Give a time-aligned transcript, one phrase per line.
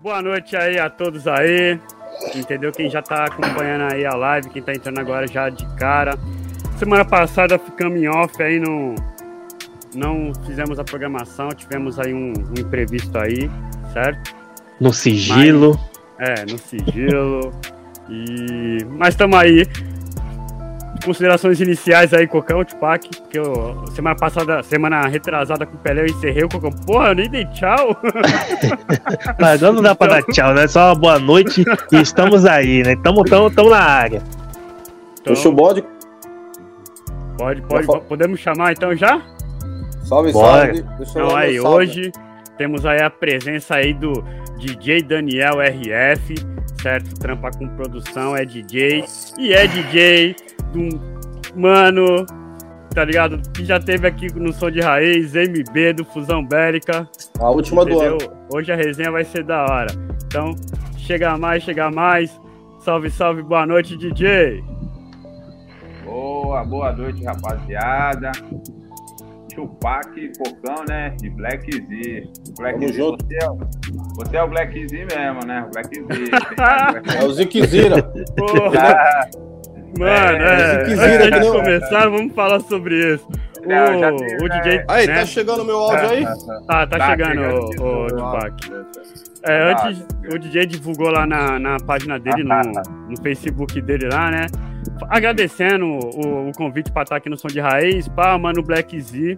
[0.00, 1.80] Boa noite aí a todos aí.
[2.32, 2.70] Entendeu?
[2.70, 6.16] Quem já tá acompanhando aí a live, quem tá entrando agora já de cara.
[6.78, 8.94] Semana passada ficamos em off aí, não,
[9.94, 13.50] não fizemos a programação, tivemos aí um, um imprevisto aí,
[13.92, 14.36] certo?
[14.80, 15.78] No sigilo.
[16.16, 17.52] Mas, é, no sigilo.
[18.08, 18.84] e...
[18.90, 19.64] Mas estamos aí
[21.04, 26.06] considerações iniciais aí, Cocão, Tupac, que eu, semana passada, semana retrasada com o Pelé, eu
[26.06, 26.70] encerrei o Cocão.
[26.70, 27.96] Porra, eu nem dei tchau.
[29.40, 30.66] Mas não dá pra dar tchau, né?
[30.66, 32.92] Só uma boa noite e estamos aí, né?
[32.92, 34.22] Estamos tamo, tamo na área.
[35.20, 35.84] Então, Puxa o bode.
[37.36, 39.22] Pode, pode, podemos chamar então já?
[40.04, 40.74] Salve, Bora.
[40.74, 40.84] salve.
[41.00, 41.76] Então aí, salve.
[41.76, 42.12] hoje
[42.56, 44.24] temos aí a presença aí do
[44.58, 46.34] DJ Daniel RF,
[46.82, 47.14] certo?
[47.20, 49.04] Trampa com produção, é DJ
[49.38, 50.34] e é DJ
[50.72, 51.18] de um
[51.54, 52.26] mano,
[52.94, 53.40] tá ligado?
[53.52, 57.08] Que já teve aqui no Som de Raiz, MB do Fusão Bélica.
[57.38, 58.18] A última entendeu?
[58.18, 58.36] do ano.
[58.52, 59.92] Hoje a resenha vai ser da hora.
[60.26, 60.54] Então,
[60.96, 62.38] chega mais, chega mais.
[62.80, 64.62] Salve, salve, boa noite, DJ.
[66.04, 68.32] Boa, boa noite, rapaziada.
[69.54, 71.10] Tupac Cocão, né?
[71.20, 72.30] De Black Z.
[72.56, 73.48] Black Z, você é,
[74.14, 75.66] você é o Black Z mesmo, né?
[75.66, 77.18] O Black Z.
[77.20, 78.02] é o Ziquezira.
[78.36, 79.28] Porra.
[79.96, 83.26] Mano, é, é, antes de começar, vamos falar sobre isso.
[83.64, 84.84] O, Não, o DJ.
[84.88, 85.14] Aí, né?
[85.20, 86.24] tá chegando meu áudio aí?
[86.24, 87.40] Tá, tá, tá chegando,
[87.80, 88.72] o, o Tupac.
[89.44, 92.60] É, antes, o DJ divulgou lá na, na página dele, no,
[93.08, 94.46] no Facebook dele lá, né?
[95.08, 99.36] Agradecendo o, o convite pra estar aqui no Som de Raiz, pá, mano, Black Z.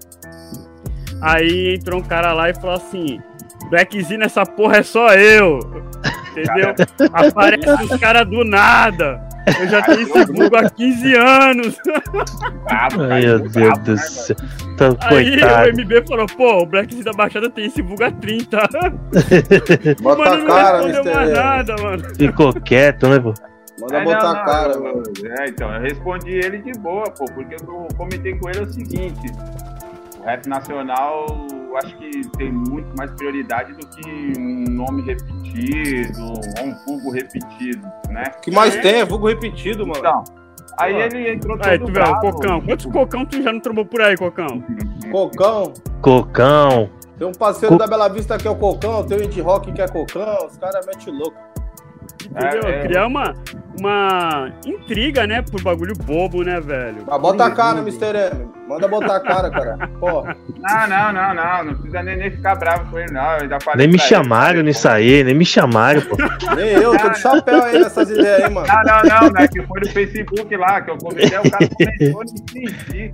[1.22, 3.20] Aí entrou um cara lá e falou assim:
[3.68, 5.58] Black Z nessa porra é só eu.
[6.30, 6.74] Entendeu?
[7.12, 9.28] Aparece os caras do nada.
[9.58, 11.76] Eu já tenho esse bug há 15 anos.
[12.66, 14.36] Ai, meu Deus do céu.
[14.74, 15.68] Então, Aí coitado.
[15.68, 18.58] o MB falou, pô, o Black da Baixada tem esse bug há 30.
[20.00, 22.14] Bota mano, a cara, não mais nada, mano.
[22.14, 23.34] Ficou quieto, né, pô?
[23.80, 25.02] Manda é, botar não, a cara, mano.
[25.24, 29.32] É, então, eu respondi ele de boa, pô, porque eu comentei com ele o seguinte:
[30.18, 31.26] o rap nacional
[31.76, 37.86] acho que tem muito mais prioridade do que um nome repetido ou um vulgo repetido,
[38.08, 38.24] né?
[38.36, 38.80] O que mais é.
[38.80, 39.98] tem é vulgo repetido, mano.
[39.98, 40.24] Então,
[40.78, 42.60] aí ele entrou todo aí, tu vê, Cocão.
[42.60, 44.62] Quantos Cocão tu já não trombou por aí, Cocão?
[45.10, 45.72] Cocão.
[46.00, 46.90] Cocão.
[47.18, 47.78] Tem um parceiro Co...
[47.78, 50.56] da Bela Vista que é o Cocão, tem o Indie Rock que é Cocão, os
[50.56, 51.49] caras metem louco.
[52.30, 52.68] Entendeu?
[52.68, 52.82] É, é.
[52.82, 53.34] Criar uma,
[53.78, 55.42] uma intriga, né?
[55.42, 57.02] Por bagulho bobo, né, velho?
[57.06, 58.16] Mas bota a cara, Mr.
[58.32, 58.48] M.
[58.68, 59.88] Manda botar a cara, cara.
[59.98, 60.36] Porra.
[60.56, 61.64] Não, não, não, não.
[61.64, 63.38] Não precisa nem, nem ficar bravo com ele, não.
[63.38, 66.16] Eu falei nem me chamaram ele, nisso aí, nem me chamaram, pô.
[66.54, 68.68] Nem eu, tô de chapéu aí nessas ideias aí, mano.
[68.68, 69.48] Não, não, não, né?
[69.48, 73.12] Que foi no Facebook lá, que eu comentei, o cara e senti.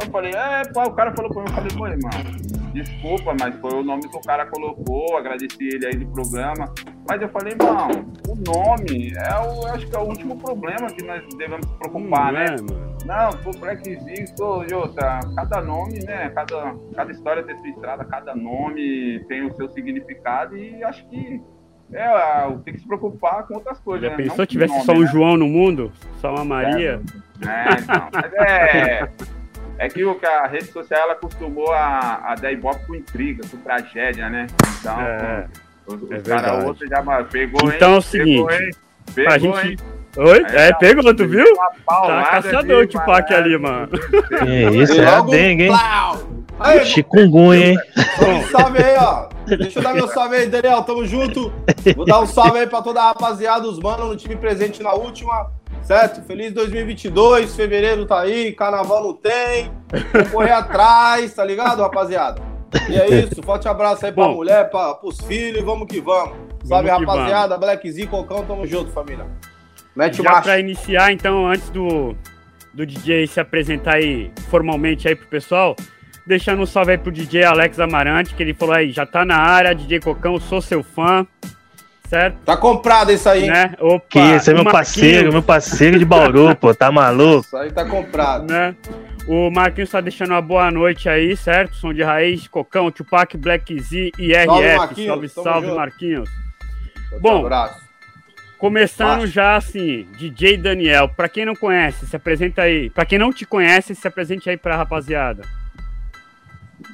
[0.00, 3.54] Eu falei, é, pô, o cara falou pra mim, eu falei, pô, irmão desculpa, mas
[3.56, 6.72] foi o nome que o cara colocou, agradeci ele aí do programa.
[7.08, 7.88] Mas eu falei, não,
[8.28, 12.30] o nome é o, acho que é o último problema que nós devemos se preocupar,
[12.30, 12.44] hum, né?
[12.46, 12.96] É, mano.
[13.06, 13.30] Não,
[14.04, 16.28] Zito e outra, cada nome, né?
[16.30, 21.40] Cada, cada história tem sua estrada, cada nome tem o seu significado e acho que
[21.92, 22.04] é,
[22.64, 24.10] tem que se preocupar com outras coisas.
[24.10, 24.24] Já né?
[24.24, 25.06] pensou se tivesse nome, só um né?
[25.06, 25.92] João no mundo?
[26.20, 27.00] Só uma Maria?
[27.46, 29.08] É, é então, mas é.
[29.78, 34.28] É que a rede social ela acostumou a, a dar ibope com intriga, com tragédia,
[34.30, 34.46] né?
[34.80, 35.46] Então, é,
[35.86, 38.76] os, os é caras outros já pegou, Então é o seguinte, pegou,
[39.14, 39.68] Pegou, pra gente...
[39.68, 39.76] Hein?
[40.18, 40.46] Oi?
[40.46, 41.44] Aí, é, pegou, tu viu?
[41.86, 43.88] Tá caçador o Tupac ali, mano.
[43.88, 45.72] Que isso, é a dengue, hein?
[46.58, 47.78] Aí, Chikungunya, hein?
[48.50, 49.28] salve aí, ó.
[49.46, 50.82] Deixa eu dar meu salve aí, Daniel.
[50.82, 51.52] Tamo junto.
[51.94, 54.94] Vou dar um salve aí pra toda a rapaziada, os manos no time presente na
[54.94, 55.50] última.
[55.86, 56.20] Certo?
[56.22, 59.70] Feliz 2022, fevereiro tá aí, carnaval não tem.
[60.32, 62.42] Correr atrás, tá ligado, rapaziada?
[62.90, 66.36] E é isso, forte abraço aí pra Bom, mulher, pra, pros filhos, vamos que vamos.
[66.64, 69.28] Salve, rapaziada, Black Z, Cocão, tamo junto, família.
[69.94, 72.16] Mete Já pra iniciar, então, antes do,
[72.74, 75.76] do DJ se apresentar aí formalmente aí pro pessoal,
[76.26, 79.36] deixando um salve aí pro DJ Alex Amarante, que ele falou aí, já tá na
[79.36, 81.24] área, DJ Cocão, sou seu fã
[82.06, 82.36] certo?
[82.44, 83.74] Tá comprado isso aí, né?
[83.80, 87.46] Opa, que esse é meu parceiro, meu parceiro de Bauru, pô, tá maluco?
[87.46, 88.50] Isso aí tá comprado.
[88.50, 88.74] Né?
[89.26, 91.74] O Marquinhos tá deixando uma boa noite aí, certo?
[91.74, 95.06] Som de raiz, Cocão, Tupac, Black Z e RF.
[95.06, 96.30] Salve, salve, Marquinhos.
[97.20, 97.80] Bom, abraço.
[98.56, 99.32] começando Baixo.
[99.32, 101.08] já assim, DJ Daniel.
[101.08, 102.88] Pra quem não conhece, se apresenta aí.
[102.88, 105.42] Pra quem não te conhece, se apresente aí pra rapaziada.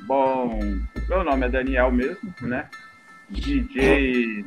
[0.07, 0.59] Bom,
[1.09, 2.67] meu nome é Daniel mesmo, né?
[3.29, 4.45] DJ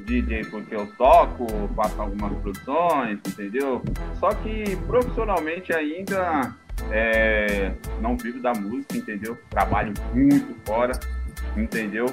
[0.00, 3.82] DJ porque eu toco, faço algumas produções, entendeu?
[4.18, 6.54] Só que profissionalmente ainda
[6.90, 9.38] é, não vivo da música, entendeu?
[9.50, 10.92] Trabalho muito fora,
[11.56, 12.06] entendeu?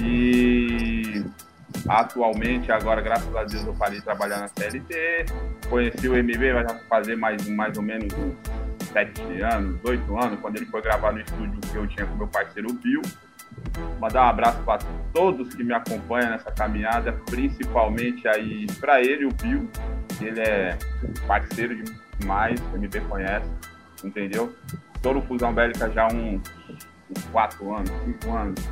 [0.00, 1.24] E
[1.88, 5.26] Atualmente, agora, graças a Deus, eu parei de trabalhar na CLT.
[5.68, 10.56] Conheci o MB, vai fazer mais, mais ou menos uns sete anos, oito anos, quando
[10.56, 13.02] ele foi gravar no estúdio que eu tinha com meu parceiro Bill.
[14.00, 14.78] Mandar um abraço para
[15.12, 19.68] todos que me acompanham nessa caminhada, principalmente aí para ele, o Bill.
[20.20, 20.78] Ele é
[21.26, 21.82] parceiro
[22.18, 23.50] demais, o MB conhece,
[24.04, 24.54] entendeu?
[24.94, 26.42] Estou no Fusão Bélica já há uns,
[27.10, 28.68] uns quatro anos, cinco anos.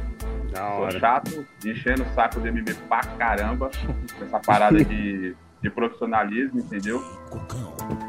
[0.54, 3.70] Sou chato, enchendo o saco do MB pra caramba,
[4.20, 7.02] essa parada de, de profissionalismo, entendeu?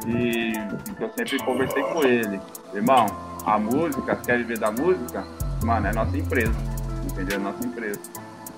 [0.08, 2.40] E, e eu sempre conversei com ele.
[2.74, 3.06] Irmão,
[3.46, 5.24] a música, quer viver da música?
[5.64, 6.54] Mano, é nossa empresa,
[7.20, 8.00] É nossa empresa.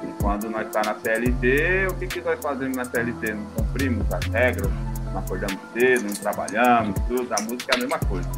[0.04, 3.34] E quando nós está na CLT, o que, que nós fazemos na CLT?
[3.34, 4.72] Não cumprimos as regras,
[5.12, 7.34] não acordamos cedo, não trabalhamos, tudo.
[7.34, 8.30] A música é a mesma coisa,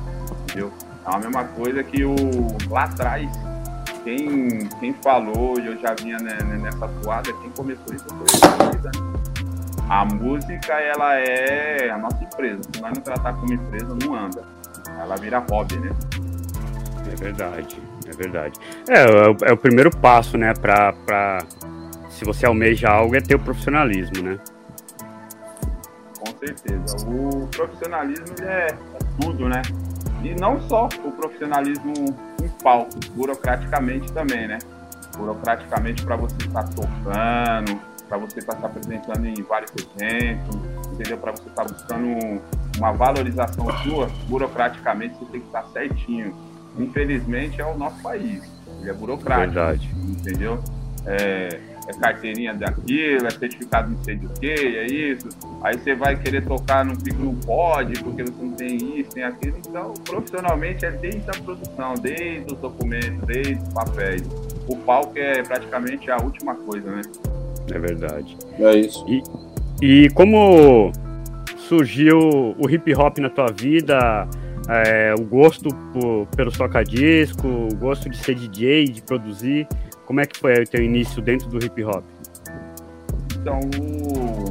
[0.44, 0.74] entendeu?
[1.06, 2.16] É a mesma coisa que o
[2.70, 3.30] lá atrás
[4.04, 8.92] quem, quem falou, e eu já vinha nessa toada, quem começou isso foi a vida.
[9.90, 12.62] A música, ela é a nossa empresa.
[12.74, 14.44] Se nós não tratar como empresa, não anda.
[15.00, 15.92] Ela vira hobby, né?
[17.12, 17.82] É verdade,
[18.14, 18.60] é verdade.
[18.90, 21.40] É, é, o, é o primeiro passo, né, pra, pra,
[22.10, 24.40] se você almeja algo, é ter o profissionalismo, né?
[26.20, 27.08] Com certeza.
[27.08, 28.78] O profissionalismo é, é
[29.22, 29.62] tudo, né?
[30.24, 31.94] E não só o profissionalismo
[32.42, 34.60] em palco, burocraticamente também, né?
[35.18, 40.56] Burocraticamente para você estar tocando, para você estar se apresentando em vários eventos,
[40.94, 41.18] entendeu?
[41.18, 42.42] Para você estar buscando
[42.78, 46.53] uma valorização sua, burocraticamente você tem que estar certinho.
[46.78, 48.42] Infelizmente é o nosso país,
[48.82, 49.90] ele é burocrático, Verdade.
[50.20, 50.60] entendeu?
[51.06, 55.30] É, é carteirinha daquilo, é certificado não sei do que, é isso.
[55.62, 59.24] Aí você vai querer tocar num pico, não pode, porque você não tem isso, tem
[59.24, 59.58] aquilo.
[59.68, 64.24] Então, profissionalmente é desde a produção, desde os documentos, desde os papéis.
[64.68, 67.02] O palco é praticamente a última coisa, né?
[67.72, 68.38] É verdade.
[68.60, 69.06] É isso.
[69.08, 69.24] E,
[69.82, 70.92] e como
[71.58, 74.28] surgiu o hip hop na tua vida?
[74.70, 79.68] É, o gosto por, pelo toca-disco, o gosto de ser DJ, de produzir.
[80.06, 82.04] Como é que foi o teu início dentro do hip hop?
[83.36, 84.46] Então, o,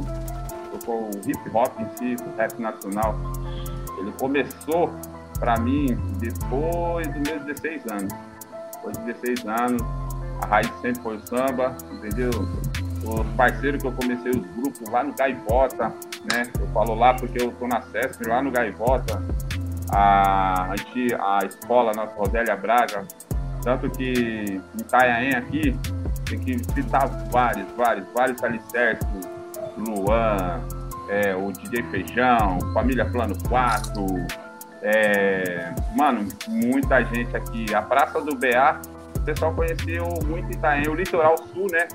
[0.91, 3.15] o hip hop em si, o rap nacional,
[3.99, 4.91] ele começou
[5.39, 8.13] para mim depois dos meus 16 anos.
[8.75, 9.81] Depois de 16 anos,
[10.41, 12.29] a raiz sempre foi o samba, entendeu?
[13.03, 15.89] Os parceiros que eu comecei os grupos lá no Gaivota,
[16.31, 16.43] né?
[16.59, 19.21] Eu falo lá porque eu tô na CESP, lá no Gaivota,
[19.91, 23.05] a, a, a escola, nossa Rosélia Braga,
[23.63, 25.75] tanto que em Itanhaém aqui
[26.25, 29.07] tem que citar vários, vários, vários alicerces.
[29.77, 30.61] Luan,
[31.09, 34.05] é, o DJ Feijão, Família Plano 4.
[34.81, 37.73] É, mano, muita gente aqui.
[37.73, 38.81] A Praça do BA,
[39.15, 41.87] o pessoal conheceu muito Itanhaém, o Litoral Sul, né?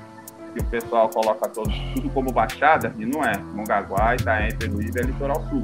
[0.53, 3.37] Que o pessoal coloca todo, tudo como baixada, e não é.
[3.37, 5.63] Mongaguá, Itanhaém, Peruíbe é Litoral Sul.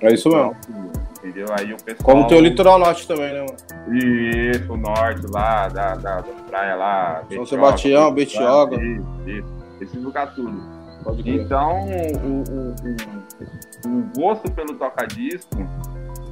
[0.00, 0.56] É isso mesmo
[1.18, 1.46] entendeu?
[1.58, 2.04] Aí o pessoal.
[2.04, 3.96] Como tem o litoral norte também, né, mano?
[3.96, 7.22] Isso, o norte lá, da, da, da praia lá.
[7.32, 8.76] São Sebastião, Betioga.
[8.76, 10.78] Isso, isso, esses lugares tudo.
[11.24, 12.74] Então, o, o,
[13.88, 15.56] o, o, gosto pelo toca-disco,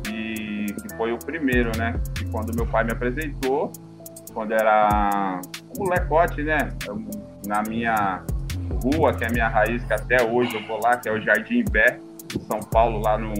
[0.04, 1.98] que, que foi o primeiro, né?
[2.14, 3.72] Que quando meu pai me apresentou,
[4.34, 5.40] quando era
[5.74, 6.58] um molecote, né?
[7.46, 8.22] Na minha
[8.82, 11.20] rua, que é a minha raiz, que até hoje eu vou lá, que é o
[11.20, 11.98] Jardim Bé,
[12.34, 13.32] em São Paulo, lá no,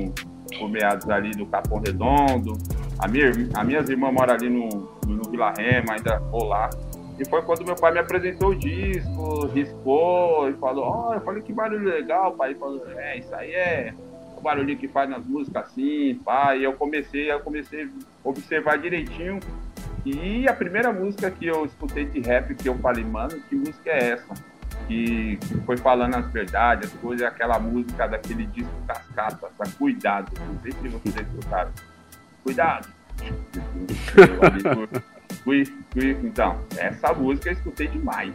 [0.59, 2.57] por meados ali do Capão Redondo.
[2.99, 4.69] A minha, as minhas irmãs moram ali no,
[5.07, 6.71] no Vila Rema, ainda vou lá.
[7.19, 11.21] E foi quando meu pai me apresentou o disco, riscou e falou, ó, oh, eu
[11.23, 12.51] falei que barulho legal, pai.
[12.51, 13.95] Ele falou, é, isso aí é
[14.37, 16.61] o barulhinho que faz nas músicas assim, pai.
[16.61, 17.89] E eu comecei, eu comecei a
[18.29, 19.41] observar direitinho.
[20.05, 23.91] E a primeira música que eu escutei de rap, que eu falei, mano, que música
[23.91, 24.35] é essa?
[24.87, 30.33] Que foi falando as verdades, as coisas, aquela música daquele disco Cascata, pra cuidado.
[30.47, 31.73] Não sei se vocês escutaram.
[32.43, 32.89] Cuidado!
[36.23, 38.33] então, essa música eu escutei demais.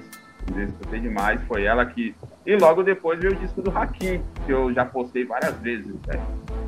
[0.55, 2.15] Eu escutei demais, foi ela que.
[2.45, 6.21] E logo depois veio o disco do Hakim, que eu já postei várias vezes, véio.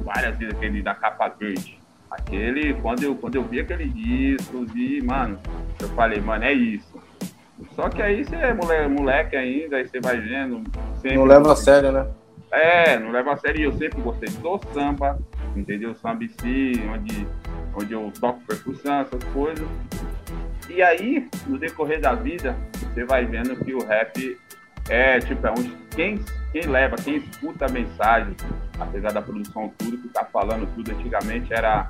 [0.03, 1.79] várias vezes, aquele da capa verde.
[2.11, 5.39] Aquele, quando eu, quando eu vi aquele disco, vi, mano,
[5.81, 6.92] eu falei, mano, é isso
[7.75, 8.53] só que aí você é
[8.87, 10.63] moleque, ainda, aí você vai vendo.
[11.03, 12.07] não leva a sério, né?
[12.51, 13.61] É, não leva a sério.
[13.61, 15.19] E eu sempre gostei do samba,
[15.55, 15.95] entendeu?
[15.95, 17.27] Samba si, onde,
[17.75, 19.67] onde eu toco percussão, essas coisas.
[20.69, 22.55] E aí, no decorrer da vida,
[22.93, 24.37] você vai vendo que o rap
[24.89, 26.19] é, tipo, é onde quem,
[26.51, 28.35] quem leva, quem escuta a mensagem,
[28.79, 31.89] apesar da produção tudo, que tá falando tudo, antigamente era,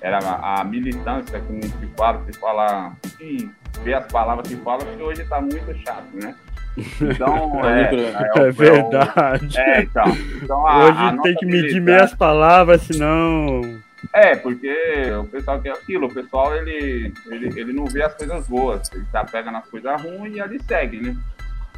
[0.00, 3.50] era a militância que se fala, se fala, sim,
[3.82, 6.34] ver as palavras que fala, porque hoje está muito chato, né?
[7.00, 9.58] Então, é, é, é, é verdade.
[9.58, 10.04] É, então.
[10.42, 13.80] então a, Hoje a tem que medir meias palavras, senão.
[14.12, 14.74] É, porque
[15.20, 19.06] o pessoal quer aquilo, o pessoal ele, ele, ele não vê as coisas boas, ele
[19.12, 21.16] tá pega nas coisas ruins e ali segue, né?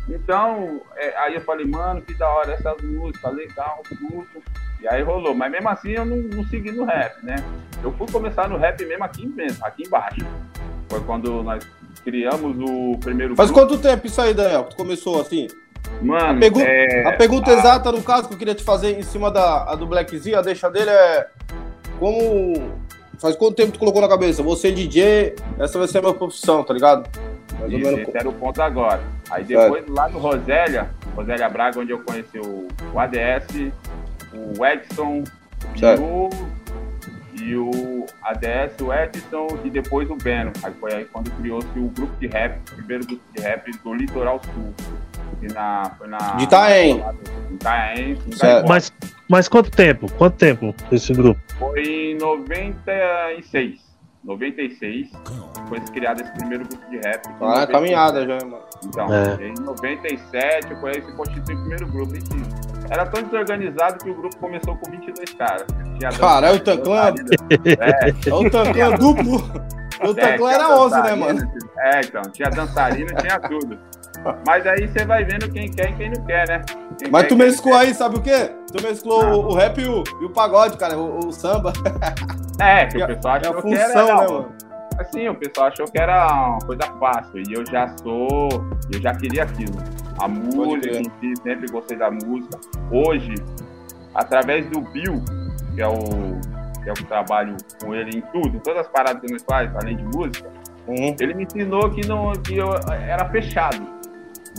[0.09, 4.27] Então, é, aí eu falei, mano, que da hora essas músicas, legal, tudo.
[4.85, 5.35] E aí rolou.
[5.35, 7.37] Mas mesmo assim eu não, não segui no rap, né?
[7.83, 10.21] Eu fui começar no rap mesmo aqui, mesmo, aqui embaixo.
[10.91, 11.67] Foi quando nós
[12.05, 13.35] criamos o primeiro.
[13.35, 13.67] Faz grupo.
[13.67, 14.65] quanto tempo isso aí, Daniel?
[14.65, 15.49] Tu começou assim?
[16.03, 17.07] Mano, a, pergu é...
[17.07, 17.55] a pergunta a...
[17.55, 20.43] exata, no caso, que eu queria te fazer em cima da do Black Z, a
[20.43, 21.29] deixa dele é.
[21.99, 22.85] Como.
[23.19, 24.43] Faz quanto tempo tu colocou na cabeça?
[24.43, 27.09] Você é DJ, essa vai ser a minha profissão, tá ligado?
[27.59, 28.09] Mais Isso, ou menos.
[28.09, 29.03] Esse era o ponto agora.
[29.31, 29.93] Aí depois, certo.
[29.95, 33.73] lá no Rosélia, Rosélia Braga, onde eu conheci o, o ADS,
[34.35, 35.25] o Edson
[35.79, 36.03] certo.
[36.03, 36.31] e o,
[37.43, 40.53] e o ADS, o Edson e depois o Beno.
[40.63, 43.95] Aí foi aí quando criou-se o grupo de rap, o primeiro grupo de rap do
[43.95, 44.75] Litoral Sul.
[45.43, 47.05] E na, foi na, de Itaém.
[47.49, 48.19] De Itaém.
[48.69, 48.93] Mas,
[49.29, 50.11] mas quanto tempo?
[50.13, 51.41] Quanto tempo esse grupo?
[51.59, 53.84] Foi em 96.
[54.25, 55.11] 96
[55.69, 57.23] foi criado esse primeiro grupo de rap.
[57.43, 58.65] Ah, é caminhada já, mano.
[58.85, 59.49] Então, é.
[59.49, 62.15] em 97 foi aí se constituiu o primeiro grupo.
[62.17, 65.67] E, era tão desorganizado que o grupo começou com 22 caras.
[66.19, 67.15] Cara, é o Tanclan.
[67.65, 68.29] É.
[68.29, 69.43] é o Tanclan duplo.
[70.03, 71.53] O é, Tanclan era 11, né, mano?
[71.79, 73.79] É, então, tinha dançarina, tinha tudo.
[74.47, 76.63] Mas aí você vai vendo quem quer e quem não quer, né?
[76.99, 78.51] Quem Mas quer, tu mesclou aí, sabe o quê?
[78.73, 81.73] Tu mesclou o, o, rap e o, e o pagode, cara, o, o samba.
[82.61, 84.05] É, que o pessoal achou é função, que era.
[84.05, 84.53] Né, mano?
[84.99, 87.43] Assim, o pessoal achou que era uma coisa fácil.
[87.49, 88.49] E eu já sou.
[88.93, 89.75] Eu já queria aquilo.
[90.21, 92.61] A música em si, sempre gostei da música.
[92.93, 93.35] Hoje,
[94.15, 95.21] através do Bill,
[95.75, 95.95] que é o
[96.85, 99.43] que é o que trabalho com ele em tudo, em todas as paradas que nós
[99.43, 100.49] faz, além de música,
[100.87, 101.17] uhum.
[101.19, 102.69] ele me ensinou que, não, que eu
[103.09, 103.83] era fechado.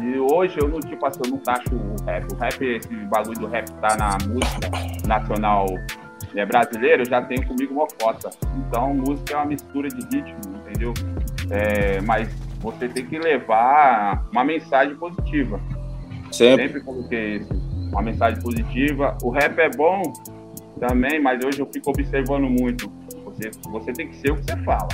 [0.01, 2.25] E hoje eu não, tipo assim, eu não taxo o rap.
[2.33, 4.69] O rap, esse bagulho do rap tá na música
[5.07, 5.67] nacional
[6.33, 8.29] né, brasileira, eu já tenho comigo uma cota.
[8.57, 10.93] Então, música é uma mistura de ritmo, entendeu?
[11.49, 15.59] É, mas você tem que levar uma mensagem positiva.
[16.31, 16.67] Sempre.
[16.67, 17.53] Sempre coloquei isso.
[17.91, 19.17] Uma mensagem positiva.
[19.23, 20.01] O rap é bom
[20.79, 22.91] também, mas hoje eu fico observando muito.
[23.23, 24.87] Você, você tem que ser o que você fala,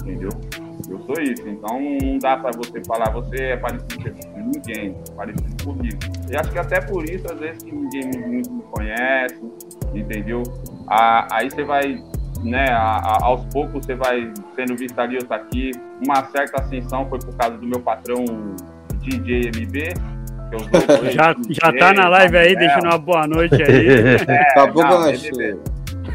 [0.00, 0.30] entendeu?
[0.90, 5.14] Eu sou isso, então não dá para você falar, você é parecido com ninguém, é
[5.14, 5.98] parecido comigo.
[6.28, 9.40] E acho que até por isso, às vezes, que ninguém muito me conhece,
[9.94, 10.42] entendeu?
[10.88, 12.02] aí você vai,
[12.42, 12.66] né,
[13.22, 15.70] aos poucos você vai sendo visto ali, eu tá aqui.
[16.04, 18.24] Uma certa ascensão foi por causa do meu patrão
[18.98, 19.94] DJ MB,
[21.14, 24.26] já, já tá na live aí, deixando uma boa noite aí.
[24.26, 25.12] É, Acabou com a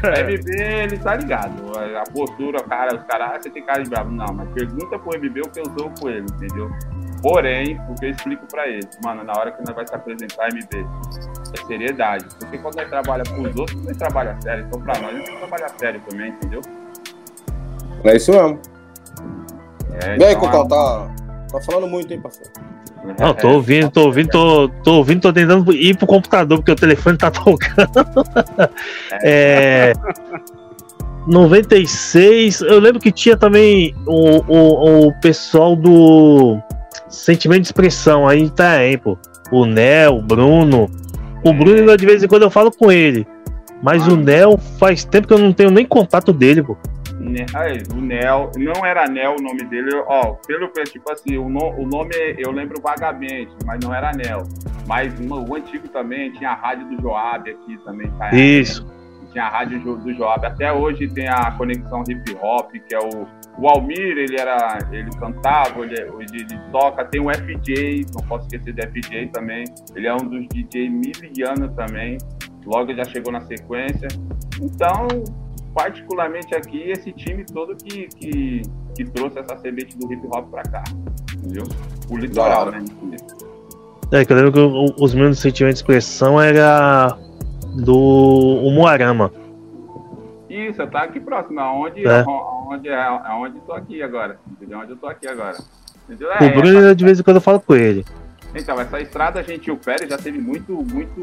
[0.02, 0.22] é.
[0.22, 1.78] MB, ele tá ligado.
[1.78, 4.10] A postura, cara, os caras, ah, você tem cara de bravo.
[4.10, 6.70] Não, mas pergunta pro MB o que eu sou com ele, entendeu?
[7.22, 10.48] Porém, o que eu explico pra ele, mano, na hora que nós vai se apresentar
[10.48, 10.86] MB,
[11.52, 12.26] é seriedade.
[12.38, 14.66] Porque quando nós trabalha pros outros, nós trabalha sério.
[14.66, 16.60] Então, pra nós, a gente trabalha sério também, entendeu?
[18.04, 18.60] É isso mesmo.
[20.04, 21.14] É, aí, então, Cocão, é tá,
[21.52, 22.52] tá falando muito, hein, parceiro?
[23.18, 26.76] Não, tô ouvindo, tô ouvindo, tô, tô ouvindo, tô tentando ir pro computador porque o
[26.76, 27.90] telefone tá tocando.
[29.22, 29.92] é.
[31.26, 36.58] 96, eu lembro que tinha também o, o, o pessoal do
[37.08, 39.18] Sentimento de Expressão aí tá aí, pô.
[39.50, 40.88] O Nel, o Bruno.
[41.44, 43.26] O Bruno, de vez em quando eu falo com ele.
[43.82, 46.76] Mas o Nel faz tempo que eu não tenho nem contato dele, pô.
[47.54, 51.70] Aí, o Nel, não era Nel o nome dele, ó, pelo tipo assim, o, no,
[51.70, 54.44] o nome eu lembro vagamente, mas não era Nel.
[54.86, 58.34] Mas no, o antigo também tinha a rádio do Joab aqui também, tá?
[58.34, 58.86] Isso.
[59.32, 60.46] Tinha a rádio do Joab.
[60.46, 63.26] Até hoje tem a conexão hip hop, que é o,
[63.58, 68.46] o Almir, ele era, ele cantava, ele, ele, ele toca, tem o FJ, não posso
[68.46, 69.64] esquecer do FJ também.
[69.94, 72.18] Ele é um dos DJ milianos também.
[72.64, 74.08] Logo já chegou na sequência.
[74.60, 75.06] Então,
[75.76, 78.62] particularmente aqui, esse time todo que, que,
[78.96, 80.82] que trouxe essa semente do hip hop pra cá.
[81.34, 81.64] Entendeu?
[82.08, 82.82] O litoral, né?
[84.10, 87.14] É, que eu lembro que os meus sentimentos de expressão era
[87.84, 89.30] do Umuarama.
[90.48, 92.20] Isso, tá aqui próximo, aonde, é.
[92.22, 94.38] aonde, aonde tô aqui agora.
[94.50, 94.78] Entendeu?
[94.78, 95.58] Onde eu tô aqui agora.
[96.08, 96.32] Entendeu?
[96.32, 96.94] É, o Bruno, essa...
[96.96, 98.02] de vez em quando eu falo com ele.
[98.54, 101.20] Então, essa estrada, gente, o Pérez já teve muito, muito,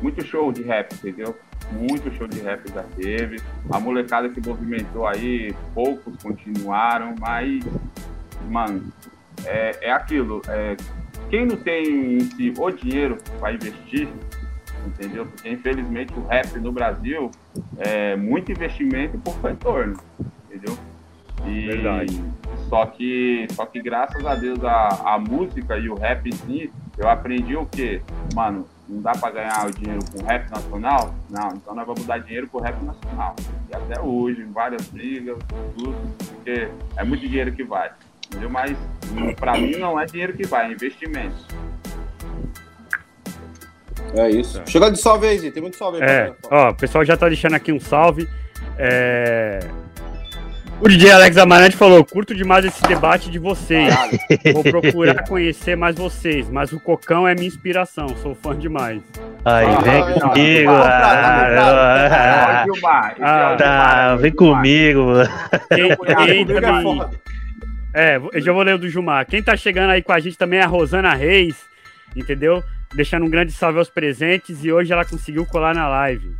[0.00, 1.34] muito show de rap, entendeu?
[1.72, 3.40] Muito show de rap já teve.
[3.70, 7.64] A molecada que movimentou aí, poucos continuaram, mas,
[8.48, 8.92] mano,
[9.44, 10.42] é, é aquilo.
[10.48, 10.76] É,
[11.28, 14.08] quem não tem em si o dinheiro para investir,
[14.86, 15.26] entendeu?
[15.26, 17.30] Porque infelizmente o rap no Brasil
[17.78, 19.96] é muito investimento por retorno,
[20.44, 20.76] entendeu?
[21.44, 22.24] E Verdade.
[22.68, 26.72] Só que, só que graças a Deus a, a música e o rap em si,
[26.98, 28.00] eu aprendi o quê?
[28.34, 31.14] Mano, não dá para ganhar o dinheiro com rap nacional?
[31.28, 33.34] Não, então nós vamos dar dinheiro com rap nacional.
[33.70, 35.38] E até hoje, em várias brigas,
[35.76, 35.96] tudo,
[36.28, 37.90] porque é muito dinheiro que vai.
[38.28, 38.50] Entendeu?
[38.50, 38.76] Mas
[39.38, 41.36] para mim não é dinheiro que vai, é investimento.
[44.14, 44.62] É isso.
[44.66, 45.50] Chega de salve aí, Zé.
[45.50, 46.08] Tem muito salve aí.
[46.08, 48.28] É, ó, o pessoal já tá deixando aqui um salve.
[48.78, 49.60] É...
[50.78, 53.94] O DJ Alex Amarante falou: curto demais esse debate de vocês.
[54.52, 59.02] Vou procurar conhecer mais vocês, mas o Cocão é minha inspiração, sou fã demais.
[59.44, 60.72] Aí, vem comigo.
[63.56, 65.12] Tá, vem comigo.
[65.74, 67.00] Quem, quem também...
[67.94, 69.24] É, eu já vou ler o do Jumar.
[69.24, 71.56] Quem tá chegando aí com a gente também é a Rosana Reis,
[72.14, 72.62] entendeu?
[72.94, 76.36] Deixando um grande salve aos presentes e hoje ela conseguiu colar na live.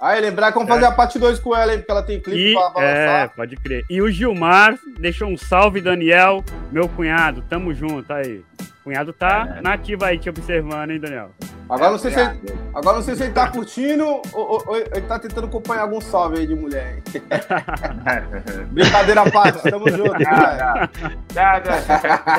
[0.00, 0.88] Aí, lembrar que vamos fazer é.
[0.88, 1.78] a parte 2 com ela, hein?
[1.78, 3.28] Porque ela tem clipe e, pra, pra É, lançar.
[3.36, 3.84] pode crer.
[3.88, 7.42] E o Gilmar deixou um salve, Daniel, meu cunhado.
[7.48, 8.44] Tamo junto aí.
[8.60, 9.62] O cunhado tá é.
[9.62, 11.30] na ativa aí te observando, hein, Daniel?
[11.68, 12.30] Agora não sei se ele,
[12.74, 16.00] agora não sei se ele tá curtindo ou, ou, ou ele tá tentando acompanhar algum
[16.00, 16.98] salve aí de mulher.
[18.70, 20.20] Brincadeira à parte, tamo junto.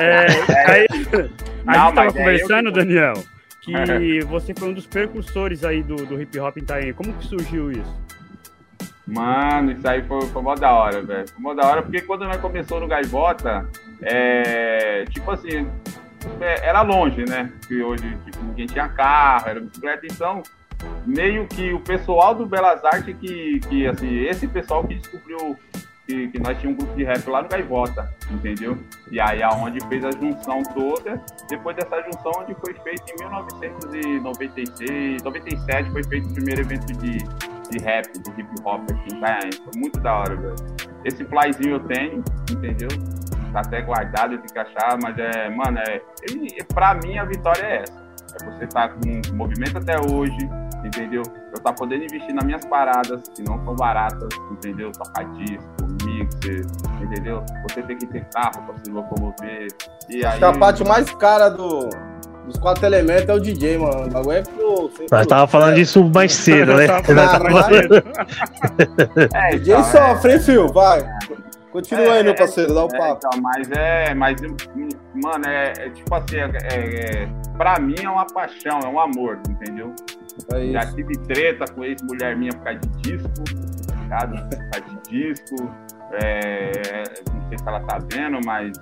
[0.00, 0.26] é,
[0.70, 0.86] aí,
[1.66, 2.72] a não, gente tava conversando, eu...
[2.72, 3.14] Daniel
[3.66, 6.92] que você foi um dos precursores aí do, do hip hop em Itaim.
[6.92, 8.00] Como que surgiu isso?
[9.06, 11.28] Mano, isso aí foi, foi mó da hora, velho.
[11.28, 13.68] Foi mó da hora, porque quando nós começou no Gaivota,
[14.02, 15.68] é, tipo assim,
[16.40, 17.52] é, era longe, né?
[17.60, 20.42] Porque hoje tipo, ninguém tinha carro, era bicicleta, então
[21.06, 25.56] meio que o pessoal do Belas Artes que, que assim, esse pessoal que descobriu
[26.06, 28.78] que, que, nós tínhamos um grupo de rap lá no Gaivota, entendeu?
[29.10, 35.22] E aí aonde fez a junção toda, depois dessa junção onde foi feito em 1996,
[35.22, 39.52] 97 foi feito o primeiro evento de, de rap, de hip hop aqui em Itanhaém.
[39.52, 40.56] Foi muito da hora, velho.
[41.04, 42.88] Esse flyzinho eu tenho, entendeu?
[43.52, 47.24] Tá até guardado, eu tenho que achar, mas é, mano, é, ele, pra mim a
[47.24, 48.06] vitória é essa.
[48.40, 50.36] É você tá com movimento até hoje,
[50.84, 51.22] entendeu?
[51.52, 54.92] Eu tá podendo investir nas minhas paradas, que não são baratas, entendeu?
[54.92, 55.85] Tocar disco,
[56.22, 57.44] entendeu?
[57.68, 59.68] Você tem que ter carro para se locomover.
[60.08, 60.38] E Acho aí...
[60.38, 61.88] que a parte mais cara do,
[62.46, 64.06] dos quatro elementos é o DJ, mano.
[64.06, 64.90] O bagulho é pro.
[65.10, 66.86] Nós tava falando disso mais cedo, né?
[69.34, 70.72] é, DJ então, sofre, hein, Fio?
[70.72, 71.04] Vai.
[71.76, 73.26] Continua é, aí, meu parceiro, dá o um é, papo.
[73.26, 74.40] Então, mas é, mas,
[75.14, 79.38] mano, é, é tipo assim, é, é, pra mim é uma paixão, é um amor,
[79.46, 79.94] entendeu?
[80.54, 83.28] É Já tive treta com ex-mulher minha por causa de disco,
[84.08, 84.26] tá?
[84.26, 85.70] Por causa de disco.
[86.22, 87.02] É,
[87.32, 88.72] não sei se ela tá vendo, mas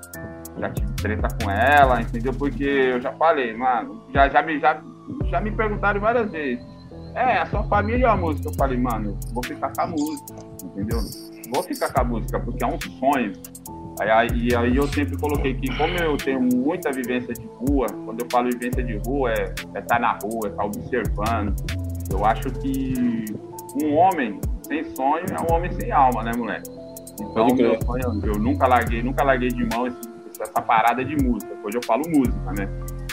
[0.59, 2.33] já tive treta com ela, entendeu?
[2.33, 4.81] Porque eu já falei, mano, já, já, me, já,
[5.31, 6.64] já me perguntaram várias vezes.
[7.14, 8.49] É, a sua família ou a música?
[8.49, 10.99] Eu falei, mano, vou ficar com a música, entendeu?
[11.53, 13.33] Vou ficar com a música, porque é um sonho.
[14.01, 18.20] Aí, aí, aí eu sempre coloquei que, como eu tenho muita vivência de rua, quando
[18.20, 21.55] eu falo vivência de rua, é estar é tá na rua, é estar tá observando.
[22.11, 23.25] Eu acho que
[23.83, 26.84] um homem sem sonho é um homem sem alma, né, moleque?
[27.20, 30.00] Então, meu sonho, eu nunca larguei, nunca larguei de mão esse,
[30.40, 31.55] essa parada de música.
[31.62, 32.68] Hoje eu falo música, né?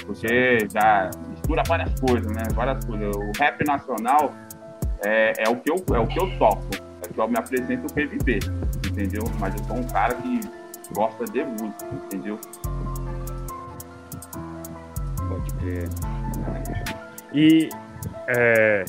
[0.06, 2.44] Porque já mistura várias coisas, né?
[2.54, 3.16] Várias coisas.
[3.16, 4.34] O rap nacional
[5.04, 6.66] é, é, o, que eu, é o que eu toco.
[7.04, 8.40] É que eu me apresento o PVB,
[8.88, 9.24] entendeu?
[9.40, 10.40] Mas eu sou um cara que
[10.94, 12.40] gosta de música, entendeu?
[15.28, 15.90] Pode crer.
[17.34, 17.70] E
[18.28, 18.86] é...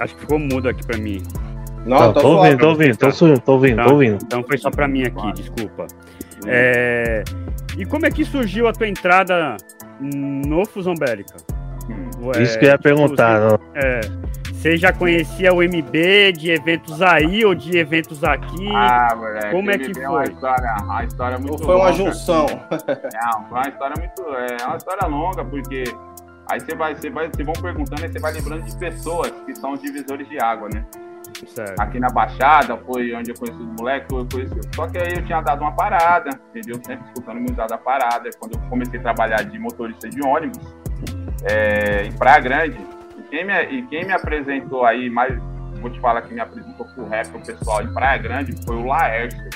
[0.00, 1.22] acho que ficou mudo aqui pra mim.
[1.88, 4.18] Não, tô, tô ouvindo, tô ouvindo, tô, tô ouvindo, tô ouvindo.
[4.22, 5.86] Então foi só pra mim aqui, desculpa.
[6.46, 7.24] É...
[7.76, 9.56] E como é que surgiu a tua entrada
[10.00, 11.36] no Fusão Bélica?
[11.88, 12.30] Hum.
[12.40, 13.40] Isso que eu ia perguntar.
[13.40, 14.00] Você, é,
[14.52, 18.68] você já conhecia o MB de eventos aí ou de eventos aqui?
[18.74, 19.50] Ah, moleque.
[19.50, 20.06] Como é que foi?
[20.06, 22.46] Uma história, uma história muito ou foi uma junção?
[22.46, 24.22] Não, foi uma história muito.
[24.34, 25.84] É uma história longa, porque
[26.50, 29.54] aí você vai, você vai, vocês vão perguntando e você vai lembrando de pessoas que
[29.54, 30.84] são os divisores de água, né?
[31.46, 31.78] Certo.
[31.80, 34.60] Aqui na Baixada, foi onde eu conheci os moleques, eu conheci.
[34.74, 36.80] Só que aí eu tinha dado uma parada, entendeu?
[36.84, 38.30] Sempre escutando muito da parada.
[38.38, 40.58] Quando eu comecei a trabalhar de motorista de ônibus,
[41.44, 42.78] é, em Praia Grande,
[43.18, 45.36] e quem, me, e quem me apresentou aí, mais,
[45.80, 48.86] vou te falar que me apresentou pro rap, o pessoal em Praia Grande, foi o
[48.86, 49.48] Laércio.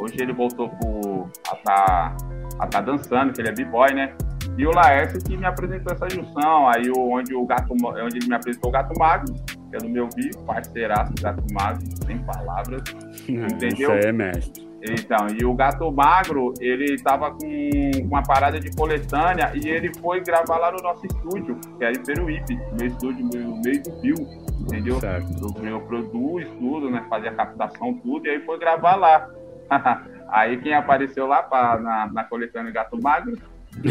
[0.00, 2.16] Hoje ele voltou pro, a tá,
[2.58, 4.14] a tá dançando, que ele é b-boy, né?
[4.56, 8.34] E o Laércio que me apresentou essa junção, aí onde, o gato, onde ele me
[8.34, 9.34] apresentou o Gato Magro,
[9.70, 12.82] que é do meu vi, parceiraço Gato Magro, sem palavras,
[13.28, 13.96] entendeu?
[13.96, 14.70] Isso é mestre.
[14.82, 20.22] Então, e o Gato Magro, ele tava com uma parada de coletânea e ele foi
[20.22, 24.14] gravar lá no nosso estúdio, que é em Peruípe, meu estúdio, no meio do Rio,
[24.60, 24.98] entendeu?
[24.98, 25.54] Certo.
[25.62, 29.28] Eu, eu produzo tudo, né, fazia captação, tudo, e aí foi gravar lá.
[30.32, 33.36] Aí quem apareceu lá pra, na, na coletânea Gato Magro,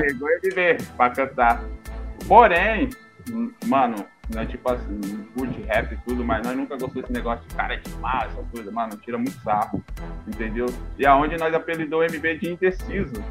[0.00, 1.62] pegou ele ver pra cantar.
[2.26, 2.88] Porém,
[3.66, 5.00] mano, é tipo assim,
[5.36, 8.42] curte rap e tudo, mas nós nunca gostamos desse negócio de cara de mal, essa
[8.50, 9.84] coisa, mano, tira muito sarro,
[10.26, 10.66] entendeu?
[10.98, 13.22] E aonde nós apelidou o MB de indeciso.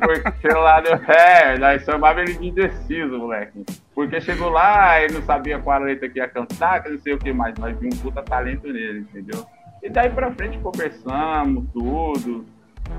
[0.00, 0.88] porque, lá no.
[1.12, 3.64] É, nós chamava ele de indeciso, moleque.
[3.94, 7.18] Porque chegou lá, ele não sabia qual letra que ia cantar, que não sei o
[7.18, 9.46] que mais, mas viu um puta talento nele, entendeu?
[9.82, 12.46] E daí pra frente conversamos, tudo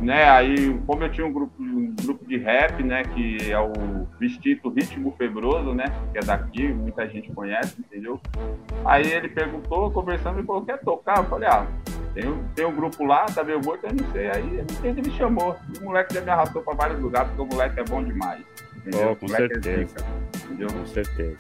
[0.02, 0.30] né?
[0.30, 3.04] Aí, como eu tinha um grupo, um grupo de rap, né?
[3.04, 5.86] Que é o Vestido Ritmo Febroso, né?
[6.12, 8.20] Que é daqui, muita gente conhece, entendeu?
[8.86, 11.18] Aí ele perguntou, conversando, e falou, quer tocar?
[11.18, 11.68] Eu falei, ah,
[12.14, 14.28] tem, um, tem um grupo lá, tá meio morto, eu não sei.
[14.30, 15.56] Aí ele me chamou.
[15.74, 18.44] E o moleque já me arrastou pra vários lugares, porque o moleque é bom demais.
[18.76, 19.12] Entendeu?
[19.12, 19.96] Oh, com é certeza.
[20.00, 20.68] É entendeu?
[20.68, 21.38] Com certeza.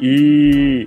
[0.00, 0.86] E...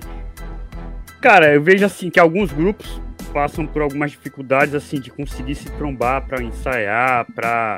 [1.20, 5.70] Cara, eu vejo assim que alguns grupos passam por algumas dificuldades assim de conseguir se
[5.72, 7.76] trombar para ensaiar, para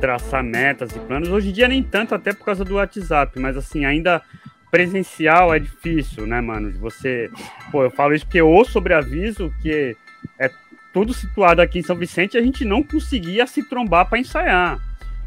[0.00, 1.28] traçar metas e planos.
[1.28, 4.22] Hoje em dia nem tanto, até por causa do WhatsApp, mas assim, ainda
[4.70, 6.70] presencial é difícil, né, mano?
[6.78, 7.30] Você,
[7.70, 9.96] pô, eu falo isso porque ou sobre aviso que
[10.38, 10.50] é
[10.92, 14.78] tudo situado aqui em São Vicente, a gente não conseguia se trombar para ensaiar.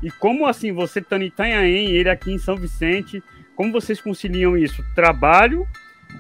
[0.02, 3.24] E como assim, você estando em Itanhaém, ele aqui em São Vicente,
[3.56, 4.84] como vocês conciliam isso?
[4.96, 5.68] Trabalho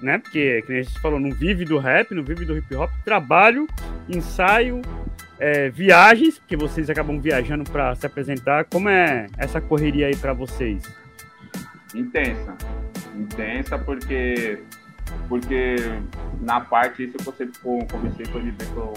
[0.01, 0.17] né?
[0.17, 3.67] Porque, como a gente falou, não vive do rap, não vive do hip hop, trabalho,
[4.10, 4.82] ensaio,
[5.39, 8.65] é, viagens, porque vocês acabam viajando para se apresentar.
[8.65, 10.84] Como é essa correria aí para vocês?
[11.95, 12.56] Intensa,
[13.15, 14.60] intensa porque
[15.27, 15.75] porque
[16.39, 17.49] na parte isso que você
[17.89, 18.93] comecei com ele que eu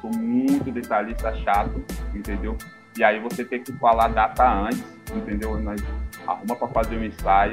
[0.00, 2.56] sou muito detalhista chato, entendeu?
[2.98, 4.84] E aí você tem que falar data antes,
[5.14, 5.58] entendeu?
[5.60, 5.80] Nós
[6.26, 7.52] arruma para fazer um ensaio,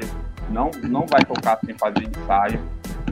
[0.50, 2.60] não não vai tocar sem fazer ensaio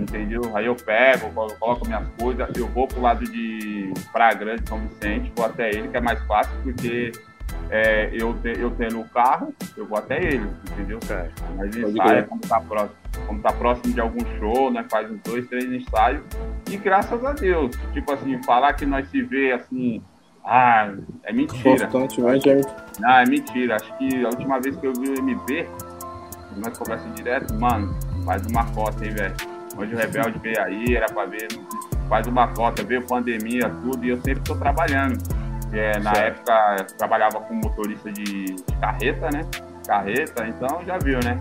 [0.01, 0.42] entendeu?
[0.55, 5.33] Aí eu pego, coloco minhas coisas, eu vou pro lado de Praia Grande, São Vicente,
[5.37, 7.12] vou até ele, que é mais fácil, porque
[7.70, 10.99] é, eu, te, eu tendo o carro, eu vou até ele, entendeu?
[11.03, 11.42] Certo.
[11.57, 14.85] Mas ensaio, como tá, próximo, como tá próximo de algum show, né?
[14.90, 16.23] Faz uns dois, três ensaios.
[16.70, 20.03] E graças a Deus, tipo assim, falar que nós se vê assim.
[20.44, 21.88] Ah, é mentira.
[22.98, 23.76] Não, é mentira.
[23.76, 25.66] Acho que a última vez que eu vi o MB,
[26.57, 29.35] nós conversamos direto, mano, faz uma foto aí, velho
[29.76, 31.48] Hoje o Rebelde veio aí, era para ver,
[32.09, 35.18] faz uma cota, veio pandemia, tudo, e eu sempre estou trabalhando.
[35.72, 36.48] É, na certo.
[36.48, 39.40] época eu trabalhava como motorista de, de, carreta, né?
[39.85, 41.40] Carreta, então já viu, né?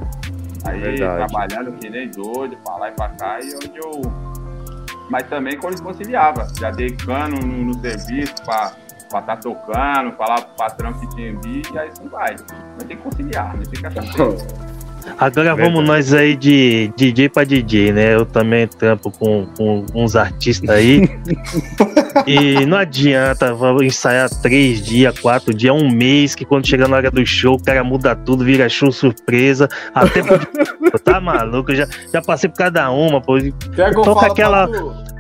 [0.66, 1.28] Aí Verdade.
[1.30, 4.02] trabalhando que nem doido, pra lá e pra cá, e onde eu.
[5.10, 10.42] Mas também quando conciliava, já dei cano no, no serviço pra estar tá tocando, falar
[10.42, 12.36] pro patrão que tinha vídeo, e aí assim vai.
[12.76, 13.64] Mas tem que conciliar, né?
[13.70, 14.04] Tem que achar
[15.18, 18.16] Agora vamos nós aí de DJ pra DJ, né?
[18.16, 21.10] Eu também trampo com, com uns artistas aí.
[22.28, 27.12] e não adianta ensaiar três dias, quatro dias, um mês, que quando chega na hora
[27.12, 29.68] do show, o cara muda tudo, vira show surpresa.
[29.94, 30.22] Até
[31.04, 33.38] tá maluco, eu já, já passei por cada uma, pô.
[34.04, 34.70] Toca aquela.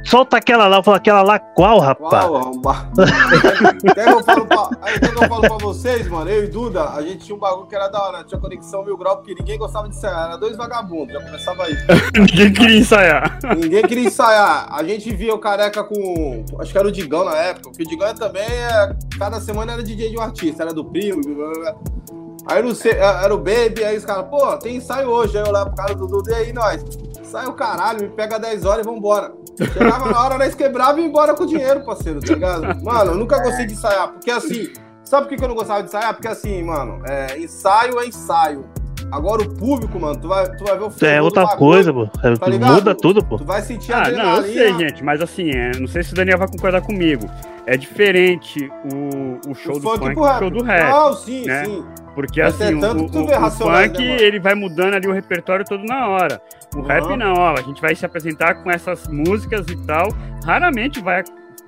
[0.03, 2.25] Solta aquela lá, eu falo, aquela lá qual, rapaz?
[2.25, 2.51] Qual,
[3.95, 6.29] Quer que eu falo pra, aí, que eu falo pra vocês, mano?
[6.29, 8.97] Eu e Duda, a gente tinha um bagulho que era da hora, tinha conexão mil
[8.97, 11.75] graus, porque ninguém gostava de ensaiar, era dois vagabundos, já começava aí.
[12.17, 13.39] ninguém queria ensaiar.
[13.55, 14.67] Ninguém queria ensaiar.
[14.73, 17.87] A gente via o careca com, acho que era o Digão na época, porque o
[17.87, 21.73] Digão também, é, cada semana era DJ de um artista, era do primo, blá, blá,
[21.73, 22.22] blá.
[22.45, 25.37] Aí não sei, era o Baby, aí os caras, pô, tem ensaio hoje.
[25.37, 26.83] Aí eu lá pro cara do Dudu, e aí nós?
[27.23, 29.33] Sai o caralho, me pega 10 horas e vambora.
[29.57, 32.83] Chegava na hora, nós quebrava e ia embora com o dinheiro, parceiro, tá ligado?
[32.83, 35.87] Mano, eu nunca gostei de ensaiar, porque assim, sabe por que eu não gostava de
[35.87, 36.13] ensaiar?
[36.13, 38.65] Porque assim, mano, é, ensaio é ensaio.
[39.11, 41.13] Agora o público, mano, tu vai, tu vai ver o filme.
[41.13, 42.09] É outra coisa, pô.
[42.23, 43.37] É, tá muda tudo, pô.
[43.37, 46.13] Tu vai sentir ah, a Não, eu sei, gente, mas assim, é, não sei se
[46.13, 47.29] o Daniel vai concordar comigo.
[47.65, 50.89] É diferente o, o show o do funk, do show do rap.
[50.89, 51.65] Não, sim, né?
[51.65, 51.85] sim.
[52.13, 55.65] Porque Mas assim, é o, o, o funk, né, ele vai mudando ali o repertório
[55.65, 56.41] todo na hora.
[56.75, 56.85] O uhum.
[56.85, 60.09] rap não, ó, a gente vai se apresentar com essas músicas e tal.
[60.45, 61.23] Raramente vai,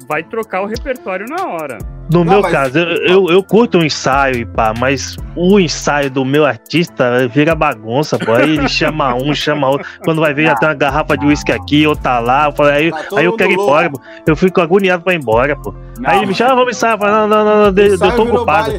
[0.07, 1.77] vai trocar o repertório na hora.
[2.11, 2.51] No não, meu mas...
[2.51, 7.27] caso, eu, eu, eu, curto um ensaio e pá, mas o ensaio do meu artista
[7.27, 8.33] vira bagunça, pô.
[8.33, 9.87] Aí ele chama um, chama outro.
[10.03, 12.45] Quando vai ver, já tem uma garrafa de uísque aqui, outra lá.
[12.45, 13.99] Eu falo, aí, tá aí eu quero ir embora, pô.
[14.27, 15.73] Eu fico agoniado pra ir embora, pô.
[15.97, 16.95] Não, aí ele me chama, ah, vamos ensaiar.
[16.95, 18.71] Eu falo, não, não, não, não eu tô ocupado.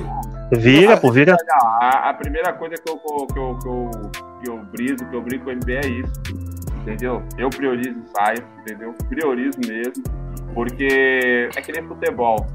[0.53, 1.37] Vira, pô, vira.
[1.81, 3.91] A, a, primeira coisa que eu, que, eu, que, eu,
[4.41, 6.13] que eu briso, que eu brinco com o MB é isso.
[6.83, 7.21] Entendeu?
[7.37, 8.95] Eu priorizo ensaio, entendeu?
[9.09, 10.05] Priorizo mesmo.
[10.57, 12.47] Porque é que nem futebol.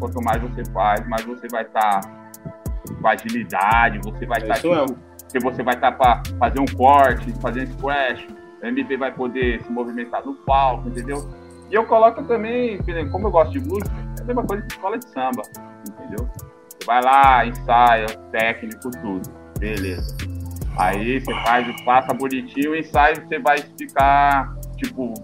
[0.00, 2.10] Quanto mais você faz, mais você vai estar tá
[3.00, 4.58] com agilidade, você vai estar.
[4.58, 4.86] É
[5.28, 8.26] tipo, você vai estar tá para fazer um corte, fazer um squash,
[8.60, 11.18] o MB vai poder se movimentar no palco, entendeu?
[11.70, 12.80] E eu coloco também,
[13.12, 15.42] como eu gosto de música, é a mesma coisa que escola de samba,
[15.88, 16.28] entendeu?
[16.68, 19.22] Você vai lá, ensaia, técnico, tudo.
[19.60, 20.16] Beleza.
[20.76, 25.14] Aí você faz, passa bonitinho, o ensaio você vai ficar, tipo,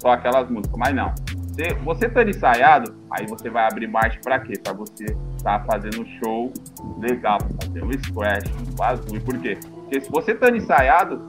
[0.00, 0.76] só aquelas músicas.
[0.76, 1.14] Mas não.
[1.58, 4.52] Você, você tá ensaiado, aí você vai abrir marcha pra quê?
[4.62, 6.52] Pra você estar tá fazendo um show
[7.00, 9.58] legal, fazer um scratch, um E por quê?
[9.68, 11.26] Porque se você tá ensaiado,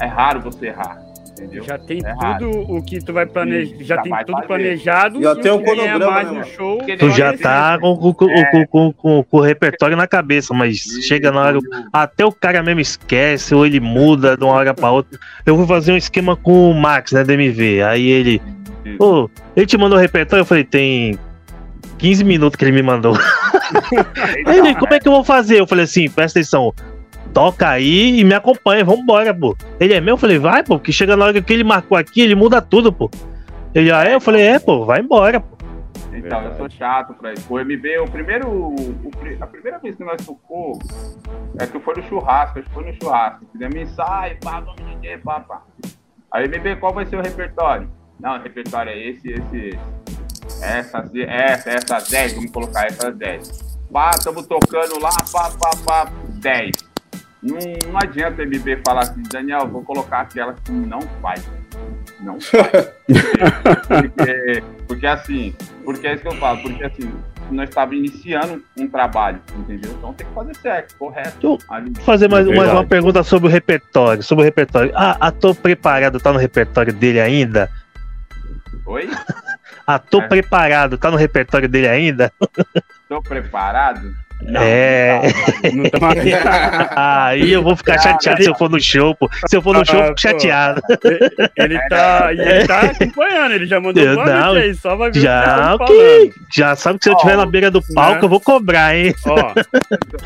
[0.00, 1.02] é raro você errar.
[1.32, 1.64] Entendeu?
[1.64, 2.76] Já tem é tudo raro.
[2.76, 3.74] o que tu vai planejar.
[3.80, 4.46] Já, já tem tudo fazer.
[4.46, 5.22] planejado.
[5.22, 6.78] Já tem um cronograma mais no show.
[6.96, 8.66] Tu já tá com, com, é.
[8.66, 11.58] com, com, o repertório na cabeça, mas chega na hora.
[11.92, 15.18] Até o cara mesmo esquece, ou ele muda de uma hora pra outra.
[15.44, 17.82] Eu vou fazer um esquema com o Max, né, DMV.
[17.82, 18.40] Aí ele.
[18.98, 21.18] Pô, ele te mandou o repertório, eu falei, tem
[21.98, 23.14] 15 minutos que ele me mandou.
[24.46, 25.60] ele, como é que eu vou fazer?
[25.60, 26.72] Eu falei assim, presta atenção
[27.32, 29.56] toca aí e me acompanha, vambora, pô.
[29.80, 30.14] Ele é meu?
[30.14, 32.92] Eu falei, vai, pô, que chega na hora que ele marcou aqui, ele muda tudo,
[32.92, 33.10] pô.
[33.74, 34.14] Ele, ah, é?
[34.14, 35.56] Eu falei, é, pô, vai embora, pô.
[36.12, 37.46] Então, eu sou chato pra isso.
[37.48, 38.48] O MB, o primeiro.
[38.48, 38.74] O,
[39.40, 40.78] a primeira vez que nós tocou
[41.58, 43.46] é que foi no churrasco, acho que foi no churrasco.
[43.50, 45.62] Fizemos ensaio, pá, vamos DJ, pá, pá.
[46.30, 47.88] Aí, MB, qual vai ser o repertório?
[48.22, 49.78] Não, o repertório é esse, esse, esse.
[50.62, 53.78] Essas, essa, essas 10, vamos colocar essas 10.
[53.92, 56.70] Pá, estamos tocando lá, pá, pá, pá, 10.
[57.42, 57.58] Não,
[57.90, 61.44] não adianta o MB falar assim, Daniel, vou colocar aquela que não faz.
[62.20, 62.92] Não faz.
[63.88, 65.54] porque, porque assim,
[65.84, 67.12] porque é isso que eu falo, porque assim,
[67.50, 69.90] nós estávamos iniciando um trabalho, entendeu?
[69.98, 71.58] Então tem que fazer certo, correto.
[71.68, 71.92] Ali.
[72.04, 74.22] Fazer mais, mais uma pergunta sobre o repertório.
[74.22, 74.92] Sobre o repertório.
[74.94, 77.68] Ah, ator preparado tá no repertório dele ainda?
[78.86, 79.08] Oi?
[79.86, 80.28] ator é.
[80.28, 82.32] preparado tá no repertório dele ainda?
[83.08, 84.12] Tô preparado?
[84.44, 85.22] Não, é.
[85.72, 89.30] Não não Aí eu vou ficar chateado se eu for no show, pô.
[89.46, 90.82] Se eu for no show, eu fico chateado.
[91.56, 95.74] Ele tá, ele tá acompanhando, ele já mandou um não, aí, só vai ver já,
[95.74, 98.24] o que Já sabe que se eu estiver na beira do palco, né?
[98.24, 99.14] eu vou cobrar, hein?
[99.26, 99.54] Ó,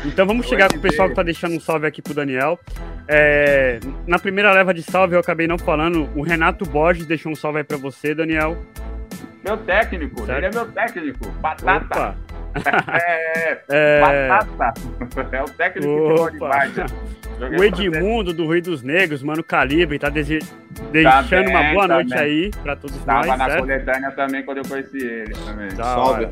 [0.05, 2.59] então vamos chegar com o pessoal que tá deixando um salve aqui pro Daniel.
[3.07, 7.35] É, na primeira leva de salve, eu acabei não falando, o Renato Borges deixou um
[7.35, 8.57] salve aí pra você, Daniel.
[9.43, 10.37] Meu técnico, certo?
[10.37, 11.31] ele é meu técnico.
[11.39, 11.85] Batata.
[11.85, 12.15] Opa.
[12.57, 14.81] É, é, batata.
[15.31, 16.31] É o técnico Opa.
[16.31, 16.93] de Vargas.
[17.39, 20.39] O Edmundo do Rio dos Negros, mano, Calibre, tá dese...
[20.91, 23.37] deixando também, uma boa noite aí pra todos Tava nós.
[23.37, 25.35] Tava na coletânea também quando eu conheci ele.
[25.45, 25.69] Também.
[25.69, 26.29] Salve.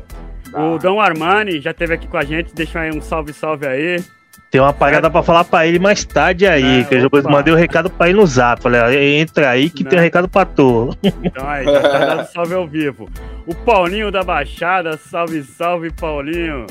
[0.52, 4.02] O Dom Armani já esteve aqui com a gente, deixa aí um salve, salve aí.
[4.50, 7.52] Tem uma parada pra falar pra ele mais tarde aí, é, que eu já mandei
[7.52, 8.62] o um recado pra ele no zap.
[8.62, 9.90] Falei, entra aí que Não.
[9.90, 10.96] tem um recado pra tu.
[11.22, 13.08] Então aí, tá dando salve ao vivo.
[13.46, 16.66] O Paulinho da Baixada, salve, salve, Paulinho.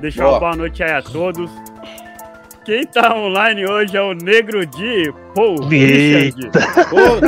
[0.00, 0.34] Deixa boa.
[0.34, 1.50] uma boa noite aí a todos.
[2.64, 6.50] Quem tá online hoje é o Negro Di, Pô, Richard.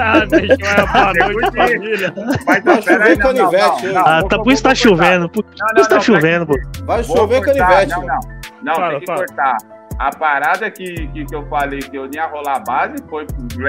[0.02, 2.14] Ah, deixa uma boa noite, família.
[2.46, 3.96] Vai tá chover canivete.
[3.96, 5.28] Ah, tá, por isso tá chovendo.
[5.28, 5.44] Por
[5.76, 6.54] isso tá chovendo, pô.
[6.84, 7.90] Vai chover canivete.
[7.90, 8.20] Não, não.
[8.62, 9.18] Não, fala, tem que fala.
[9.18, 9.56] cortar.
[9.98, 13.26] A parada que, que, que, eu falei que eu ia rolar base foi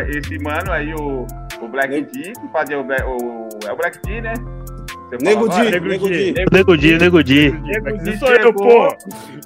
[0.10, 1.26] esse mano aí, o,
[1.62, 3.50] o Black D, que fazia o, o.
[3.66, 4.34] É o Black D, né?
[5.12, 6.34] Nego Di, Nego Di.
[6.52, 7.52] Nego Di, Nego Di.
[7.52, 8.88] Nego Di sou eu, pô.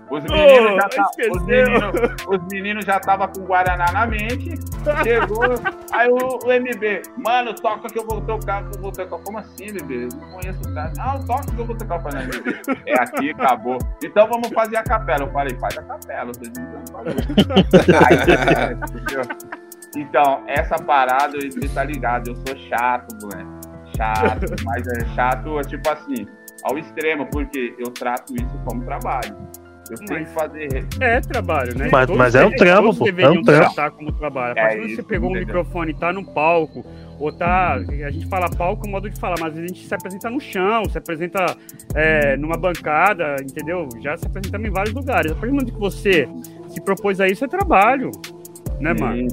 [0.10, 4.56] Os meninos, já tá, os meninos, os meninos já estavam com o Guaraná na mente.
[5.04, 5.44] Chegou,
[5.92, 9.20] aí o, o, MB, mano, toca que eu vou tocar, que eu vou tocar.
[9.20, 9.94] Como assim, MB?
[9.94, 10.92] Eu não conheço o cara.
[10.98, 12.62] Não, toca que eu vou tocar para MB.
[12.88, 13.78] É aqui, acabou.
[14.04, 15.24] Então vamos fazer a capela.
[15.24, 16.82] Eu falei, faz a capela, vocês não.
[18.08, 18.78] Aí,
[19.96, 23.61] então, essa parada, você tá ligado, eu sou chato, moleque
[23.96, 26.28] chato, mas é chato, é tipo assim,
[26.64, 29.36] ao extremo, porque eu trato isso como trabalho.
[29.90, 30.88] Eu mas tenho que fazer.
[31.02, 31.90] É trabalho, né?
[31.92, 33.08] Mas, mas é um trampo, pô.
[33.08, 33.74] É um trampo.
[33.74, 34.54] tratar como trabalho.
[34.54, 36.86] A partir é você pegou um microfone e tá no palco,
[37.20, 37.74] ou tá.
[37.74, 40.98] A gente fala palco, modo de falar, mas a gente se apresenta no chão, se
[40.98, 41.58] apresenta
[41.94, 43.90] é, numa bancada, entendeu?
[44.02, 45.32] Já se apresenta em vários lugares.
[45.32, 46.30] A partir do momento que você
[46.70, 48.12] se propôs a isso, é trabalho.
[48.80, 49.04] Né, Sim.
[49.04, 49.28] mano?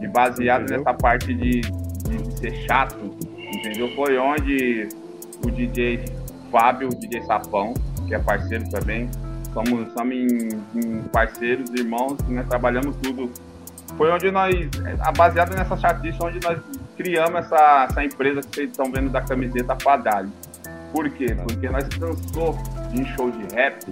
[0.00, 0.84] E baseado entendeu?
[0.84, 3.10] nessa parte de, de ser chato,
[3.54, 3.94] entendeu?
[3.94, 4.88] Foi onde
[5.44, 6.04] o DJ
[6.50, 7.74] Fábio, o DJ Sapão,
[8.06, 9.08] que é parceiro também,
[9.52, 13.30] somos, somos em, em parceiros, irmãos, nós trabalhamos tudo.
[13.96, 14.54] Foi onde nós,
[15.16, 16.58] baseado nessa chatice, onde nós
[16.96, 20.30] criamos essa, essa empresa que vocês estão vendo da camiseta Fadali.
[20.92, 21.34] Por quê?
[21.46, 22.56] Porque nós cansou
[22.90, 23.84] de show de rap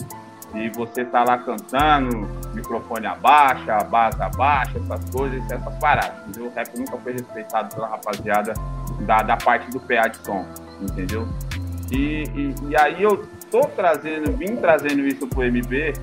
[0.55, 6.29] e você tá lá cantando, microfone abaixa, a base abaixa, essas coisas, essas paradas.
[6.29, 6.51] Entendeu?
[6.51, 8.55] O rap nunca foi respeitado pela rapaziada
[9.01, 10.45] da, da parte do PA de som,
[10.81, 11.29] entendeu?
[11.91, 15.95] E, e, e, aí eu tô trazendo, vim trazendo isso pro MB,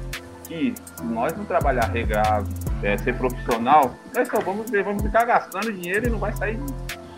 [0.44, 2.48] que se nós não trabalhar regrado,
[2.84, 6.60] é, ser profissional, nós só vamos, vamos ficar gastando dinheiro e não vai sair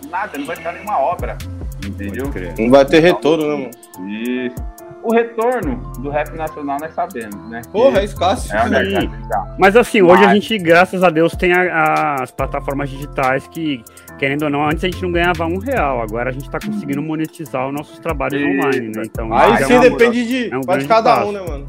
[0.10, 1.38] nada, não vai ficar nenhuma obra.
[1.86, 2.26] Entendeu?
[2.58, 4.12] Não vai ter retorno, né, mano?
[4.12, 4.89] Isso.
[5.10, 7.62] O retorno do rap nacional nós sabemos, né?
[7.72, 8.56] Porra, é escasso.
[8.56, 9.56] É, né, cara?
[9.58, 13.84] Mas assim, hoje a Mas- gente, graças a Deus, tem a- as plataformas digitais que,
[14.20, 16.02] querendo ou não, antes a gente não ganhava um real.
[16.02, 18.52] Agora a gente tá conseguindo monetizar os nossos trabalhos Isso.
[18.52, 19.02] online, né?
[19.04, 21.28] Então, Aí é sim uma- depende de, é um de cada passo.
[21.30, 21.66] um, né, mano?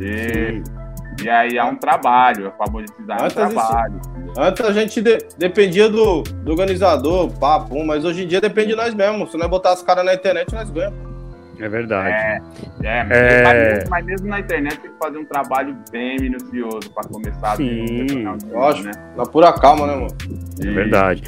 [0.00, 0.62] E,
[1.22, 4.00] e aí é um trabalho, é pra monetizar é um Antes a gente- trabalho.
[4.38, 8.76] Antes a gente de- dependia do, do organizador, papo, mas hoje em dia depende de
[8.76, 9.30] nós mesmos.
[9.30, 11.09] Se nós botar as caras na internet, nós ganhamos.
[11.60, 12.08] É verdade.
[12.10, 12.40] É,
[12.84, 13.84] é, mas, É.
[13.88, 18.14] mas mesmo- na internet tem que fazer um trabalho bem minucioso pra começar Sim, a
[18.14, 18.86] ganhar um lógico.
[18.88, 18.92] né?
[19.16, 20.08] Na pura calma, né, mano?
[20.62, 21.22] É verdade.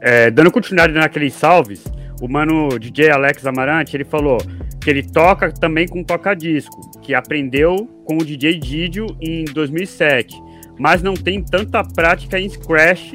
[0.00, 1.84] É, dando continuidade naqueles salves,
[2.20, 4.38] o mano DJ Alex Amarante, ele falou
[4.80, 10.34] que ele toca também com toca-disco, que aprendeu com o DJ Didio em 2007,
[10.78, 13.14] mas não tem tanta prática em Scratch,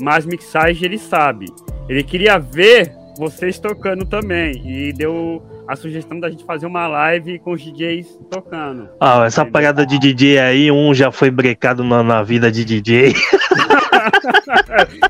[0.00, 1.46] mas mixagem ele sabe.
[1.88, 7.38] Ele queria ver vocês tocando também, e deu a sugestão da gente fazer uma live
[7.40, 8.88] com os DJs tocando.
[9.00, 13.14] Ah, essa parada de DJ aí, um já foi brecado na, na vida de DJ.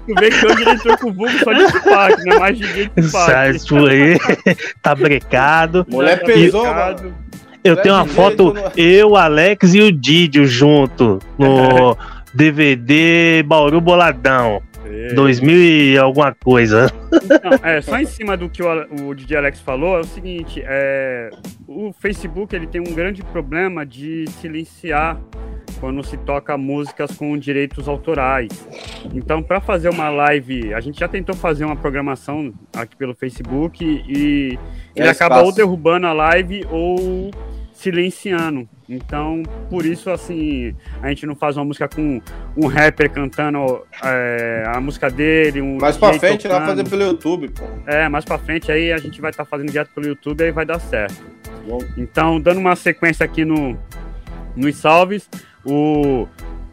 [0.06, 2.58] Tu vê que hoje ele entrou com o vulgo só de Tupac, não é mais
[2.58, 3.56] DJ de Tupac.
[3.56, 4.18] Isso aí,
[4.82, 5.86] tá brecado.
[5.88, 7.14] Mulher Tá pesou, brecado.
[7.62, 11.96] Eu tenho uma foto, eu, Alex e o Didio junto no
[12.32, 15.14] DVD Bauru Boladão, É.
[15.14, 16.90] 2000 e alguma coisa.
[17.10, 20.62] Não, é, só em cima do que o, o DJ Alex falou, é o seguinte,
[20.64, 21.30] é,
[21.66, 25.18] o Facebook ele tem um grande problema de silenciar
[25.80, 28.48] quando se toca músicas com direitos autorais.
[29.14, 33.84] Então, para fazer uma live, a gente já tentou fazer uma programação aqui pelo Facebook
[33.84, 34.58] e
[34.94, 35.44] ele É acaba espaço.
[35.46, 37.30] ou derrubando a live ou
[37.76, 38.68] silenciando.
[38.88, 42.20] Então, por isso, assim, a gente não faz uma música com
[42.56, 46.66] um rapper cantando é, a música dele, um Mais pra frente, tocando.
[46.66, 47.64] fazer pelo YouTube, pô.
[47.86, 50.50] É, mais pra frente aí a gente vai estar fazendo direto pelo YouTube e aí
[50.52, 51.22] vai dar certo.
[51.96, 53.76] Então, dando uma sequência aqui no,
[54.54, 55.28] nos salves,
[55.64, 56.26] o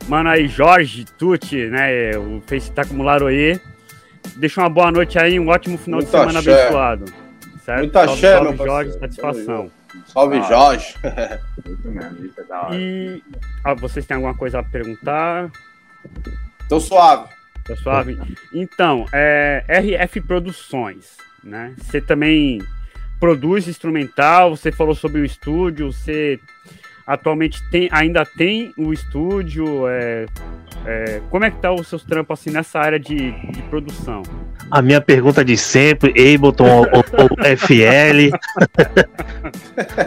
[0.08, 2.16] mano aí, Jorge Tucci, né?
[2.18, 3.60] O Face tá como Laroê.
[4.38, 6.54] Deixa uma boa noite aí, um ótimo final de Muita semana axé.
[6.62, 7.06] abençoado.
[7.66, 7.80] Certo?
[7.80, 8.72] Muita axé, meu parceiro.
[8.72, 9.72] Jorge, satisfação.
[10.08, 10.42] Salve, Ah.
[10.44, 10.96] Jorge.
[11.66, 12.76] Isso mesmo, isso é da hora.
[12.76, 13.24] E
[13.64, 15.50] ah, vocês têm alguma coisa a perguntar?
[16.70, 17.30] Tô suave.
[17.66, 18.18] Tá suave?
[18.54, 21.74] Então, é, RF Produções, né?
[21.78, 22.62] Você também
[23.20, 26.40] produz instrumental, você falou sobre o estúdio, você
[27.08, 30.26] atualmente tem, ainda tem o estúdio, é,
[30.86, 34.22] é, como é que tá os seus trampos assim nessa área de, de produção?
[34.72, 38.36] A minha pergunta de sempre, Ableton ou, ou- FL?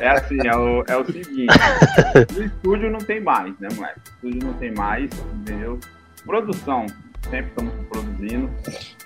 [0.01, 1.55] É assim, é o, é o seguinte.
[2.37, 4.01] o estúdio não tem mais, né, moleque?
[4.23, 5.79] O estúdio não tem mais, entendeu?
[6.25, 6.87] Produção,
[7.31, 8.51] sempre estamos produzindo.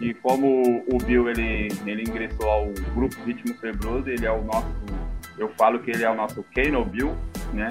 [0.00, 4.68] E como o Bill, ele, ele ingressou ao grupo Ritmo Febroso, ele é o nosso...
[5.38, 7.14] Eu falo que ele é o nosso Kano Bill,
[7.52, 7.68] né?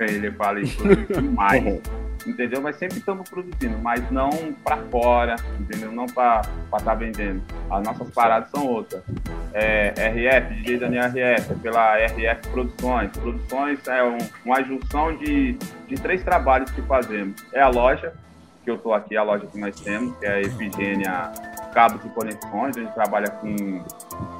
[0.00, 1.80] Ele fala isso demais.
[2.26, 2.60] Entendeu?
[2.60, 4.30] Mas sempre estamos produzindo, mas não
[4.64, 5.90] para fora, entendeu?
[5.90, 7.42] Não para estar tá vendendo.
[7.70, 9.02] As nossas paradas são outras.
[9.52, 13.10] É, RF, DJ Daniel RF, é pela RF Produções.
[13.10, 15.54] Produções é um- uma junção de,
[15.88, 17.34] de três trabalhos que fazemos.
[17.52, 18.12] É a loja,
[18.64, 21.32] que eu estou aqui, a loja que nós temos, que é a Efigênia
[21.74, 23.82] Cabos e Conexões, a gente trabalha com,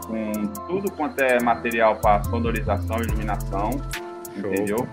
[0.07, 0.33] com
[0.69, 3.71] tudo quanto é material para sonorização e iluminação,
[4.37, 4.87] entendeu?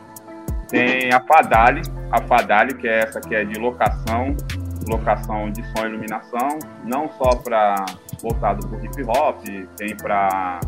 [0.67, 4.35] Tem a Fadali, a Fadali, que é essa que é de locação,
[4.87, 7.85] locação de som e iluminação, não só para
[8.21, 9.43] voltado para hip hop,
[9.77, 10.59] tem para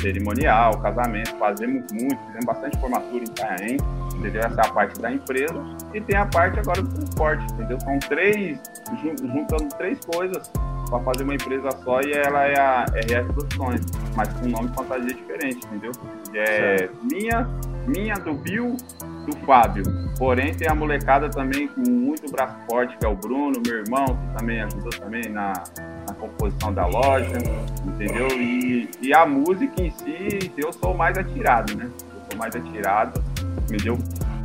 [0.00, 3.76] cerimonial, casamento, fazemos muito, fizemos bastante formatura em Itanhaém,
[4.16, 4.42] entendeu?
[4.42, 5.62] Essa é a parte da empresa
[5.94, 7.78] e tem a parte agora do transporte, entendeu?
[7.80, 8.58] São três,
[9.02, 10.50] jun- juntando três coisas
[10.90, 13.80] para fazer uma empresa só e ela é a RF Produções,
[14.14, 15.92] mas com nome de fantasia diferente, entendeu?
[16.34, 17.48] É minha,
[17.86, 18.76] minha do Bill,
[19.24, 19.84] do Fábio.
[20.18, 24.04] Porém, tem a molecada também com muito braço forte, que é o Bruno, meu irmão,
[24.06, 25.52] que também ajudou também na,
[26.06, 27.38] na composição da loja,
[27.84, 28.28] entendeu?
[28.28, 31.86] E, e a música em si, eu sou mais atirado, né?
[31.86, 33.22] Eu sou mais atirado,
[33.64, 33.98] entendeu?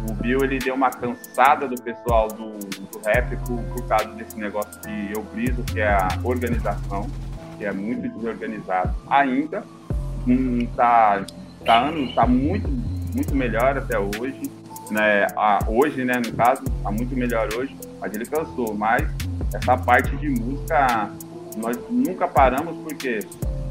[0.09, 4.37] O Bill, ele deu uma cansada do pessoal do, do rap por, por causa desse
[4.37, 7.07] negócio que eu briso, que é a organização,
[7.57, 9.63] que é muito desorganizado ainda.
[10.25, 11.25] Hum, tá,
[11.65, 12.69] tá, tá muito,
[13.13, 14.56] muito melhor até hoje
[14.91, 18.73] né, a- hoje, né, no caso, tá muito melhor hoje, mas ele cansou.
[18.73, 19.07] Mas
[19.53, 21.09] essa parte de música,
[21.57, 23.19] nós nunca paramos porque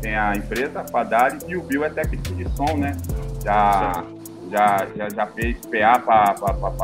[0.01, 2.97] tem a empresa, a Fadari, e o Bill é técnico de som, né?
[3.45, 4.05] Já,
[4.51, 6.33] já, já, já fez PA para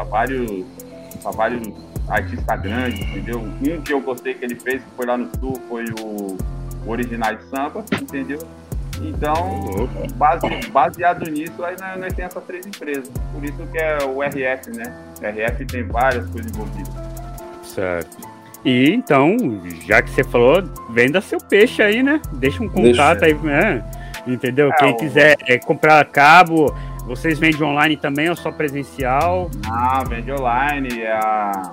[0.05, 0.65] vários,
[1.35, 1.69] vários
[2.09, 3.41] artista grande, entendeu?
[3.41, 6.37] Um que eu gostei que ele fez, que foi lá no sul, foi o,
[6.85, 8.41] o Original de Samba, entendeu?
[9.03, 13.11] Então, base, baseado nisso, aí nós, nós temos essas três empresas.
[13.33, 14.95] Por isso que é o RF, né?
[15.21, 16.95] O RF tem várias coisas envolvidas.
[17.65, 18.33] Certo.
[18.65, 19.37] E então,
[19.87, 22.21] já que você falou, venda seu peixe aí, né?
[22.35, 23.37] Deixa um contato Deixa.
[23.37, 23.85] aí, né?
[24.27, 24.71] Entendeu?
[24.71, 24.97] É, Quem o...
[24.97, 26.73] quiser é, comprar cabo,
[27.07, 29.51] vocês vendem online também ou só presencial?
[29.69, 31.03] Ah, vende online.
[31.03, 31.73] É a,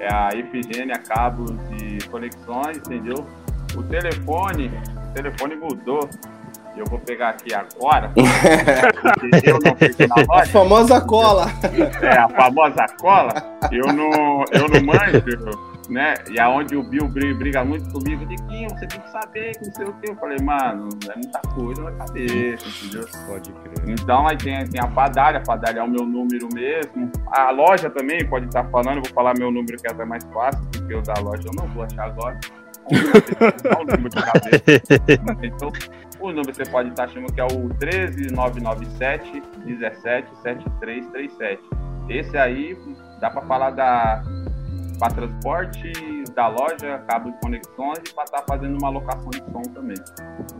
[0.00, 3.24] é a Ifigênia Cabos e Conexões, entendeu?
[3.76, 4.70] O telefone,
[5.10, 6.08] o telefone mudou
[6.76, 8.12] eu vou pegar aqui agora.
[9.44, 11.46] eu não A famosa cola.
[12.02, 13.32] É, a famosa cola.
[13.70, 16.14] Eu não, eu não manjo, né?
[16.30, 19.72] E aonde o Bill briga muito comigo, de que você tem que saber que não
[19.72, 20.10] sei o que.
[20.10, 23.08] Eu falei, mano, é muita coisa na cabeça, entendeu?
[23.26, 23.88] Pode crer.
[23.88, 27.10] Então aí tem, tem a Padalha, a Padalha é o meu número mesmo.
[27.28, 30.24] A loja também pode estar falando, eu vou falar meu número que é até mais
[30.24, 32.38] fácil, porque o da loja eu não vou achar agora.
[32.90, 34.62] O número de cabeça.
[35.42, 35.72] Então,
[36.20, 41.62] o número você pode estar chamando que é o 13997 177337.
[42.08, 42.76] Esse aí
[43.20, 44.22] dá para falar da
[44.98, 45.92] para transporte
[46.34, 49.96] da loja, cabo de conexões e para estar tá fazendo uma locação de som também.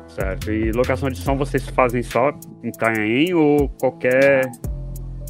[0.09, 0.51] Certo.
[0.51, 2.31] E locação de som vocês fazem só
[2.62, 4.43] em Itanhaém ou qualquer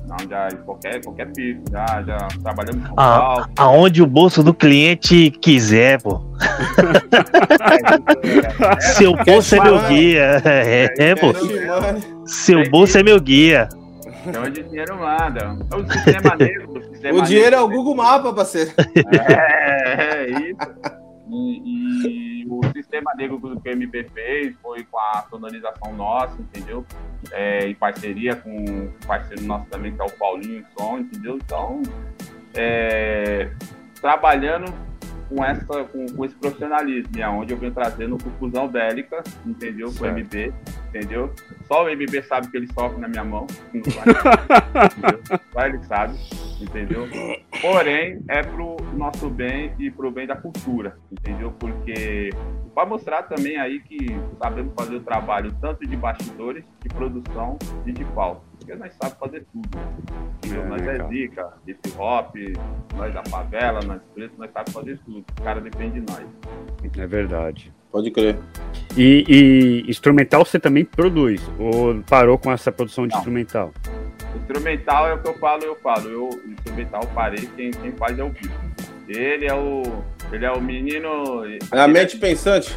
[0.07, 5.31] não, já qualquer, qualquer piso, já, já trabalhamos com ah, Aonde o bolso do cliente
[5.31, 6.21] quiser, pô.
[8.97, 10.43] Seu bolso é meu guia.
[10.45, 11.33] É, é pô.
[12.27, 13.69] Seu bolso é meu guia.
[14.27, 15.57] É onde o dinheiro manda.
[15.71, 16.71] É o sistema negro.
[16.71, 17.61] O, sistema o dinheiro negro.
[17.61, 18.71] é o Google Mapa, parceiro.
[19.29, 20.59] É, é isso.
[21.31, 26.85] E, e, o sistema negro que o MP fez foi com a sonorização nossa, entendeu?
[27.31, 31.37] É, em parceria com um parceiro nosso também, que é o Paulinho Som, entendeu?
[31.37, 31.83] Então,
[32.55, 33.51] é,
[34.01, 34.73] trabalhando
[35.29, 39.93] com, essa, com, com esse profissionalismo, é onde eu venho trazendo confusão bélica, entendeu?
[39.97, 40.53] Com o MB,
[40.89, 41.33] entendeu?
[41.67, 43.47] Só o MB sabe que ele sofre na minha mão,
[45.53, 46.19] só ele sabe,
[46.61, 47.09] entendeu?
[47.61, 51.53] Porém, é pro nosso bem e pro bem da cultura, entendeu?
[51.59, 52.31] Porque
[52.75, 53.99] para mostrar também aí que
[54.39, 59.19] sabemos fazer o trabalho tanto de bastidores, de produção e de palco porque nós sabemos
[59.19, 59.69] fazer tudo.
[60.43, 62.35] É, nós é zica, hip hop,
[62.97, 65.25] nós da favela, nós pretos, nós sabemos fazer tudo.
[65.39, 66.25] O cara depende de nós.
[66.97, 67.73] É verdade.
[67.93, 68.37] Pode crer.
[68.97, 71.41] E, e, instrumental você também produz?
[71.59, 73.19] Ou parou com essa produção de Não.
[73.19, 73.73] instrumental?
[74.35, 76.11] Instrumental é o que eu falo, eu falo.
[76.11, 78.51] Eu, instrumental parei, quem, quem faz é o Vitor.
[79.07, 79.83] Ele é o.
[80.33, 81.45] Ele é o menino.
[81.71, 82.75] É a mente é, pensante.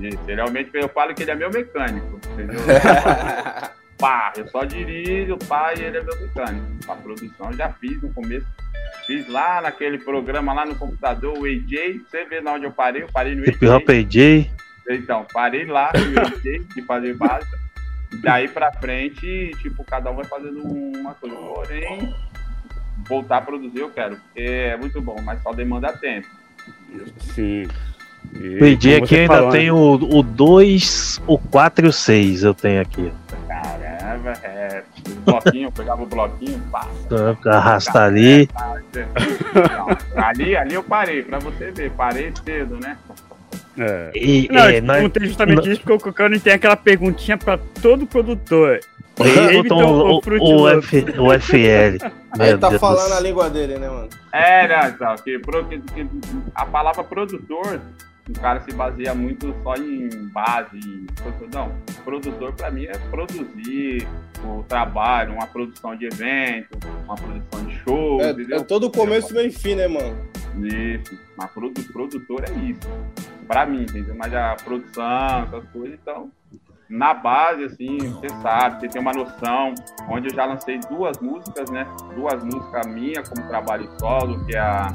[0.00, 2.58] Isso, ele é o mente Eu falo que ele é meu mecânico, entendeu?
[3.98, 6.66] pá, eu só dirijo, pá, e ele é meu mecânico.
[6.88, 8.46] A produção eu já fiz no começo.
[9.06, 12.00] Fiz lá naquele programa lá no computador, o AJ.
[12.08, 14.50] Você vê na onde eu parei, eu parei no Hip Hop AJ.
[14.90, 17.46] Então, parei lá no AJ de fazer base.
[18.22, 21.36] Daí pra frente, tipo, cada um vai fazendo uma coisa.
[21.36, 22.14] Porém,
[23.06, 26.28] voltar a produzir eu quero, porque é muito bom, mas só demanda tempo.
[27.34, 27.66] Sim.
[28.34, 29.72] E, o AJ aqui ainda falou, tem né?
[29.72, 33.12] o 2, o 4 e o 6, eu tenho aqui.
[34.18, 34.82] Caramba, é.
[35.24, 36.86] Bloquinho, pegava o bloquinho, pá.
[37.46, 38.48] Arrasta ali.
[39.54, 40.56] Não, ali.
[40.56, 42.96] Ali eu parei, pra você ver, parei cedo, né?
[43.78, 44.10] É.
[44.14, 48.06] E, não, é, eu perguntei justamente isso porque o Cocano tem aquela perguntinha pra todo
[48.06, 48.80] produtor.
[49.18, 51.98] Ele botou o, o, o, F, o FL.
[52.38, 53.18] Ele tá Deus falando Deus.
[53.18, 54.08] a língua dele, né, mano?
[54.32, 56.08] É, né, então, que, que, que
[56.54, 57.80] a palavra produtor
[58.28, 60.78] o cara se baseia muito só em base.
[61.52, 61.72] Não,
[62.04, 64.06] produtor para mim é produzir
[64.44, 68.20] o trabalho, uma produção de evento, uma produção de show.
[68.20, 70.16] É, é todo o começo e meio fim, né, mano?
[70.64, 71.50] Isso, mas
[71.92, 72.80] produtor é isso.
[73.46, 74.14] Para mim, entendeu?
[74.14, 76.30] Mas a produção, essas coisas, então.
[76.88, 79.74] Na base, assim, você sabe, você tem uma noção,
[80.08, 81.86] onde eu já lancei duas músicas, né?
[82.14, 84.90] Duas músicas minhas como trabalho solo, que é a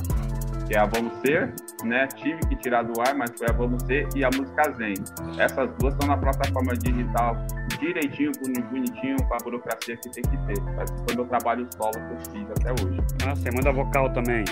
[0.65, 1.53] que é a Vamos Ser,
[1.83, 2.07] né?
[2.07, 4.95] Tive que tirar do ar, mas foi a Vamos Ser e a música Zen.
[5.37, 7.37] Essas duas estão na plataforma digital
[7.79, 8.31] direitinho,
[8.71, 10.81] bonitinho, com a burocracia que tem que ter.
[10.81, 12.99] Esse foi meu trabalho solo que eu fiz até hoje.
[13.25, 14.43] Ah, você manda vocal também?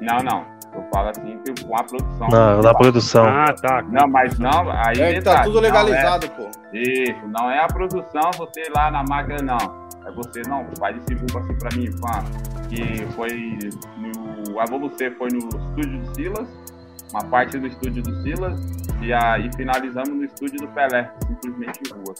[0.00, 0.44] Não, não.
[0.74, 2.28] Eu falo assim com a produção.
[2.28, 3.24] Não, da produção.
[3.26, 3.82] Ah, tá.
[3.82, 5.00] Não, mas não, aí.
[5.00, 6.48] É, tá tudo legalizado, é, pô.
[6.72, 9.82] Isso, não é a produção, você ir lá na máquina, não.
[10.06, 12.24] É você, não, faz esse vulgo assim pra mim, pá.
[12.68, 13.58] Que foi
[13.98, 14.21] no.
[14.58, 16.48] A Você foi no estúdio do Silas,
[17.12, 18.60] uma parte do estúdio do Silas,
[19.00, 22.14] e aí finalizamos no estúdio do Pelé, simplesmente rua.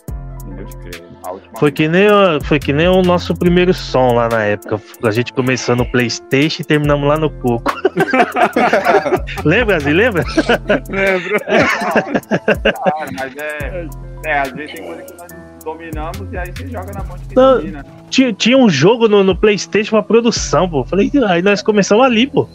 [1.57, 2.07] Foi que, nem,
[2.43, 4.79] foi que nem o nosso primeiro som lá na época.
[5.03, 7.71] A gente começou no Playstation e terminamos lá no Coco.
[9.45, 9.93] lembra, Zi?
[9.93, 10.23] Lembra?
[10.89, 11.39] Lembro.
[11.39, 13.87] Claro, mas é,
[14.25, 17.25] é, às vezes tem coisa que nós dominamos e aí você joga na mão de
[17.25, 17.57] quem Não.
[17.57, 17.85] domina.
[18.09, 20.83] Tinha, tinha um jogo no, no Playstation pra produção, pô.
[20.83, 22.47] Falei, aí nós começamos ali, pô.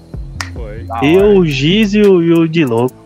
[0.52, 0.84] Foi.
[0.84, 1.38] Da Eu, hora.
[1.40, 2.96] o Giz e o, e o de louco.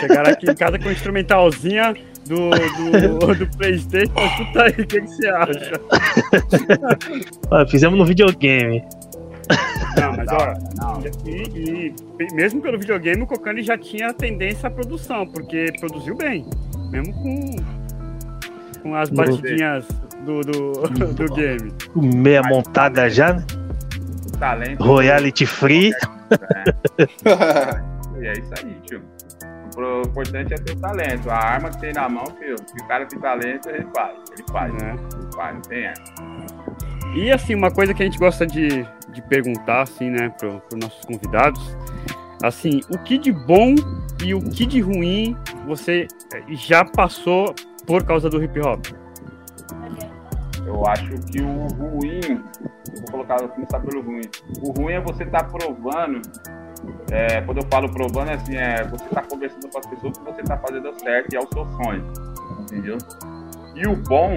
[0.00, 1.94] Chegaram aqui em casa com a instrumentalzinha
[2.26, 4.12] do, do, do Playstation.
[4.16, 5.80] Escuta aí, o que, que você acha?
[7.50, 8.84] Ah, fizemos no videogame.
[9.96, 10.26] Não, mas
[10.76, 11.02] não.
[11.26, 16.44] e, e mesmo pelo videogame, o Cocani já tinha tendência à produção, porque produziu bem.
[16.90, 17.56] Mesmo com,
[18.88, 19.86] com as batidinhas
[20.24, 20.72] do, do,
[21.14, 21.72] do game.
[21.94, 23.44] Meia montada já, né?
[24.38, 24.82] Talento.
[24.82, 25.92] Royalty free.
[28.20, 29.00] E é isso aí, tio.
[29.76, 31.30] O importante é ter o talento.
[31.30, 32.56] A arma que tem na mão, filho.
[32.58, 34.16] Se o cara tem talento, ele faz.
[34.32, 34.72] Ele faz.
[34.72, 34.96] Né?
[35.14, 36.02] Ele faz, não tem essa.
[37.14, 40.80] E assim, uma coisa que a gente gosta de, de perguntar, assim, né, para os
[40.82, 41.76] nossos convidados,
[42.42, 43.76] assim, o que de bom
[44.24, 46.08] e o que de ruim você
[46.48, 47.54] já passou
[47.88, 48.84] por causa do hip hop?
[50.66, 52.20] Eu acho que o ruim,
[53.00, 54.20] vou colocar, vou começar pelo ruim.
[54.62, 56.20] O ruim é você estar provando.
[57.10, 60.24] é, quando eu falo provando, é assim, é você tá conversando com as pessoas que
[60.24, 62.04] você tá fazendo certo e é o seu sonho.
[62.60, 62.98] Entendeu?
[63.74, 64.34] E o bom,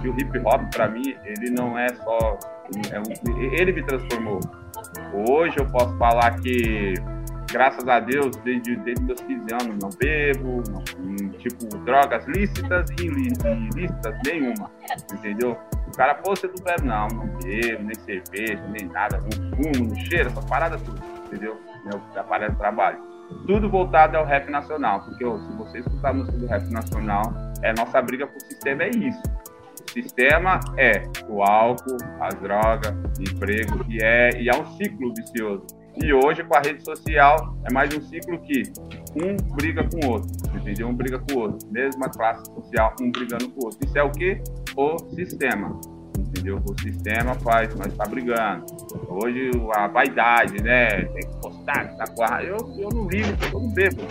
[0.00, 2.38] que o hip hop, pra mim, ele não é só.
[2.92, 4.40] é um- ele me transformou.
[5.28, 6.94] Hoje eu posso falar que,
[7.56, 10.62] graças a Deus, desde, desde meus 15 anos, não bebo,
[11.38, 13.32] tipo, drogas lícitas e ilí-
[13.74, 14.70] ilícitas nenhuma.
[15.10, 15.56] Entendeu?
[15.88, 19.88] O cara, pô, você não bebe, não, não bebo, nem cerveja, nem nada, não fumo,
[19.88, 21.58] não cheiro, essa parada tudo, entendeu?
[21.86, 22.98] Meu aparelho de trabalho.
[23.46, 27.22] Tudo voltado ao rap nacional, porque ó, se você escutar a música do rap nacional,
[27.62, 29.22] é nossa briga com o sistema é isso.
[29.88, 35.66] O sistema é o álcool, as drogas, emprego, e é, e é um ciclo vicioso.
[36.02, 38.64] E hoje, com a rede social, é mais um ciclo que
[39.14, 40.88] um briga com o outro, entendeu?
[40.88, 41.66] Um briga com o outro.
[41.70, 43.78] Mesma classe social, um brigando com o outro.
[43.82, 44.42] Isso é o quê?
[44.76, 45.80] O sistema,
[46.18, 46.60] entendeu?
[46.68, 48.66] O sistema faz, mas tá brigando.
[49.08, 51.06] Hoje, a vaidade, né?
[51.06, 52.44] Tem que postar, tá com a...
[52.44, 54.02] Eu, eu não ligo, eu não bebo.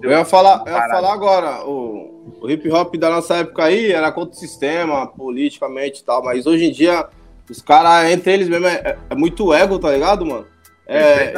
[0.00, 3.92] Eu ia falar, eu ia falar agora, o, o hip hop da nossa época aí
[3.92, 7.06] era contra o sistema, politicamente e tal, mas hoje em dia
[7.50, 10.46] os caras, entre eles mesmo, é, é muito ego, tá ligado, mano?
[10.88, 11.34] É,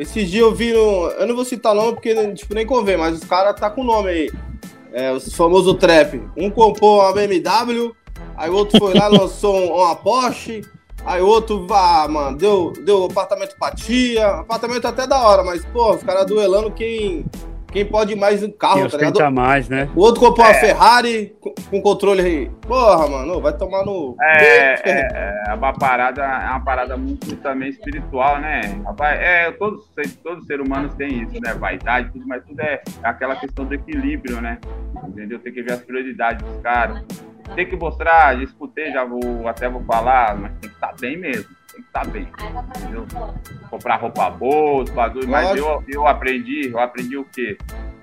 [0.00, 1.08] esses dias eu vi no.
[1.10, 4.08] Eu não vou citar nome porque tipo, nem convém, mas os caras tá com nome
[4.10, 4.30] aí.
[4.92, 6.22] É, os famosos trap.
[6.36, 7.92] Um comprou uma BMW,
[8.36, 10.62] aí o outro foi lá, lançou um- uma Porsche.
[11.04, 14.26] Aí o outro, ah, mano, deu, deu apartamento pra tia.
[14.26, 17.24] Apartamento até da hora, mas, pô, os caras duelando quem,
[17.72, 19.30] quem pode mais Quem carro, tá ligado?
[19.34, 19.88] mais, né?
[19.94, 20.60] O outro comprou uma É.
[20.60, 22.50] Ferrari com, com controle aí.
[22.66, 24.16] Porra, mano, vai tomar no.
[24.20, 28.60] É, é, é uma parada, é uma parada muito também espiritual, né?
[28.84, 29.84] Rapaz, é, todos,
[30.22, 31.54] todos os seres humanos têm isso, né?
[31.54, 34.58] Vaidade, tudo, mas tudo é aquela questão do equilíbrio, né?
[35.08, 35.38] Entendeu?
[35.38, 37.02] Tem que ver as prioridades dos caras.
[37.54, 41.16] Tem que mostrar, já escutei, já vou, até vou falar, mas tem que estar bem
[41.16, 41.55] mesmo.
[41.96, 42.28] Estar bem,
[42.76, 43.06] entendeu?
[43.70, 47.56] Comprar roupa boa, os bagulho, mas eu, eu aprendi, eu aprendi o quê?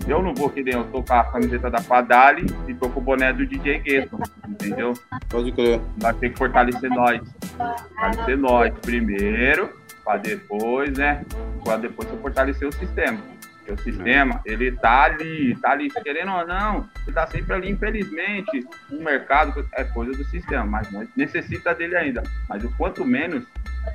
[0.07, 2.99] Eu não vou que nem eu tô com a camiseta da Fadali e tô com
[2.99, 4.93] o boné do DJ Gueto, entendeu?
[5.29, 5.79] Pode crer.
[6.01, 7.21] Nós temos que fortalecer nós.
[7.55, 9.69] Fortalecer nós primeiro,
[10.03, 11.23] para depois, né?
[11.63, 13.19] Para depois você fortalecer o sistema.
[13.63, 17.71] Porque o sistema, ele tá ali, tá ali, querendo ou não, ele tá sempre ali,
[17.71, 18.67] infelizmente.
[18.91, 22.23] O mercado é coisa do sistema, mas nós necessita dele ainda.
[22.49, 23.45] Mas o quanto menos,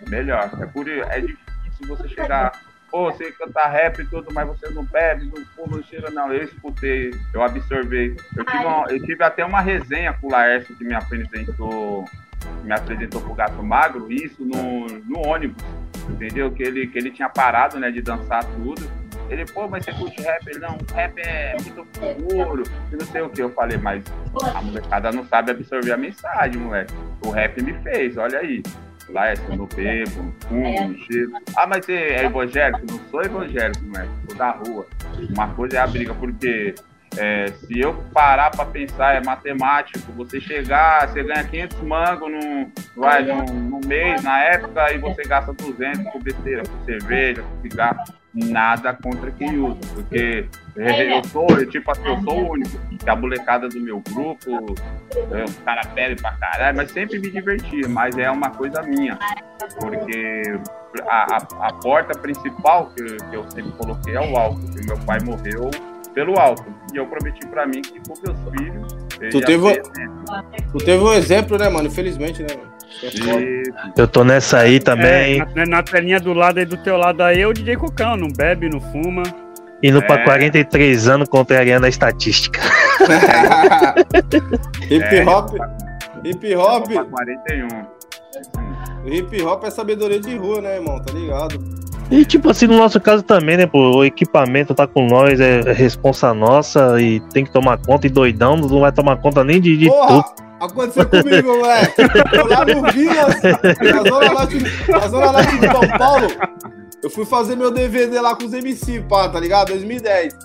[0.08, 0.50] melhor.
[0.60, 2.52] É por é difícil você chegar.
[2.90, 6.32] Pô, você canta rap e tudo, mas você não bebe, não fuma, não cheira, não.
[6.32, 8.16] Eu escutei, eu absorvei.
[8.34, 12.04] Eu tive, uma- eu tive até uma resenha com o Laércio que me apresentou
[12.64, 15.62] me apresentou pro Gato Magro, isso no, no ônibus,
[16.08, 16.50] entendeu?
[16.50, 18.88] Que ele, que ele tinha parado, né, de dançar tudo.
[19.28, 20.46] Ele, pô, mas você curte rap?
[20.46, 22.62] Ele, não, rap é muito puro,
[22.92, 23.42] e não sei o que.
[23.42, 24.02] Eu falei, mas
[24.54, 26.94] a molecada não sabe absorver a mensagem, moleque.
[27.26, 28.62] O rap me fez, olha aí.
[29.10, 31.32] Lá é eu não bebo, fumo, não cheiro.
[31.56, 32.86] Ah, mas você é evangélico?
[32.90, 34.10] Não sou evangélico, moleque.
[34.26, 34.86] Sou da rua.
[35.30, 36.74] Uma coisa é a briga, porque
[37.16, 40.12] é, se eu parar pra pensar, é matemático.
[40.12, 45.22] Você chegar, você ganha 500 mangos no, vai, no, no mês, na época, e você
[45.22, 47.98] gasta 200 com besteira, com cerveja, com cigarro.
[48.34, 50.44] Nada contra quem usa, porque é,
[50.78, 52.78] eu sou, eu, tipo assim, eu sou o único.
[52.98, 54.74] Que a molecada do meu grupo,
[55.32, 57.88] é, o cara bebe pra caralho, mas sempre me divertia.
[57.88, 59.18] Mas é uma coisa minha,
[59.80, 60.42] porque
[61.06, 64.70] a, a, a porta principal que, que eu sempre coloquei é o álcool.
[64.70, 65.70] que meu pai morreu
[66.14, 66.74] pelo álcool.
[66.92, 69.82] E eu prometi pra mim que com meus filhos Tu teve,
[70.70, 71.88] tu teve um exemplo, né, mano?
[71.88, 72.72] Infelizmente, né, mano?
[73.96, 75.40] Eu tô nessa aí também.
[75.40, 78.28] É, na, na telinha do lado aí do teu lado aí, o DJ Cocão, não
[78.28, 79.24] bebe, não fuma.
[79.82, 80.02] Indo é.
[80.02, 82.60] pra 43 anos contrariando a estatística.
[84.90, 85.54] hip hop.
[86.24, 86.90] Hip hop.
[86.90, 87.68] 41.
[89.06, 91.00] Hip hop é sabedoria de rua, né, irmão?
[91.00, 91.58] Tá ligado?
[92.10, 95.60] E tipo assim, no nosso caso também, né, pô, o equipamento tá com nós, é
[95.72, 99.76] responsa nossa e tem que tomar conta e doidão, não vai tomar conta nem de,
[99.76, 100.48] de Porra, tudo.
[100.60, 102.02] Aconteceu comigo, moleque.
[102.32, 106.26] Eu lá no Vilas, na zona, norte, na zona norte de São Paulo,
[107.02, 109.68] eu fui fazer meu DVD lá com os MC, pá, tá ligado?
[109.68, 110.36] 2010.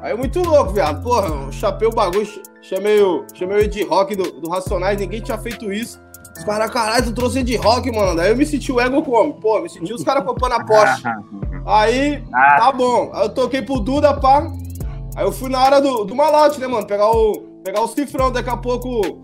[0.00, 1.02] Aí muito louco, viado.
[1.02, 2.28] Porra, eu chapei o bagulho,
[2.62, 6.00] chamei o, chamei o Ed Rock do, do Racionais, ninguém tinha feito isso.
[6.36, 8.14] Os caras, caralho, tu trouxe de rock, mano.
[8.14, 9.34] Daí eu me senti o ego como?
[9.34, 11.02] Pô, me senti os caras comprando a Porsche.
[11.64, 13.10] Aí, tá bom.
[13.14, 14.46] Aí eu toquei pro Duda, pá.
[15.16, 16.86] Aí eu fui na hora do, do malote, né, mano?
[16.86, 17.32] Pegar o,
[17.64, 19.18] pegar o cifrão, daqui a pouco.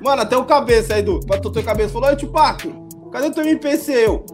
[0.00, 1.18] Mano, até o cabeça aí, do.
[1.20, 1.92] Pra tu cabeça.
[1.92, 2.72] Falou, oi, Tupac,
[3.10, 3.92] cadê teu MPC?
[3.92, 4.24] Eu.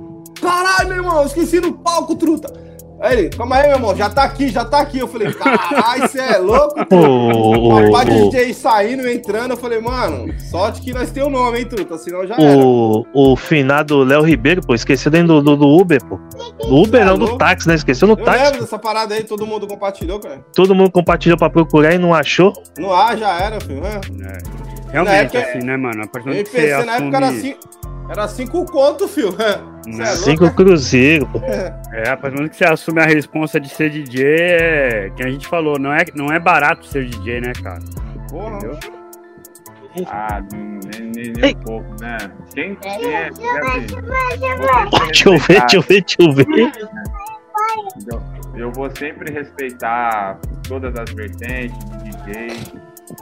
[0.41, 2.71] Caralho, meu irmão, esqueci no palco, truta.
[3.01, 4.99] Aí ele, calma aí, meu irmão, já tá aqui, já tá aqui.
[4.99, 6.79] Eu falei, caralho, você é louco?
[6.95, 11.61] O pai de DJ saindo, entrando, eu falei, mano, sorte que nós temos o nome,
[11.61, 12.59] hein, truta, senão já era.
[12.59, 16.21] O, o finado Léo Ribeiro, pô, esqueceu dentro do, do, Uber, pô.
[16.59, 17.75] Do Uber não, do táxi, né?
[17.75, 18.39] Esqueceu no eu táxi.
[18.39, 20.45] Eu lembro dessa parada aí, todo mundo compartilhou, cara.
[20.55, 22.53] Todo mundo compartilhou pra procurar e não achou?
[22.79, 23.99] Não há, já era, filho, né?
[24.21, 24.93] É.
[24.93, 26.03] Realmente, época, assim, né, mano?
[26.03, 27.09] A partir do que você na assume...
[27.09, 27.55] época era assim...
[28.11, 29.35] Era cinco conto, filho.
[29.99, 30.57] É cinco louco?
[30.57, 31.39] cruzeiro, pô.
[31.39, 35.11] É, partir do momento que você assume a responsa de ser DJ, é...
[35.17, 37.81] que a gente falou, não é, não é barato ser DJ, né, cara?
[38.29, 38.59] Porra.
[38.59, 38.79] Entendeu?
[40.07, 40.79] Ah, nem,
[41.11, 42.19] nem, nem um pouco, né?
[42.55, 43.31] Quem quer.
[45.07, 46.73] Deixa eu ver, deixa eu ver, deixa eu ver.
[48.07, 48.23] Eu,
[48.55, 50.39] eu vou sempre respeitar
[50.69, 52.49] todas as vertentes de DJ,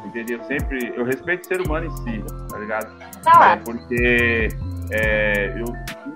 [0.05, 0.39] entendeu?
[0.39, 2.93] Eu sempre, eu respeito o ser humano em si, tá ligado?
[3.23, 3.53] Tá.
[3.53, 4.49] É, porque
[4.93, 5.65] é, eu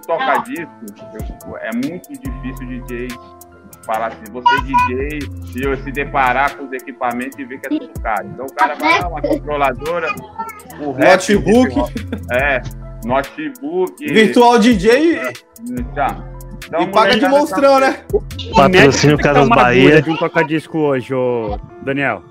[0.06, 0.70] tocar disco,
[1.46, 3.08] eu, é muito difícil DJ
[3.84, 5.18] falar assim, você é DJ
[5.56, 8.28] e eu se deparar com os equipamentos e ver que é tudo caro.
[8.28, 10.08] Então o cara vai lá, uma controladora,
[10.80, 11.32] o resto.
[11.34, 11.74] Notebook.
[12.30, 12.62] É,
[13.04, 14.06] notebook.
[14.06, 15.20] Virtual DJ.
[15.94, 16.32] Já.
[16.66, 18.04] Então, e paga de monstrão, né?
[18.54, 20.00] Patrocínio Casas Bahia.
[20.00, 22.22] de um toca-disco hoje, ô Daniel.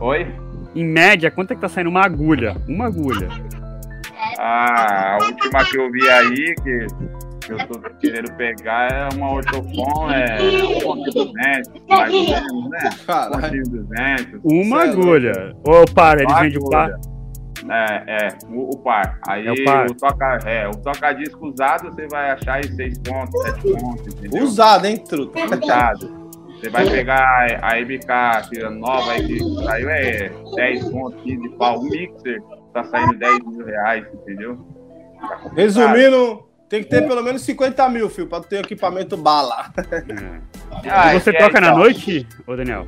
[0.00, 0.26] Oi?
[0.74, 2.56] Em média, quanto é que tá saindo uma agulha?
[2.68, 3.28] Uma agulha.
[4.38, 6.86] Ah, a última que eu vi aí, que,
[7.46, 13.88] que eu tô querendo pegar, é uma ortofon, é um ponto 200, mais ou menos,
[13.88, 14.16] né?
[14.44, 14.66] Um 200.
[14.66, 15.56] Uma agulha.
[15.64, 16.90] Ou para, ele vende o par?
[17.68, 19.18] É, é, o, o, par.
[19.28, 19.86] Aí é o, par.
[19.86, 24.14] o toca, é, o toca disco usado você vai achar em 6 pontos, 7 pontos,
[24.14, 24.44] entendeu?
[24.44, 25.38] Usado, hein, truta?
[25.56, 26.20] Usado.
[26.60, 31.48] Você vai pegar a MK que é nova aí que saiu é 10 pontos, 15
[31.56, 31.82] pau.
[31.82, 32.42] Mixer
[32.72, 34.58] tá saindo 10 mil reais, entendeu?
[35.20, 39.72] Tá Resumindo, tem que ter pelo menos 50 mil, filho, pra ter equipamento bala.
[39.78, 40.88] É.
[40.88, 41.72] Ah, e você é, toca então.
[41.72, 42.86] na noite, ô Daniel?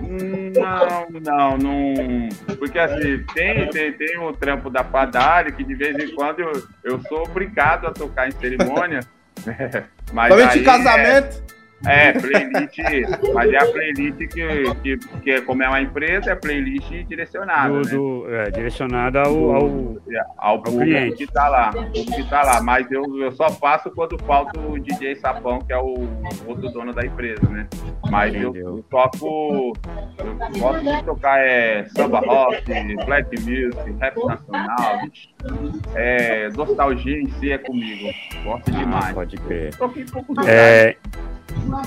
[0.00, 2.28] Não, não, não.
[2.58, 6.52] Porque assim, tem, tem, tem o trampo da Padari que de vez em quando eu,
[6.84, 9.00] eu sou obrigado a tocar em cerimônia.
[10.12, 11.42] Mas Somente de casamento.
[11.48, 12.78] É, é, playlist,
[13.34, 17.72] mas é a playlist que, que, que é, como é uma empresa, é playlist direcionada.
[17.72, 17.90] Do, né?
[17.90, 19.68] do, é, direcionada ao, ao,
[20.10, 21.16] é, ao, ao público cliente.
[21.16, 21.70] que tá lá.
[21.92, 22.62] que tá lá.
[22.62, 26.08] Mas eu, eu só faço quando falta o DJ Sapão, que é o
[26.46, 27.66] outro dono da empresa, né?
[28.10, 29.72] Mas eu, eu, toco.
[30.18, 32.62] Eu gosto de tocar é, samba rock,
[33.06, 35.00] black music, rap nacional.
[35.94, 38.08] É, nostalgia em si é comigo.
[38.44, 39.10] Gosto demais.
[39.10, 39.74] Ah, pode crer.
[40.46, 40.96] É,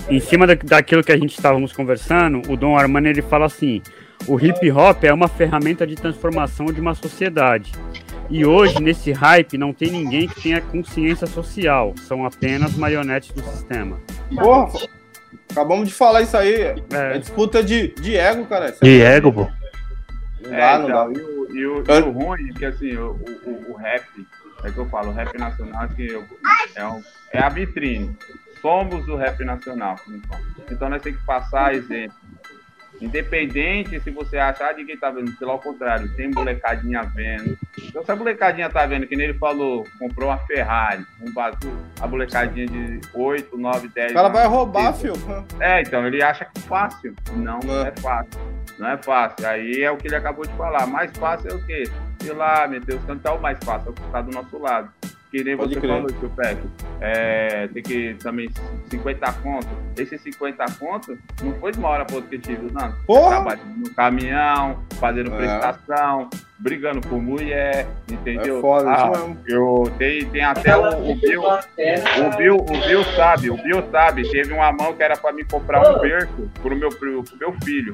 [0.10, 3.82] em cima daquilo que a gente estávamos conversando, o Dom Armani ele fala assim:
[4.28, 7.72] o hip hop é uma ferramenta de transformação de uma sociedade.
[8.30, 13.44] E hoje, nesse hype, não tem ninguém que tenha consciência social, são apenas marionetes do
[13.44, 14.00] sistema.
[14.36, 14.80] Porra,
[15.52, 16.54] acabamos de falar isso aí.
[16.54, 18.76] É, é disputa de, de ego, cara.
[18.82, 19.48] De ego, pô.
[20.42, 21.35] Não dá, é, não então, dá.
[21.56, 24.06] E o, e o, e o ruim é que assim, o, o, o, rap,
[24.64, 26.24] é que eu falo, o rap nacional que eu,
[26.76, 27.02] é, um,
[27.32, 28.16] é a vitrine
[28.66, 29.96] somos o rap nacional.
[30.72, 32.18] Então nós temos que passar exemplo.
[33.00, 37.56] Independente se você achar de quem tá vendo, pelo contrário, tem molecadinha vendo.
[37.78, 41.78] Então se a molecadinha tá vendo, que nem ele falou, comprou uma Ferrari, um bazoo,
[42.02, 44.16] a molecadinha de 8, 9, 10.
[44.16, 45.14] Ela vai roubar, filho.
[45.60, 47.14] É, então ele acha que é fácil.
[47.36, 48.55] Não, não é fácil.
[48.80, 49.48] Não é fácil.
[49.48, 50.86] Aí é o que ele acabou de falar.
[50.88, 51.84] Mais fácil é o quê?
[52.24, 54.58] Ir lá, meter os cantos, é o mais fácil, é o que está do nosso
[54.58, 54.90] lado.
[55.32, 55.92] que nem Pode você crer.
[55.92, 56.62] falou, tio Peck.
[57.02, 58.50] É, tem que também
[58.90, 59.68] 50 conto.
[59.98, 62.92] Esses 50 conto não foi de uma hora para outra que eu tive, não.
[63.06, 63.32] Porra!
[63.36, 65.38] Trabalhando no caminhão, fazendo É.
[65.38, 68.60] prestação, brigando com mulher, entendeu?
[68.60, 69.38] É foda, Ah, isso mesmo.
[69.48, 71.42] eu tem, tem até o, o Bill.
[71.44, 74.30] O Bill, o Bill sabe, o Bill sabe.
[74.32, 77.54] Teve uma mão que era pra me comprar um berço pro meu, pro, pro meu
[77.64, 77.94] filho.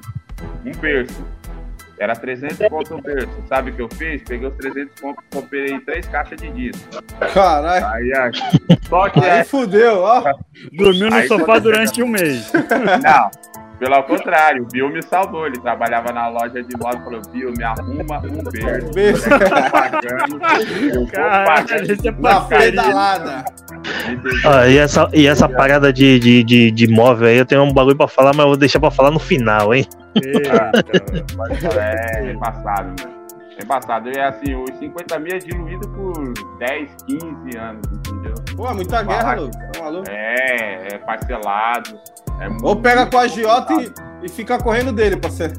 [0.65, 1.25] Um berço.
[1.99, 3.29] Era 300 conto o berço.
[3.47, 4.23] Sabe o que eu fiz?
[4.23, 6.89] Peguei os 300 conto, comprei três caixas de disco.
[7.31, 7.85] Caralho.
[7.85, 8.31] Aí, aí
[8.89, 10.23] só que Aí é, fudeu, ó.
[10.71, 12.51] Dormiu no Aí sofá durante um mês.
[13.03, 13.29] não.
[13.81, 15.47] Pelo contrário, o Bill me salvou.
[15.47, 18.91] Ele trabalhava na loja de moto e falou: Bill, me arruma um berço.
[18.93, 19.27] Berço.
[19.27, 20.39] Eu tô pagando.
[20.83, 22.07] Eu tô Caralho, pagando.
[22.07, 23.45] é Na pedalada.
[24.45, 27.73] Ah, e essa, e essa parada de, de, de, de móvel aí, eu tenho um
[27.73, 29.87] bagulho pra falar, mas eu vou deixar pra falar no final, hein?
[30.23, 30.71] Eita.
[31.79, 33.21] É, é embaçado, mano.
[33.57, 34.09] É embaçado.
[34.11, 38.35] É assim, os 50 mil é diluído por 10, 15 anos, entendeu?
[38.55, 39.71] Pô, é muita guerra, Lucas.
[39.71, 40.11] Tá?
[40.11, 41.99] É, é parcelado.
[42.41, 45.53] É Ou pega com a agiota e, e fica correndo dele, parceiro.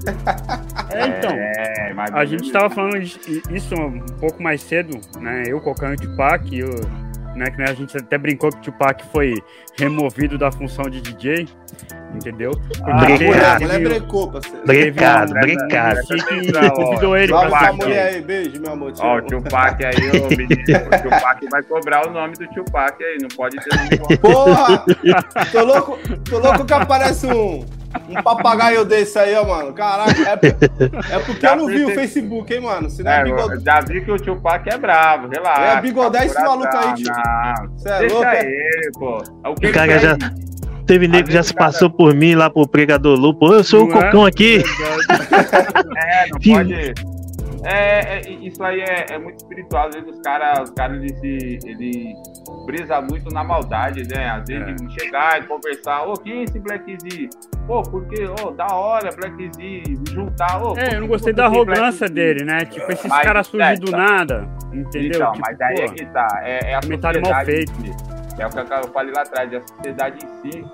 [0.90, 1.30] É, então.
[1.30, 3.18] É, A gente tava falando is-
[3.50, 5.44] isso um pouco mais cedo, né?
[5.46, 6.68] Eu colocando o Tupac, eu,
[7.36, 7.46] né?
[7.50, 9.34] Que né, a gente até brincou que o Tupac foi
[9.78, 11.48] removido da função de DJ,
[12.14, 12.52] entendeu?
[12.82, 13.22] Ah, A Obrigado.
[13.26, 14.58] mulher, a teve- mulher brecou, parceiro.
[14.62, 15.96] Obrigado, obrigado.
[16.06, 18.92] que Ó, convidou ele Salve pra essa mulher aí, beijo, meu amor.
[19.00, 19.22] Ó, o.
[19.22, 23.56] Tupac aí, ô menino, o Tupac vai cobrar o nome do Tupac aí, não pode
[23.56, 24.16] ter nome.
[24.18, 24.84] Porra!
[25.50, 27.64] tô louco, tô louco que aparece um,
[28.08, 29.72] um papagaio desse aí, ó, mano.
[29.72, 32.90] Caraca, é, é porque eu não vi o Facebook, hein, mano.
[32.90, 33.64] Se não é, É, bigode...
[33.64, 35.78] já vi que o Tupac é bravo, relaxa.
[35.78, 37.12] É, bigodar esse maluco aí, tio.
[37.12, 38.40] Não, Cê é deixa louco, é?
[38.44, 39.22] ele, pô.
[39.50, 40.16] O que O cara já-?
[40.86, 43.52] Teve nego que já se passou por mim lá pro pregador Lupo.
[43.52, 44.04] Eu sou o Não é?
[44.04, 44.62] cocão aqui.
[45.96, 46.94] É, não pode.
[47.64, 49.88] É, é, isso aí é, é muito espiritual.
[49.88, 52.14] Às vezes os caras, os caras eles, se- ele
[52.66, 54.28] brisa muito na maldade, né?
[54.30, 54.90] Às vezes É.
[55.00, 57.28] chegar e conversar, ô, quem é esse Black Z?
[57.66, 59.82] Pô, porque, ô, da hora, Black Z,
[60.12, 60.76] juntar, ô.
[60.76, 62.64] É, eu não gostei da arrogância dele, né?
[62.64, 63.96] Tipo, esses caras surgem é, do tá.
[63.96, 65.10] nada, entendeu?
[65.16, 66.40] Então, Tipo, mas aí é pô, que tá.
[66.42, 67.72] É, é a comentário mal feito.
[68.38, 70.64] É o que eu falei lá atrás, a sociedade em si.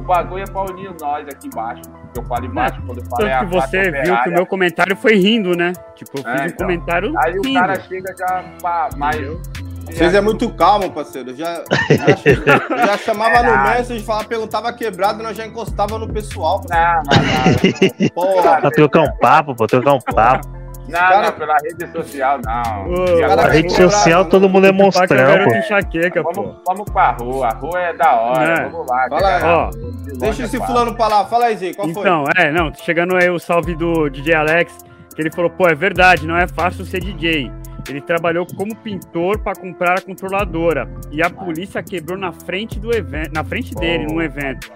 [0.00, 1.82] O bagulho é pra unir nós aqui embaixo.
[2.16, 4.02] Eu falo embaixo, quando eu falo é a Tanto que você classe viu que o
[4.14, 4.32] operária.
[4.32, 5.72] meu comentário foi rindo, né?
[5.94, 6.66] Tipo, eu fiz É, um então.
[6.66, 7.60] comentário Aí o rindo.
[7.60, 8.44] cara chega já.
[8.62, 9.16] Pá, mas.
[9.16, 9.40] entendeu?
[9.86, 11.30] Vocês é muito calmo, parceiro.
[11.30, 16.08] Eu Já, já, já chamava É no message, falava, perguntava quebrado, nós já encostava no
[16.08, 16.62] pessoal.
[16.68, 20.48] Não, mas Porra, Pra trocar um papo, pô, trocar um papo.
[20.88, 22.92] Não, cara- não, pela rede social, não.
[22.92, 25.56] Ô, cara A rede social, todo mundo é é um monstrão, garoto pô.
[25.56, 26.32] enxaqueca, pô.
[26.32, 27.46] vamos, vamos pra rua.
[27.48, 28.44] A rua é da hora.
[28.44, 28.68] É.
[28.68, 29.06] Vamos lá.
[29.08, 29.70] Fala Ó,
[30.18, 31.24] deixa é esse fulano pra lá.
[31.26, 32.00] Fala aí, Zê, qual foi?
[32.02, 34.76] Então, é, não, chegando aí o salve do DJ Alex,
[35.14, 37.50] que ele falou, pô, é verdade, não é fácil ser DJ.
[37.88, 42.94] Ele trabalhou como pintor para comprar a controladora e a polícia quebrou na frente do
[42.94, 44.12] evento, na frente dele, Oh.
[44.14, 44.70] num evento.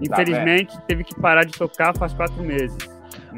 [0.00, 2.76] Infelizmente, teve que parar de tocar faz quatro meses.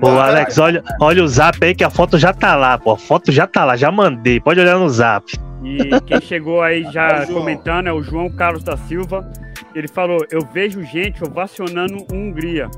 [0.00, 2.92] Ô, Alex, olha, olha o zap aí que a foto já tá lá, pô.
[2.92, 4.40] A foto já tá lá, já mandei.
[4.40, 5.26] Pode olhar no zap.
[5.62, 9.30] E quem chegou aí É já comentando é o João Carlos da Silva.
[9.74, 12.68] Ele falou: Eu vejo gente ovacionando Hungria.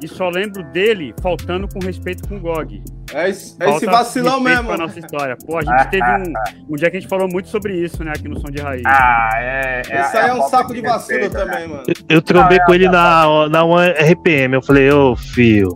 [0.00, 2.82] E só lembro dele faltando com respeito com o GOG.
[3.12, 4.68] É esse, é esse vacilão mesmo.
[4.68, 5.36] Pra nossa história.
[5.44, 8.12] Pô, a gente teve um, um dia que a gente falou muito sobre isso, né,
[8.14, 8.82] aqui no Som de Raiz.
[8.86, 9.80] Ah, é.
[9.80, 11.52] Esse aí é um a saco de vacilo respeito, né?
[11.52, 11.82] também, mano.
[12.08, 14.54] Eu trombei Não, é, com ele é, na, na One RPM.
[14.54, 15.72] Eu falei, ô, fio.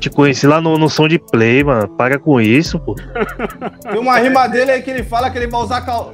[0.00, 1.86] Te conheci lá no, no som de play, mano.
[1.88, 2.94] Para com isso, pô.
[3.82, 6.12] Tem uma rima dele aí que ele fala que ele vai usar cal...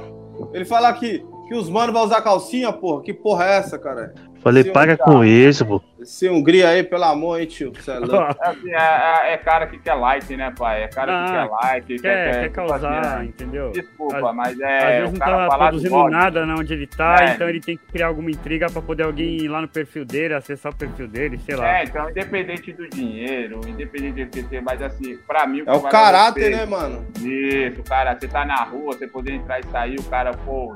[0.53, 3.01] Ele fala que, que os manos vão usar calcinha, porra.
[3.01, 4.13] Que porra é essa, cara?
[4.41, 5.03] Falei, Sim, para tá.
[5.03, 5.81] com isso, pô.
[5.99, 7.71] Esse Hungria aí, pelo amor, hein, tio?
[7.75, 7.97] É.
[8.47, 10.83] É, assim, é, é- é cara que quer like, né, pai?
[10.83, 11.95] É cara Ah, que quer like.
[12.01, 13.25] quer, quer tipo causar, assim, né?
[13.25, 13.71] entendeu?
[13.71, 14.87] Desculpa, Às- mas Às é.
[15.01, 17.33] vezes o não cara tá produzindo nada né, onde ele tá, É.
[17.33, 20.33] então ele tem que criar alguma intriga pra poder alguém ir lá no perfil dele,
[20.33, 21.79] acessar o perfil dele, sei lá.
[21.79, 25.63] É, então, independente do dinheiro, independente do que ter, mas assim, pra mim.
[25.63, 27.05] que É o caráter, né, mano?
[27.21, 30.73] Isso, cara, você tá na rua, você poder entrar e sair, o cara, pô,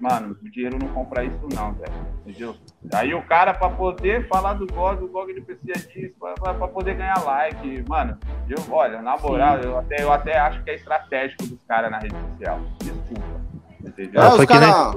[0.00, 1.92] mano, o dinheiro não compra isso não, velho,
[2.26, 2.54] entendeu?
[2.94, 6.54] Aí o cara, pra poder falar do GOG, o GOG ele precisa disso, pra, pra-
[6.54, 8.16] pra poder ganhar like, mano,
[8.48, 11.98] eu, olha, na moral, eu até, eu até acho que é estratégico dos caras na
[11.98, 13.40] rede social, desculpa,
[13.84, 14.20] entendeu?
[14.22, 14.96] É, Ah, os foi que caras.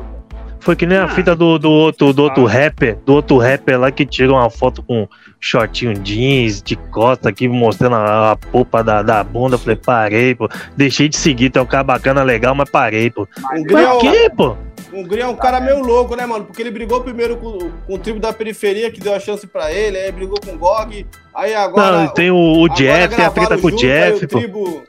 [0.59, 2.49] Foi que nem a Ah, fita do, do outro, do outro ah.
[2.51, 5.07] rapper, do outro rapper lá que tirou uma foto com
[5.39, 9.57] shortinho jeans, de costa aqui, mostrando a, a polpa da, da bunda.
[9.57, 10.47] Falei, parei, pô.
[10.77, 13.27] Deixei de seguir, tem um cara bacana, legal, mas parei, pô.
[13.55, 14.55] Hungria é Pra um- quê, pô?
[14.93, 16.45] Hungria é um cara meio louco, né, mano?
[16.45, 19.71] Porque ele brigou primeiro com, com o tribo da periferia, que deu a chance pra
[19.71, 22.03] ele, aí brigou com o Gog, aí agora.
[22.03, 24.37] Não, tem o, o Jeff, tem a treta com o Jeff, o pô.
[24.39, 24.83] tribo,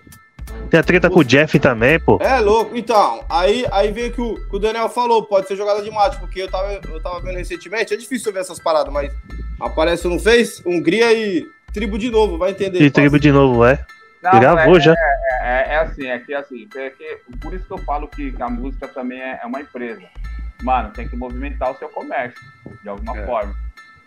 [0.70, 2.18] Tem a treta com o Jeff também, pô.
[2.20, 2.76] É louco.
[2.76, 6.18] Então, aí, aí vem que o, que o Daniel falou, pode ser jogada de mate,
[6.18, 9.12] porque eu tava, eu tava vendo recentemente, é difícil ver essas paradas, mas
[9.60, 12.82] aparece no Face, Hungria e tribo de novo, vai entender.
[12.82, 13.84] E tribo de novo, é.
[14.22, 14.94] Não, Gravou é, já.
[15.82, 18.34] É, é, é assim, é que assim, é que, por isso que eu falo que
[18.40, 20.02] a música também é, é uma empresa.
[20.62, 22.40] Mano, tem que movimentar o seu comércio,
[22.82, 23.26] de alguma É.
[23.26, 23.54] forma.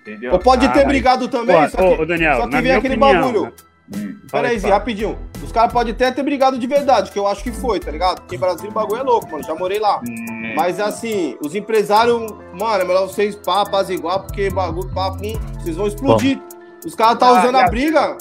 [0.01, 0.33] Entendeu?
[0.33, 2.61] Ou pode ter Ah, brigado também, Ó, só que, ô, Daniel, só que na vem
[2.63, 3.43] minha aquele opinião, bagulho.
[3.45, 3.51] né?
[3.97, 5.17] hum, Peraí, Zi, rapidinho.
[5.43, 8.21] Os caras podem até ter brigado de verdade, que eu acho que foi, tá ligado?
[8.21, 9.43] Porque em Brasília o bagulho é louco, mano.
[9.43, 9.99] Já morei lá.
[10.07, 15.33] hum, Mas assim, os empresários, mano, é melhor vocês pá, apaziguar, porque bagulho, pá, pum,
[15.59, 16.39] vocês vão explodir.
[16.85, 18.17] Os caras tá Ah, usando a briga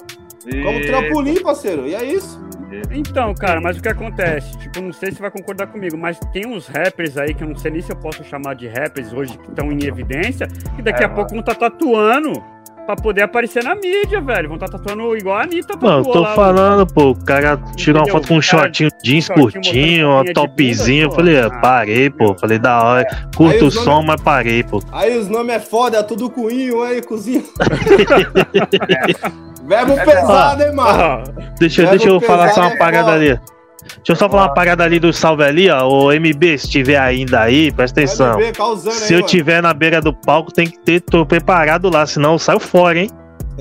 [0.63, 1.87] como trampolim, parceiro.
[1.87, 2.41] E é isso.
[2.91, 4.57] Então, cara, mas o que acontece?
[4.59, 7.57] Tipo, não sei se vai concordar comigo, mas tem uns rappers aí que eu não
[7.57, 10.47] sei nem se eu posso chamar de rappers hoje que estão em evidência,
[10.77, 12.33] que daqui É, a pouco vão estar tatuando
[12.87, 14.49] pra poder aparecer na mídia, velho.
[14.49, 18.03] Vão estar tatuando igual a Anitta Mano, tatuou tô lá, falando, pô, o cara tirou
[18.03, 20.25] uma foto com um shortinho jeans curtinho, uma.
[20.25, 21.47] Eu bunda, falei, pô.
[21.47, 22.35] ah, parei, pô.
[22.39, 23.07] Falei, da hora.
[23.11, 24.83] Aí Curto o som, nomes- mas parei, pô.
[24.93, 27.43] Aí os nomes é foda, é tudo cunho, aí, cozinho.
[29.67, 31.25] Verbo pesado, hein, mano?
[31.59, 33.17] Deixa, Verbo deixa eu falar só uma é parada foda.
[33.17, 33.41] ali.
[33.97, 35.87] Deixa eu só falar uma parada ali do salve ali, ó.
[35.87, 38.37] O MB, se tiver ainda aí, presta atenção.
[38.39, 39.29] Ver, causando Se aí, eu mano.
[39.29, 42.99] tiver na beira do palco, tem que ter, tô preparado lá, senão eu saio fora,
[42.99, 43.11] hein?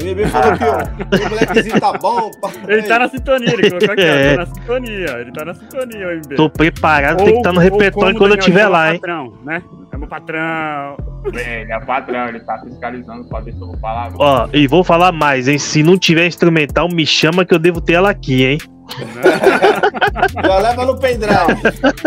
[0.02, 0.78] MB falou que ó,
[1.28, 2.32] o molequezinho tá bom.
[2.68, 4.32] ele tá na sintonia, ele colocou aqui, ó, É.
[4.32, 6.36] tô na sintonia, ele tá na sintonia, o MB.
[6.36, 8.94] Tô preparado, tem que estar no Ou- ou repertório quando eu Daniel tiver chama lá,
[8.94, 9.00] hein?
[9.00, 9.64] Patrão, né?
[9.92, 10.98] É meu patrão.
[11.26, 14.12] Ele é patrão, ele tá fiscalizando pra ver se eu vou falar.
[14.18, 15.60] Ó, e vou falar mais, hein?
[15.60, 18.58] Se não tiver instrumental, me chama que eu devo ter ela aqui, hein?
[20.46, 21.34] Já leva no pendrive.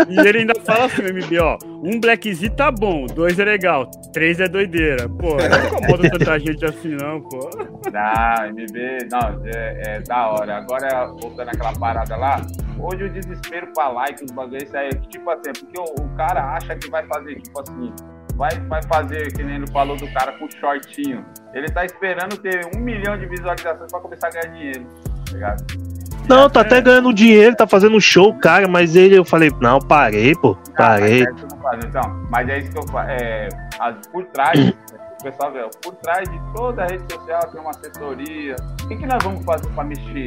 [0.09, 1.57] E ele ainda fala assim, MB, ó.
[1.83, 5.07] Um Blackzinho tá bom, dois é legal, três é doideira.
[5.09, 7.49] Pô, não incomoda tanta gente assim, não, pô.
[7.91, 10.57] Não, MB, não, é, é da hora.
[10.57, 12.41] Agora, voltando àquela parada lá,
[12.79, 16.05] hoje o desespero pra like, os bagulhos, isso aí, é tipo assim, é porque o,
[16.05, 17.93] o cara acha que vai fazer, tipo assim,
[18.35, 21.25] vai, vai fazer, que nem ele falou do cara com shortinho.
[21.53, 24.87] Ele tá esperando ter um milhão de visualizações pra começar a ganhar dinheiro,
[25.25, 25.86] tá ligado?
[26.27, 30.33] Não, tá até ganhando dinheiro, tá fazendo show, cara, mas ele, eu falei, não, parei,
[30.35, 31.25] pô, parei.
[31.25, 33.09] Ah, mas é isso que eu não faço, então, mas é isso que eu falo.
[33.09, 33.49] É,
[33.79, 34.59] as- por trás,
[35.19, 38.55] o pessoal vê, por trás de toda a rede social tem uma assessoria.
[38.83, 40.25] O que, que nós vamos fazer pra mexer?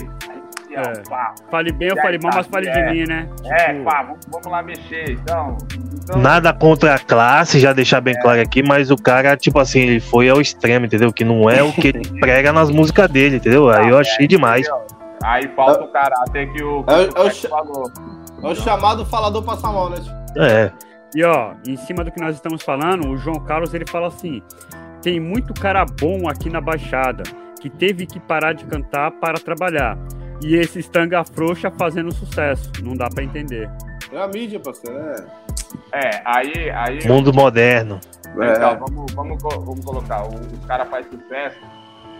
[0.72, 0.82] É.
[1.09, 1.34] pá.
[1.51, 2.92] Fale bem ou fale mal, mas fale de É.
[2.92, 3.28] mim, né?
[3.44, 5.11] É, Tipo, pá, vamos, vamos lá mexer.
[5.11, 5.59] Então,
[6.05, 9.80] então Nada contra a classe, já deixar bem claro aqui, mas o cara, tipo assim,
[9.80, 11.12] ele foi ao extremo, entendeu?
[11.12, 13.68] Que não é o que ele prega nas músicas dele, entendeu?
[13.68, 14.64] Aí eu achei demais.
[15.23, 17.93] Aí falta o caráter que o, que É o- o é o falou.
[18.43, 19.97] É o chamado falador passa mal, né?
[20.37, 20.71] É,
[21.14, 24.41] E ó, em cima do que nós estamos falando, o João Carlos ele fala assim:
[25.03, 27.23] tem muito cara bom aqui na Baixada
[27.61, 29.99] que teve que parar de cantar para trabalhar.
[30.43, 32.71] E esse estanga frouxa fazendo sucesso.
[32.83, 33.68] Não dá pra entender.
[34.11, 34.97] É a mídia, parceiro.
[35.93, 36.07] É.
[36.16, 36.71] É, aí.
[36.71, 38.01] aí mundo moderno.
[38.33, 40.23] Então, vamos, vamos, co- vamos colocar.
[40.25, 41.59] o- Os caras fazem sucesso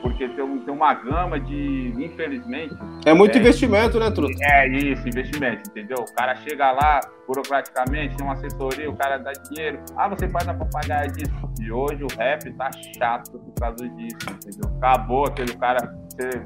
[0.01, 2.74] porque tem, tem uma gama de, infelizmente,
[3.05, 3.40] É muito É.
[3.40, 4.32] investimento, né, truta?
[4.42, 5.96] É isso, investimento, entendeu?
[5.98, 9.78] O cara chega lá, burocraticamente, tem uma assessoria, o cara dá dinheiro.
[9.96, 11.32] Ah, você faz a papagaia disso.
[11.61, 14.70] E hoje o rap tá chato por causa disso, entendeu?
[14.78, 15.78] Acabou aquele cara.
[16.11, 16.42] você-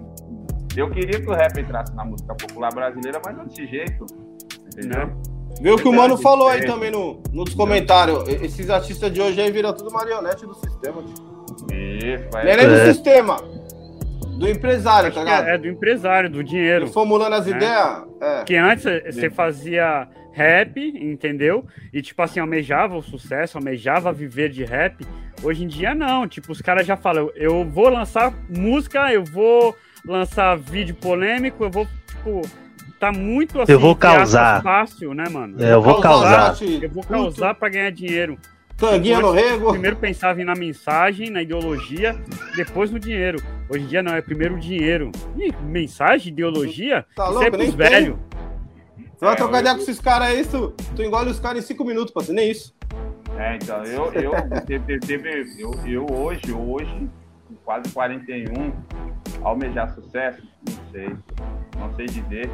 [0.77, 4.05] Eu queria que o rap entrasse na música popular brasileira, mas não desse jeito.
[4.67, 5.13] Entendeu?
[5.61, 6.67] Viu o que o mano falou aí é.
[6.67, 8.27] também no, nos comentários.
[8.29, 11.01] Esses artistas de hoje aí viram tudo marionete do sistema.
[11.03, 11.34] Tio.
[11.75, 12.57] Isso, Não é vai.
[12.57, 12.87] nem do É.
[12.93, 13.37] sistema.
[14.39, 15.49] Do empresário, tá Acho que ligado?
[15.49, 16.85] é, é do empresário, do dinheiro.
[16.87, 17.57] Ele formulando as né?
[17.57, 18.03] ideias.
[18.21, 18.37] É.
[18.39, 21.65] Porque antes eh, você fazia rap, entendeu?
[21.93, 25.07] E tipo assim, almejava o sucesso, almejava viver de rap.
[25.43, 29.77] Hoje em dia não, tipo, os caras já falam, eu vou lançar música, eu vou
[30.05, 32.43] lançar vídeo polêmico, eu vou, tipo,
[32.99, 34.63] tá muito assim, Eu vou aspas, causar.
[34.65, 35.63] fácil, né, mano?
[35.63, 36.57] É, eu vou causar.
[36.83, 38.37] Eu vou causar pra ganhar dinheiro.
[38.77, 39.71] Tanguinha no rego.
[39.71, 42.15] Primeiro pensava em na mensagem, na ideologia,
[42.57, 43.39] depois no dinheiro.
[43.69, 45.11] Hoje em dia não, é primeiro o dinheiro.
[45.37, 47.07] Ih, mensagem, ideologia?
[47.15, 47.77] Tá louco, é pros nem tem.
[47.77, 48.17] velhos.
[49.17, 51.63] Você vai É, trocar eu- ideia com esses caras aí, tu, tu engole os caras
[51.65, 52.41] em cinco minutos, parceiro.
[52.41, 52.75] Nem isso.
[53.39, 54.33] É, então, eu, eu,
[54.67, 57.09] teve, teve- eu, eu hoje, hoje,
[57.49, 58.73] com quase 41,
[59.43, 61.17] almejar sucesso, não sei,
[61.79, 62.51] não sei dizer.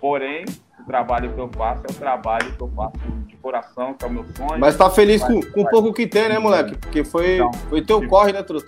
[0.00, 0.44] Porém,
[0.82, 4.08] o trabalho que eu faço é o trabalho que eu faço de coração, que é
[4.08, 4.58] o meu sonho.
[4.60, 5.70] Mas tá feliz com, Vai, com o vai.
[5.72, 6.76] pouco que tem, né, moleque?
[6.76, 8.08] Porque foi, Então, foi teu sim.
[8.08, 8.66] corre, né, truta?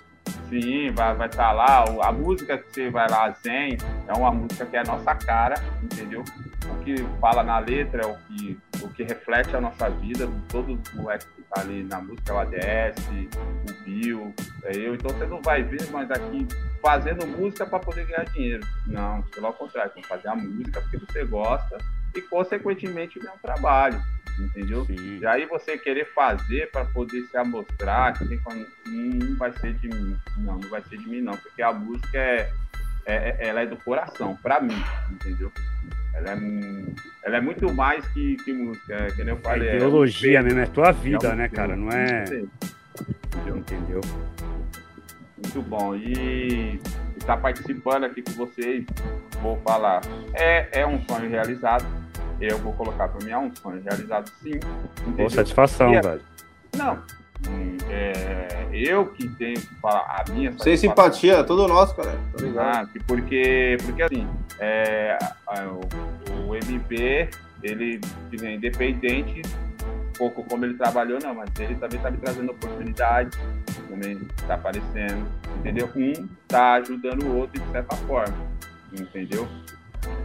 [0.48, 1.84] Sim, vai vai estar lá.
[1.90, 5.14] o- A música que você vai lá, Zen, é uma música que é a nossa
[5.14, 6.22] cara, entendeu?
[6.70, 10.78] O que fala na letra é o que, o que reflete a nossa vida, todos
[10.78, 12.94] os moleques que tá ali na música, o ADS,
[13.68, 14.34] o Bill,
[14.64, 14.94] é eu.
[14.94, 16.46] Então você não vai ver nós aqui
[16.80, 18.66] fazendo música para poder ganhar dinheiro.
[18.86, 21.76] Não, pelo contrário, tem que fazer a música porque você gosta
[22.14, 24.00] e, consequentemente, vem um trabalho,
[24.38, 24.84] entendeu?
[24.86, 25.18] Sim.
[25.20, 28.40] E aí você querer fazer para poder se amostrar, que tem,
[28.86, 32.18] não vai ser de mim, não, não vai ser de mim, não, porque a música
[32.18, 32.50] é,
[33.06, 35.52] é, é ela é do coração, para mim, entendeu?
[36.14, 36.38] Ela é,
[37.24, 39.68] ela é muito mais que, que música, é, que nem eu falei.
[39.68, 41.74] É ideologia é mesmo, é tua vida, é né, cara?
[41.74, 42.24] Não é.
[43.46, 44.00] Entendeu?
[45.36, 45.96] Muito bom.
[45.96, 46.80] E
[47.16, 48.84] estar tá participando aqui com vocês,
[49.42, 50.00] vou falar,
[50.32, 51.84] é, é um sonho realizado.
[52.40, 54.58] Eu vou colocar para mim, é um sonho realizado sim.
[55.16, 56.20] Boa satisfação, é, velho.
[56.76, 57.02] Não,
[57.90, 62.18] é, eu que tenho que falar a minha Sem simpatia, tudo nosso, cara.
[62.58, 64.26] Ah, porque, porque assim,
[64.58, 65.18] é,
[65.68, 67.28] o, o MP,
[67.62, 68.00] ele
[68.42, 69.42] é independente,
[70.16, 73.38] pouco como ele trabalhou, não, mas ele também está me trazendo oportunidades,
[73.88, 75.26] também está aparecendo,
[75.58, 75.90] entendeu?
[75.94, 78.36] Um está ajudando o outro de certa forma,
[78.92, 79.46] entendeu?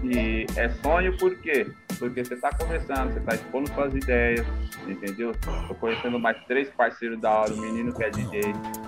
[0.04, 1.68] E é sonho por quê?
[1.98, 4.46] Porque você está conversando, você está expondo suas ideias,
[4.88, 5.34] entendeu?
[5.68, 8.42] Tô conhecendo mais três parceiros da hora, o menino que é DJ,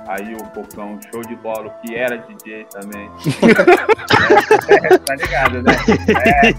[0.07, 3.09] aí o Pocão, show de bola, que era DJ também.
[4.69, 5.73] é, tá ligado, né?
[6.25, 6.51] É,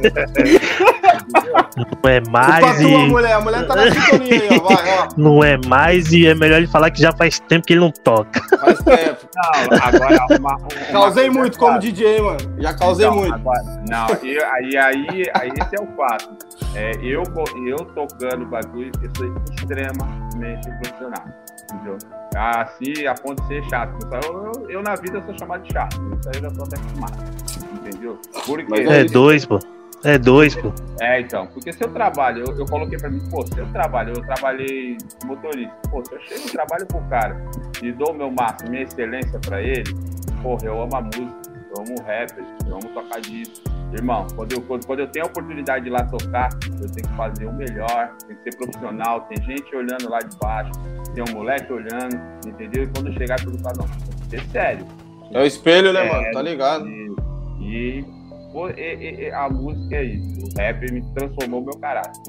[1.77, 2.89] não é mais e...
[2.89, 5.09] Tua mulher, a mulher tá na sintonia aí, ó, vai, ó.
[5.17, 7.91] Não é mais e é melhor ele falar que já faz tempo que ele não
[7.91, 8.41] toca.
[8.59, 9.29] Faz tempo.
[9.35, 12.39] Não, agora uma, uma Causei muito como DJ, mano.
[12.59, 13.35] Já causei então, muito.
[13.35, 16.32] Agora, não, e, aí, aí, aí esse é o fato.
[16.75, 17.23] É, eu,
[17.67, 21.25] eu tocando bagulho, eu sou extremamente profissional.
[21.73, 21.99] Entendeu?
[22.35, 23.97] Assim, a ponto de ser chato.
[24.25, 25.95] Eu, eu, eu, na vida sou chamado de chato.
[26.19, 27.19] Isso aí eu já tô até acostumado.
[27.75, 28.19] Entendeu?
[28.47, 29.59] Porque, é dois, pô.
[30.05, 30.73] É dois, pô.
[31.01, 31.47] É, então.
[31.49, 34.97] Porque se eu trabalho, eu, eu coloquei pra mim, pô, se eu trabalho, eu trabalhei
[35.25, 35.75] motorista.
[35.91, 37.37] Pô, se eu chego e trabalho pro cara
[37.83, 39.95] e dou o meu máximo, minha excelência pra ele,
[40.43, 43.63] porra, eu amo a música, eu amo o rapper, eu amo tocar disso.
[43.93, 47.09] Irmão, quando eu, quando, quando eu tenho a oportunidade de ir lá tocar, eu tenho
[47.09, 50.73] que fazer o melhor, tem que ser profissional, tem gente olhando lá de baixo,
[51.15, 52.85] tem um moleque olhando, entendeu?
[52.85, 54.87] E quando chegar, tudo fala, não, tem que ser sério.
[55.31, 56.31] É o espelho, né, mano?
[56.33, 56.89] Tá ligado?
[56.89, 57.15] E,
[57.61, 58.05] e,
[58.77, 60.47] e, e, a música é isso.
[60.47, 62.21] O rap me transformou meu caráter.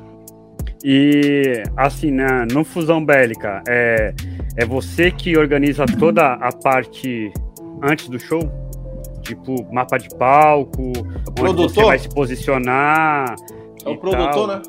[0.83, 4.13] E assim, né, no Fusão Bélica, é,
[4.57, 7.31] é você que organiza toda a parte
[7.81, 8.41] antes do show?
[9.23, 11.69] Tipo, mapa de palco, o produtor?
[11.69, 13.35] você vai se posicionar.
[13.85, 14.47] É o produtor, tal.
[14.47, 14.61] né?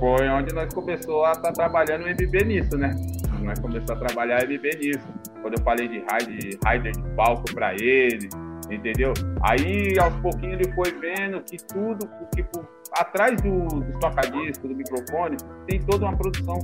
[0.00, 2.94] Foi onde nós começamos a estar tá trabalhando o MB nisso, né?
[3.40, 5.06] Nós começamos a trabalhar MB nisso.
[5.40, 8.28] Quando eu falei de rider de palco para ele,
[8.70, 9.12] entendeu?
[9.42, 15.36] Aí, aos pouquinhos, ele foi vendo que tudo, tipo, atrás do, do tocadisco, do microfone,
[15.66, 16.58] tem toda uma produção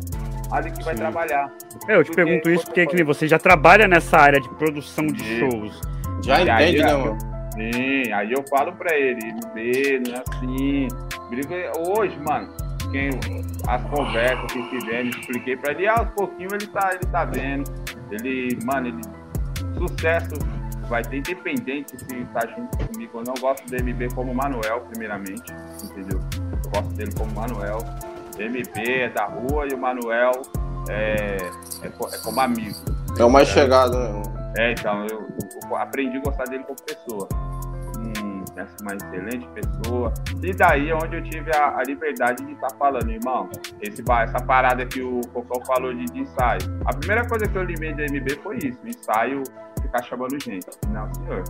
[0.50, 1.52] ali que vai trabalhar.
[1.86, 5.06] É, eu te porque, pergunto isso porque que você já trabalha nessa área de produção
[5.06, 5.80] de shows.
[6.28, 7.18] Já entende, aí, né, mano?
[7.54, 10.88] Sim, aí eu falo pra ele, MB, não é assim.
[11.88, 12.54] Hoje, mano,
[12.92, 13.08] quem,
[13.66, 17.72] as conversas que tivemos, expliquei pra ele, aos pouquinhos ele tá, ele tá vendo.
[18.10, 19.00] Ele, mano, ele.
[19.78, 20.34] Sucesso
[20.88, 23.18] vai ter independente se tá junto comigo.
[23.18, 25.52] Eu não gosto do MB como Manuel, primeiramente,
[25.82, 26.20] entendeu?
[26.36, 27.78] Eu gosto dele como Manuel.
[28.38, 30.32] MB é da rua e o Manuel
[30.90, 31.36] é,
[31.82, 32.76] é, é como amigo.
[33.18, 34.37] É o mais chegado, né?
[34.56, 35.28] É, então, eu,
[35.68, 37.28] eu, aprendi a gostar dele como pessoa.
[37.98, 40.12] Hum, essa uma excelente pessoa.
[40.42, 43.48] E daí é onde eu tive a, a liberdade de estar tá falando, irmão,
[43.80, 46.60] esse, essa parada que o Cocão falou de, de, ensaio.
[46.86, 49.42] A primeira coisa que eu limei de MB foi isso, ensaio,
[49.82, 50.66] ficar chamando gente.
[50.88, 51.44] Não, senhor.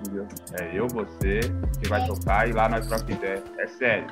[0.00, 0.26] Entendeu?
[0.60, 1.40] É eu, você,
[1.80, 3.42] que vai tocar e lá nós trocamos ideia.
[3.58, 4.06] É sério.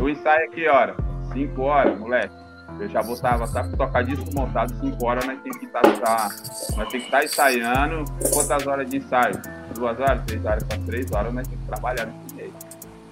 [0.00, 0.96] O ensaio é que hora?
[1.32, 2.47] 5 horas, moleque
[2.80, 6.28] eu já botava, tá com tocadisco montado 5 horas, nós temos que estar tá,
[6.76, 8.04] nós tem que estar tá ensaiando.
[8.32, 9.34] Quantas horas de ensaio?
[9.74, 12.52] Duas horas, três horas, só três horas, nós temos que trabalhar nesse meio.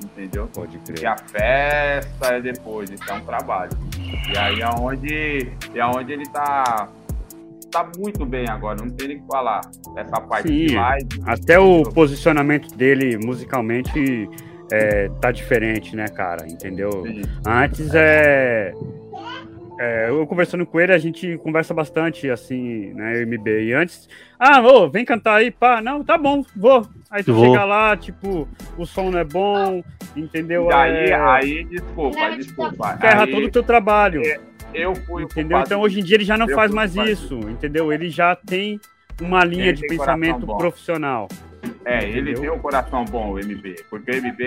[0.04, 0.48] Entendeu?
[0.52, 1.02] Pode crer.
[1.02, 3.72] E a festa é depois, isso é um trabalho.
[4.32, 6.88] E aí é onde, é onde ele tá
[7.70, 9.60] tá muito bem agora, não tem nem o que falar.
[9.96, 11.08] Essa parte Sim, de live.
[11.24, 14.30] Até o posicionamento dele musicalmente
[14.72, 16.46] é, tá diferente, né, cara?
[16.46, 17.02] Entendeu?
[17.04, 17.22] Sim.
[17.44, 18.72] Antes é é,
[20.08, 23.64] eu conversando com ele, a gente conversa bastante, assim, né, MB.
[23.64, 24.08] E antes,
[24.38, 26.86] ah, ô, vem cantar aí, pá, não, tá bom, vou.
[27.10, 29.82] Aí tu chega lá, tipo, o som não é bom,
[30.16, 30.70] entendeu?
[30.72, 31.14] Aí, é...
[31.14, 32.96] aí, desculpa, desculpa.
[32.98, 34.22] Ferra aí, todo o teu trabalho.
[34.24, 34.38] É,
[34.74, 35.58] eu fui Entendeu?
[35.60, 37.92] Então hoje em dia ele já não faz mais isso, entendeu?
[37.92, 38.80] Ele já tem
[39.20, 41.28] uma linha ele de pensamento profissional.
[41.88, 42.40] É, ele Entendeu?
[42.40, 44.42] tem um coração bom, o MB, porque o MB,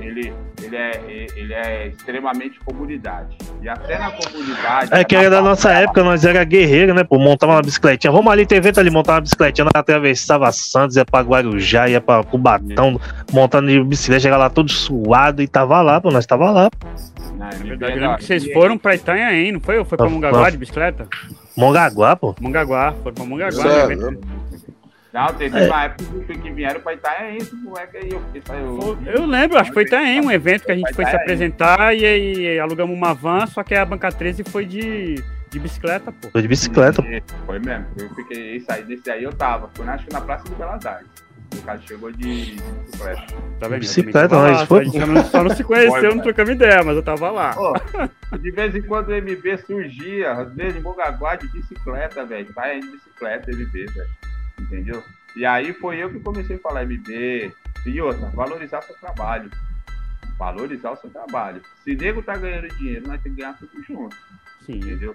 [0.00, 3.36] ele, ele, é, ele é extremamente comunidade.
[3.62, 4.92] E até na comunidade...
[4.92, 8.10] É que era da nossa época, nós era guerreiro, né, pô, montava uma bicicletinha.
[8.10, 12.00] Vamos ali, tem evento ali, montar uma bicicletinha, nós atravessava Santos, ia pra Guarujá, ia
[12.00, 13.00] pra Cubatão,
[13.32, 16.68] montando de bicicleta, chegava lá todo suado e tava lá, pô, nós tava lá.
[17.36, 19.78] Na É MB, verdade, eu não, lembro que vocês foram pra Itanhaém, não foi?
[19.78, 21.06] Ou foi pra Mongaguá de bicicleta?
[21.56, 22.34] Mongaguá, pô.
[22.40, 23.64] Mongaguá, foram pra Mongaguá.
[23.64, 24.16] É, né?
[25.12, 25.66] Não, teve É.
[25.66, 28.10] uma época que que vieram pra Itaém, esse moleque aí.
[28.10, 28.22] Eu,
[28.54, 31.22] eu, Eu lembro, acho que foi Itanhaém, um evento que a gente foi se Itaém.
[31.22, 35.16] apresentar e aí alugamos uma van, só que a banca 13 foi de,
[35.50, 36.28] de bicicleta, pô.
[36.28, 37.02] Tô de bicicleta.
[37.02, 37.08] pô.
[37.46, 37.86] Foi mesmo.
[37.98, 39.68] Eu fiquei, esse aí, desse aí eu tava.
[39.74, 41.08] Foi na, acho que na Praça do Belas Artes.
[41.52, 42.54] O cara chegou de
[42.84, 43.22] bicicleta.
[43.58, 43.80] Tá vendo?
[43.80, 46.84] Bicicleta, lá, foi, A gente só não, só não se conheceu, Foi, não trocamos ideia,
[46.84, 47.52] mas eu tava lá.
[47.56, 47.74] Ó,
[48.38, 52.46] de vez em quando o MB surgia, às vezes em Bogaguá de bicicleta, velho.
[52.54, 54.08] Vai de bicicleta, MB, velho.
[54.60, 55.02] Entendeu?
[55.36, 57.52] E aí foi eu que comecei a falar MB.
[57.86, 59.50] E outra, valorizar seu trabalho.
[60.38, 61.62] Valorizar o seu trabalho.
[61.84, 64.16] Se nego tá ganhando dinheiro, nós temos que ganhar tudo junto.
[64.64, 64.78] Sim.
[64.78, 65.14] entendeu?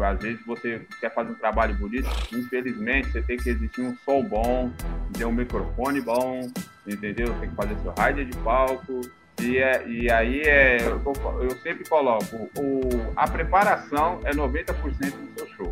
[0.00, 4.22] Às vezes você quer fazer um trabalho bonito, infelizmente você tem que existir um som
[4.22, 4.72] bom,
[5.12, 6.40] ter um microfone bom,
[6.86, 7.34] entendeu?
[7.40, 9.00] Tem que fazer seu rider de palco.
[9.40, 12.80] E, é, e aí é, eu, tô- eu sempre coloco, o,
[13.16, 15.70] a preparação é 90% do seu show.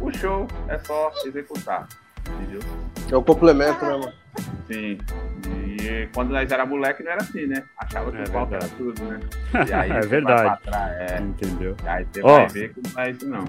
[0.00, 1.88] O show é só executar,
[2.40, 2.60] entendeu?
[3.10, 4.12] É o complemento, né, mano?
[4.70, 4.98] Sim.
[5.80, 7.62] E quando nós era moleque não era assim, né?
[7.78, 9.18] Achava que É o palco era tudo, né?
[9.68, 10.62] E aí É você verdade.
[10.62, 11.20] trás, é.
[11.20, 11.76] Entendeu?
[11.86, 12.36] Aí você Ó.
[12.36, 13.44] vai ver que não é isso não.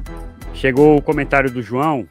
[0.54, 2.08] Chegou o comentário do João,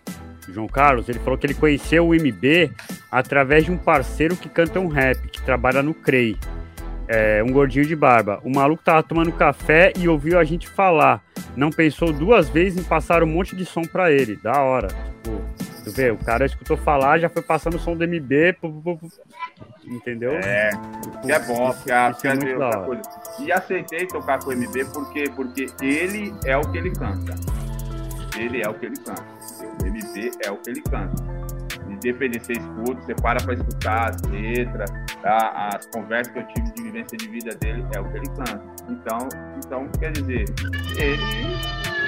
[0.48, 2.70] João Carlos, ele falou que ele conheceu o MB
[3.10, 6.36] através de um parceiro que canta um rap, que trabalha no CREI.
[7.10, 8.38] É, um gordinho de barba.
[8.44, 11.22] O maluco tava tomando café e ouviu a gente falar.
[11.56, 14.36] Não pensou duas vezes em passar um monte de som pra ele.
[14.36, 14.88] Da hora.
[15.22, 15.40] Tipo,
[15.90, 18.52] tu vê, o cara escutou falar, já foi passando o som do MB.
[18.60, 19.08] pu- pu- pu-
[19.86, 20.32] entendeu?
[20.32, 20.70] É,
[21.22, 22.86] que é bom, Isso- porque a, isso é muito da outra hora.
[22.86, 23.02] coisa.
[23.40, 27.34] E aceitei tocar com o MB porque, porque ele é o que ele canta.
[28.38, 29.24] Ele é o que ele canta.
[29.82, 31.38] O MB é o que ele canta.
[31.88, 34.90] Independente, você escuta, você para pra escutar as letras,
[35.22, 35.70] tá?
[35.74, 38.62] as conversas que eu tive de vivência de vida dele, é o que ele canta.
[38.88, 39.28] Então,
[39.66, 40.44] então quer dizer,
[40.96, 41.56] ele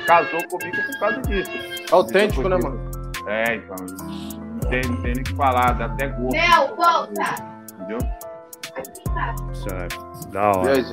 [0.07, 1.51] casou comigo por causa disso.
[1.91, 2.90] Autêntico, né, mano?
[3.27, 6.33] É, então, não tem, não tem nem o que falar, dá até gosto.
[6.35, 7.61] Léo, volta!
[7.75, 7.99] Entendeu?
[9.55, 10.29] Certo.
[10.31, 10.85] Da E hora.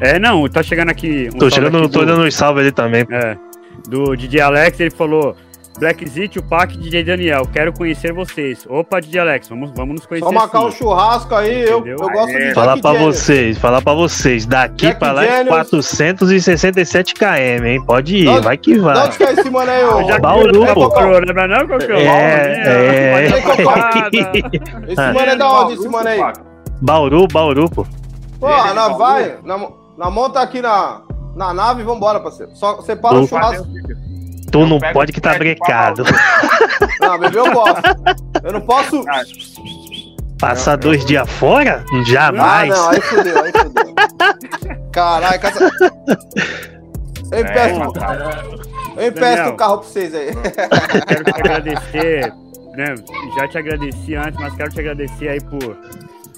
[0.00, 1.28] É, não, tá chegando aqui.
[1.34, 3.06] um Tô chegando, aqui tô do- dando uns salve ali também.
[3.10, 3.36] É.
[3.88, 5.36] Do DJ Alex, ele falou:
[5.78, 8.64] Black Zit, o Pac DJ Daniel, quero conhecer vocês.
[8.68, 10.26] Opa, DJ Alex, vamos, vamos nos conhecer.
[10.26, 10.66] só marcar sim.
[10.66, 14.46] um churrasco aí, eu, eu gosto de Falar pra vocês, falar pra vocês.
[14.46, 15.48] Daqui Jack pra lá é Daniels.
[15.48, 17.84] 467 km, hein?
[17.84, 19.06] Pode ir, Não- vai que vai.
[19.06, 20.04] onde que é esse mano aí, ô?
[20.04, 21.00] Já Bauru, pô.
[21.00, 21.92] Lembra não, Cocô?
[21.92, 23.24] É, é.
[23.24, 23.24] é.
[24.88, 26.20] Esse mano é da onde, esse mano aí?
[26.80, 27.86] Bauru, Bauru, pô.
[28.38, 31.02] Pô, Ele, na vai, na, na monta aqui na,
[31.34, 32.54] na nave e vambora, parceiro.
[32.54, 33.66] Só separa o churrasco.
[34.54, 36.04] Tu Eu não pode que tá brecado.
[37.00, 37.82] Não, bebê eu posso.
[38.44, 39.04] Eu não posso.
[39.08, 39.22] Ah,
[40.38, 41.84] Passar dois dias fora?
[41.84, 42.68] Ah, Jamais.
[42.68, 43.94] não, aí fudeu, aí fudeu.
[44.92, 45.58] Caralho, caça...
[47.32, 48.44] Eu É, empresto, mas, cara,
[48.96, 49.48] eu empresto Daniel.
[49.54, 50.28] o carro pra vocês aí.
[51.08, 52.32] Quero te agradecer,
[52.76, 52.94] né?
[53.36, 55.76] Já te agradeci antes, mas quero te agradecer aí por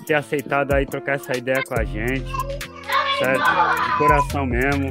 [0.06, 2.32] ter aceitado aí trocar essa ideia com a gente.
[3.18, 3.44] Certo?
[3.44, 4.90] De coração mesmo.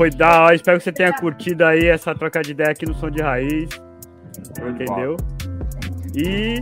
[0.00, 2.94] Foi da hora, espero que você tenha curtido aí essa troca de ideia aqui no
[2.94, 3.68] Som de Raiz.
[4.58, 5.14] Entendeu?
[6.16, 6.58] E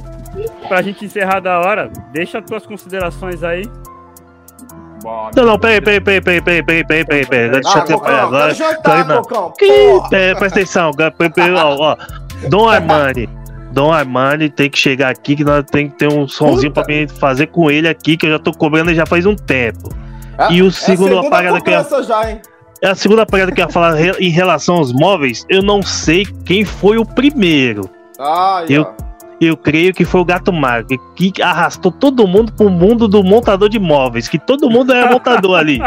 [0.67, 3.63] pra gente encerrar da hora, deixa as tuas considerações aí.
[5.05, 7.51] Bom, Não, não, peraí, peraí, peraí, peraí, peraí, peraí, peraí, peraí, peraí.
[7.53, 8.55] Deixa eu Ah, atrapalhar Cocão, agora.
[8.57, 9.23] quero Tô aí, jantar, não.
[9.23, 9.53] Cocão.
[9.57, 10.09] Que- Porra.
[10.17, 10.91] é, presta atenção,
[11.55, 11.97] ó, ó.
[12.49, 13.29] Dom Armani.
[13.71, 16.85] Dom Armani tem que chegar aqui que nós tem que ter um sonzinho Puta.
[16.85, 19.91] pra mim fazer com ele aqui, que eu já tô cobrando já faz um tempo.
[20.37, 22.41] É- E o é a segundo eu ia- cobrança já, hein?
[22.81, 25.45] É a segunda parada que eu ia falar em relação aos móveis.
[25.49, 27.89] Eu não sei quem foi o primeiro.
[28.19, 28.87] Ah, Eu-.
[29.41, 33.69] Eu creio que foi o Gato Magro, que arrastou todo mundo pro mundo do montador
[33.69, 35.79] de móveis, que todo mundo era montador ali.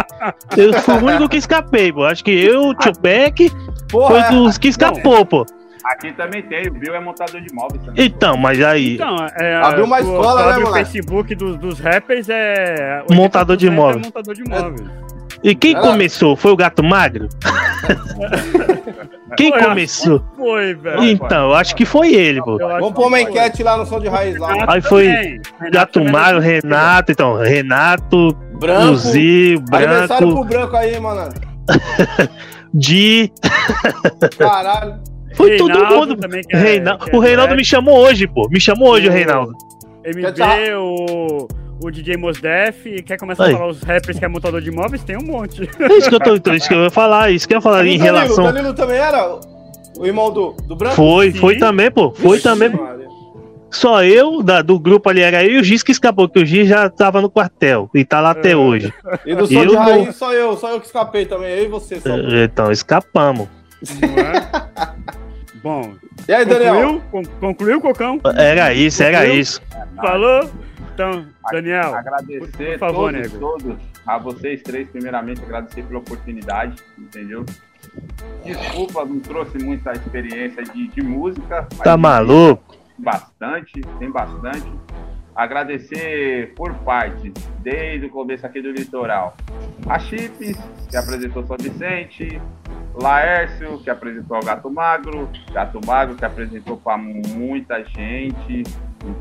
[0.56, 2.06] Eu fui o único que escapei, pô.
[2.06, 3.52] Acho que eu, o Tio Peck,
[3.90, 4.30] Porra, foi é.
[4.30, 5.46] dos que escapou, pô.
[5.84, 8.06] Aqui também tem, o Bill é montador de móveis também.
[8.06, 10.72] Então, mas aí, Então, é, Abriu uma escola, né, abre o?
[10.74, 13.04] Facebook dos, dos rappers é.
[13.12, 14.06] Montador de 80% é móveis.
[14.06, 14.82] montador de móveis.
[15.44, 16.36] E quem Ela- começou?
[16.36, 17.28] Foi o Gato Magro?
[19.38, 20.22] Quem Foi, começou?
[20.36, 21.04] Foi, velho.
[21.06, 22.58] Então, eu acho que foi ele, pô.
[22.58, 23.22] Vamos pôr uma foi.
[23.22, 24.54] enquete lá no som de raiz lá.
[24.68, 25.42] Aí foi também.
[25.62, 29.00] Renato Gato Magro, Renato, então, Renato, Branco.
[29.08, 31.30] Aniversário Branco, pro branco aí, mano.
[32.74, 33.32] Di.
[34.38, 35.00] Caralho.
[35.36, 36.16] Foi todo Reinaldo mundo.
[36.18, 37.58] também, que é- Reinaldo- que é o Reinaldo rap.
[37.58, 38.50] me chamou hoje, pô.
[38.50, 39.54] Me chamou hoje o Reinaldo.
[40.06, 41.48] MB, o,
[41.84, 42.88] o DJ Mosdef.
[42.90, 43.54] e Quer começar Aí.
[43.54, 45.04] a falar os rappers que é montador de móveis?
[45.04, 45.70] Tem um monte.
[45.80, 47.62] É isso que eu tô, então, isso que eu ia falar, isso que eu ia
[47.62, 48.44] falar E em Danilo, relação.
[48.46, 49.40] O Danilo também era
[49.98, 50.96] o irmão do, do branco?
[50.96, 51.38] Foi, Sim.
[51.40, 52.12] foi também, pô.
[52.12, 52.70] Foi Vixe, também.
[52.70, 53.02] Maria.
[53.70, 56.46] Só eu, da, do grupo ali, era eu e o Giz que escapou, que o
[56.46, 58.94] Giz já tava no quartel e tá lá até hoje.
[59.26, 61.68] E do Eu de não- raiz, só eu, só eu que escapei também, eu e
[61.70, 62.10] você só.
[62.44, 63.48] Então, escapamos.
[64.02, 64.92] Não é?
[65.64, 65.94] Bom,
[66.28, 66.74] E aí, Daniel?
[66.74, 67.02] concluiu?
[67.12, 68.20] Con- Concluiu, Cocão?
[68.36, 69.36] Era isso, era Viu?
[69.36, 69.62] isso.
[69.96, 70.50] Falou?
[70.94, 73.40] Então, Daniel, Agradecer por- por favor, todos, nego.
[73.40, 77.46] todos, a vocês três, primeiramente, agradecer pela oportunidade, entendeu?
[78.44, 81.68] Desculpa, não trouxe muita experiência de, de música.
[81.72, 82.76] mas Tá maluco?
[82.98, 84.72] Bastante, tem bastante.
[85.34, 89.36] Agradecer por parte, desde o começo aqui do litoral,
[89.90, 90.58] a Chips,
[90.90, 92.40] que apresentou São Vicente,
[92.94, 98.64] Laércio, que apresentou o Gato Magro, Gato Magro, que apresentou para muita gente,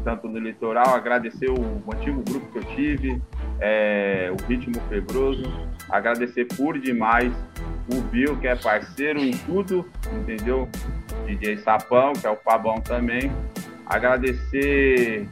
[0.05, 0.94] tanto no litoral.
[0.94, 3.23] Agradecer o antigo grupo que eu tive,
[3.61, 5.44] é, o Ritmo Febroso.
[5.89, 7.32] Agradecer por demais
[7.93, 10.69] o Bill, que é parceiro em tudo, entendeu?
[11.27, 13.32] DJ Sapão, que é o Pabão também.
[13.86, 15.27] Agradecer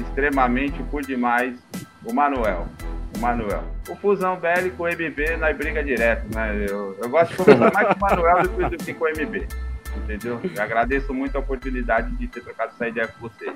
[0.00, 1.58] extremamente por demais
[2.04, 2.66] o Manuel.
[3.16, 3.62] O Manuel.
[3.88, 6.66] O Fusão Bélico, o MB, nós briga direto, né?
[6.68, 9.08] Eu, eu gosto de conversar mais com o Manuel do que, do que com o
[9.08, 9.46] MB.
[9.96, 10.40] Entendeu?
[10.54, 13.52] Eu agradeço muito a oportunidade de ter trocado essa ideia com vocês.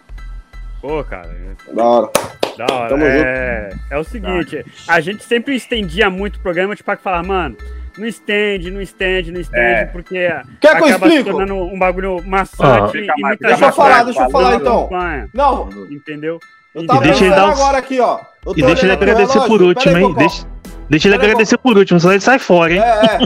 [0.80, 1.28] pô, cara,
[1.74, 2.10] Da hora.
[2.56, 2.88] Da hora.
[2.88, 7.22] Tamo é, é o seguinte, a gente sempre estendia muito o programa, tipo, pra falar,
[7.24, 7.56] mano,
[7.96, 9.84] não estende, não estende, não estende, É.
[9.86, 10.28] porque
[10.60, 13.14] Quer que eu acaba se tornando um bagulho maçante Ah.
[13.16, 14.78] e mais- Deixa eu falar, deixa eu falar então.
[14.80, 16.38] acompanha, Não, Entendeu?
[16.74, 18.20] eu tava E deixa ele dar agora aqui, ó.
[18.46, 19.48] Eu tô E deixa ele agradecer relógio.
[19.48, 20.14] por último, aí, hein?
[20.14, 20.46] Deixa,
[20.88, 22.80] deixa ele agradecer por último, senão ele sai fora, hein?
[22.80, 23.18] É,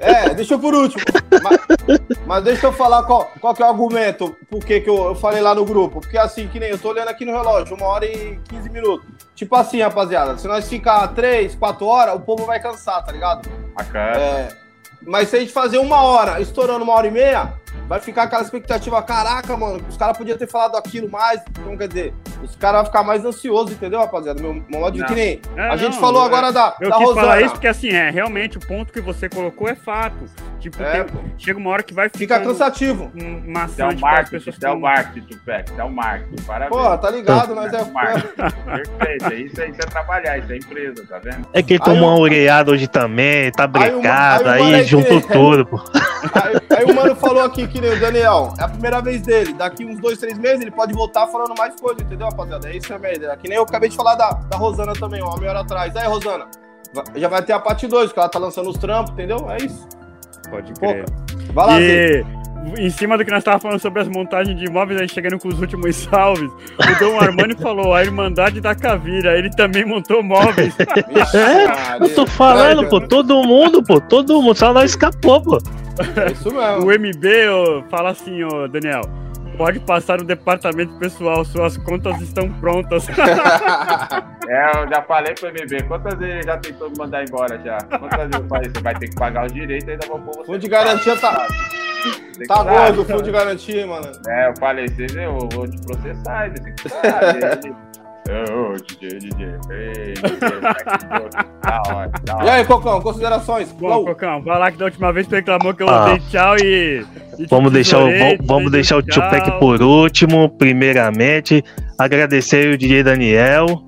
[0.00, 1.02] é, é, deixa eu por último.
[1.42, 5.04] Mas, mas deixa eu falar qual, qual que é o argumento, por que que eu,
[5.06, 6.00] eu falei lá no grupo.
[6.00, 9.06] Porque assim, que nem eu tô olhando aqui no relógio, uma hora e 15 minutos.
[9.34, 13.48] Tipo assim, rapaziada, se nós ficar 3, 4 horas, o povo vai cansar, tá ligado?
[13.74, 14.18] Bacana.
[14.18, 14.48] É,
[15.06, 17.52] mas se a gente fazer uma hora, estourando uma hora e meia,
[17.86, 21.40] vai ficar aquela expectativa, caraca, mano, os caras podiam ter falado aquilo mais.
[21.50, 24.40] Então, quer dizer, os caras vão ficar mais ansiosos, entendeu, rapaziada?
[24.40, 25.40] Meu, meu modo de que nem.
[25.56, 27.26] É, a gente não, falou eu- agora da, Eu da quis Rosana.
[27.26, 30.16] falar isso porque, assim, é, realmente, o ponto que você colocou é fato.
[30.60, 33.12] Tipo, É, tem- chega uma hora que vai Fica ficando cansativo.
[33.14, 35.38] Isso é o maçante marketing, é o marketing,
[35.78, 36.42] é o marketing.
[36.42, 36.82] Parabéns.
[36.82, 37.84] Pô, tá ligado, nós é.
[37.84, 38.28] Marketing.
[38.98, 41.46] Perfeito, isso, é- isso é trabalhar, isso é empresa, tá vendo?
[41.52, 44.60] É que ele Aí tomou o- uma oreada hoje também, tá Aí o- brecado, aí
[44.60, 45.76] o aí, moleque- juntou tudo, pô.
[46.34, 49.52] Aí, aí o mano falou aqui que nem o Daniel, é a primeira vez dele.
[49.52, 52.68] Daqui uns dois, três meses ele pode voltar falando mais coisa, entendeu, rapaziada?
[52.68, 53.36] É isso minha ideia.
[53.36, 55.94] Que nem eu acabei de falar da, da Rosana também, uma meia hora atrás.
[55.96, 56.46] Aí, Rosana,
[57.14, 59.50] já vai ter a parte 2, que ela tá lançando os trampos, entendeu?
[59.50, 59.86] É isso.
[60.50, 61.04] Pode crer.
[61.52, 61.80] Vai lá.
[61.80, 62.24] E
[62.76, 65.48] em cima do que nós estávamos falando sobre as montagens de imóveis, aí chegando com
[65.48, 70.74] os últimos salves, o Dom Armani falou, a Irmandade da Cavira, ele também montou móveis.
[71.34, 72.02] É.
[72.02, 75.58] Eu tô falando, pô, todo mundo, pô, todo mundo, só nós escapou, pô.
[76.16, 76.86] É isso mesmo.
[76.86, 79.02] o MB ô, fala assim, ô Daniel,
[79.58, 83.06] pode passar no departamento pessoal, suas contas estão prontas.
[84.48, 87.76] É, eu já falei pro MB, quantas vezes já tentou me mandar embora já?
[87.98, 90.46] Quantas vezes eu falei, você vai ter que pagar os direitos, ainda vou pôr você.
[90.46, 91.46] Fundo de garantia tá,
[92.48, 94.10] tá gordo, o fundo de garantia, mano.
[94.26, 97.87] É, eu falei, você viu, eu vou te processar, você tem que saber.
[98.28, 100.60] Ô, DJ, DJ, ei, DJ,
[101.62, 103.72] da hora, da E aí, Cocão, considerações?
[103.72, 104.04] Bom.
[104.04, 106.10] Cocão, vai lá que da última vez tu reclamou que eu Ah.
[106.10, 107.04] dei tchau e...
[107.38, 108.10] e Vamos deixar, o,
[108.44, 111.64] vamos, deixar o Tupac por último, primeiramente.
[111.98, 113.82] Agradecer o DJ Daniel.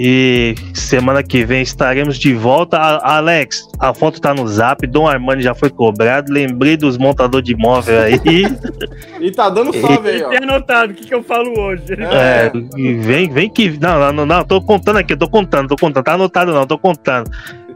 [0.00, 2.76] E semana que vem estaremos de volta.
[2.78, 4.86] A- Alex, a foto tá no zap.
[4.86, 6.32] Dom Armani já foi cobrado.
[6.32, 8.20] Lembrei dos montadores de imóvel aí.
[9.20, 10.28] E tá dando salve aí, ó.
[10.28, 11.82] tem anotado o que, que eu falo hoje.
[11.98, 13.76] É, e vem, vem que.
[13.80, 16.04] Não, não, não, não, tô contando aqui, tô contando, tô contando.
[16.04, 17.28] Tá anotado não, tô contando.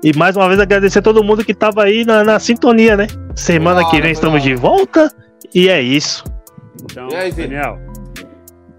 [0.05, 3.09] E mais uma vez agradecer a todo mundo que tava aí na, na sintonia, né?
[3.35, 5.11] Semana que vem estamos de volta.
[5.53, 6.23] E é isso.
[6.85, 7.43] Então, E aí, Zé?
[7.43, 7.79] Daniel,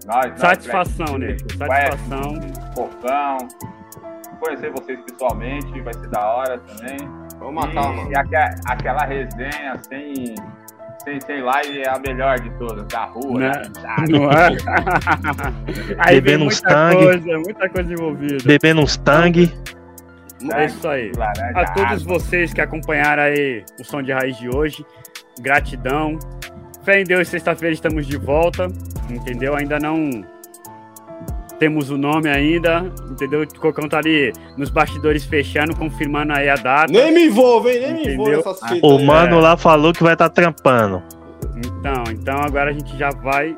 [0.06, 1.36] Nós, nós, satisfação, né?
[1.56, 2.34] Satisfação.
[2.74, 3.38] Fofão.
[4.40, 6.96] Conhecer vocês pessoalmente, vai ser da hora também.
[7.38, 8.10] Vamos matar, mano.
[8.12, 10.34] E, aque- aquela resenha sem,
[11.02, 13.52] sem, sem live é a melhor de todas, da rua, Né?
[13.82, 13.96] da.
[14.10, 14.48] Não é?
[15.98, 17.04] Aí Bebendo uns muita tangue.
[17.04, 18.36] coisa, muita coisa envolvida.
[18.44, 19.52] Bebendo uns tangue.
[20.52, 21.10] É isso aí.
[21.16, 24.84] Laranja, A todos vocês que acompanharam aí o som de raiz de hoje,
[25.40, 26.18] gratidão.
[26.82, 28.68] Fé em Deus, sexta-feira estamos de volta,
[29.10, 29.54] entendeu?
[29.56, 30.24] Ainda não
[31.58, 33.42] temos o nome ainda, entendeu?
[33.42, 36.92] O Cocão tá ali nos bastidores fechando, confirmando aí a data.
[36.92, 37.80] Nem me envolvo, hein?
[37.80, 38.36] Nem me envolvo Entendeu?
[38.38, 38.90] nessas fitas.
[38.90, 39.04] O aí.
[39.06, 41.02] mano lá falou que vai estar tá trampando.
[41.56, 43.56] Então, então agora a gente já vai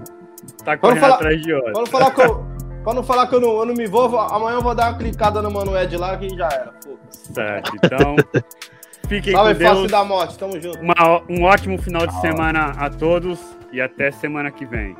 [0.64, 1.72] tá correndo falar- atrás de horas.
[1.72, 2.46] Pra não falar que eu,
[2.84, 4.98] pra não, falar que eu, não, eu não me envolvo, amanhã eu vou dar uma
[4.98, 6.72] clicada no Mano Ed lá que já era.
[6.84, 7.32] Foda-se.
[7.32, 8.16] Certo, então
[9.08, 9.90] fiquem Salve, com Deus.
[9.90, 10.78] da morte, tamo junto.
[10.80, 13.40] Uma- um ótimo final de semana a todos
[13.72, 14.94] e até semana que vem.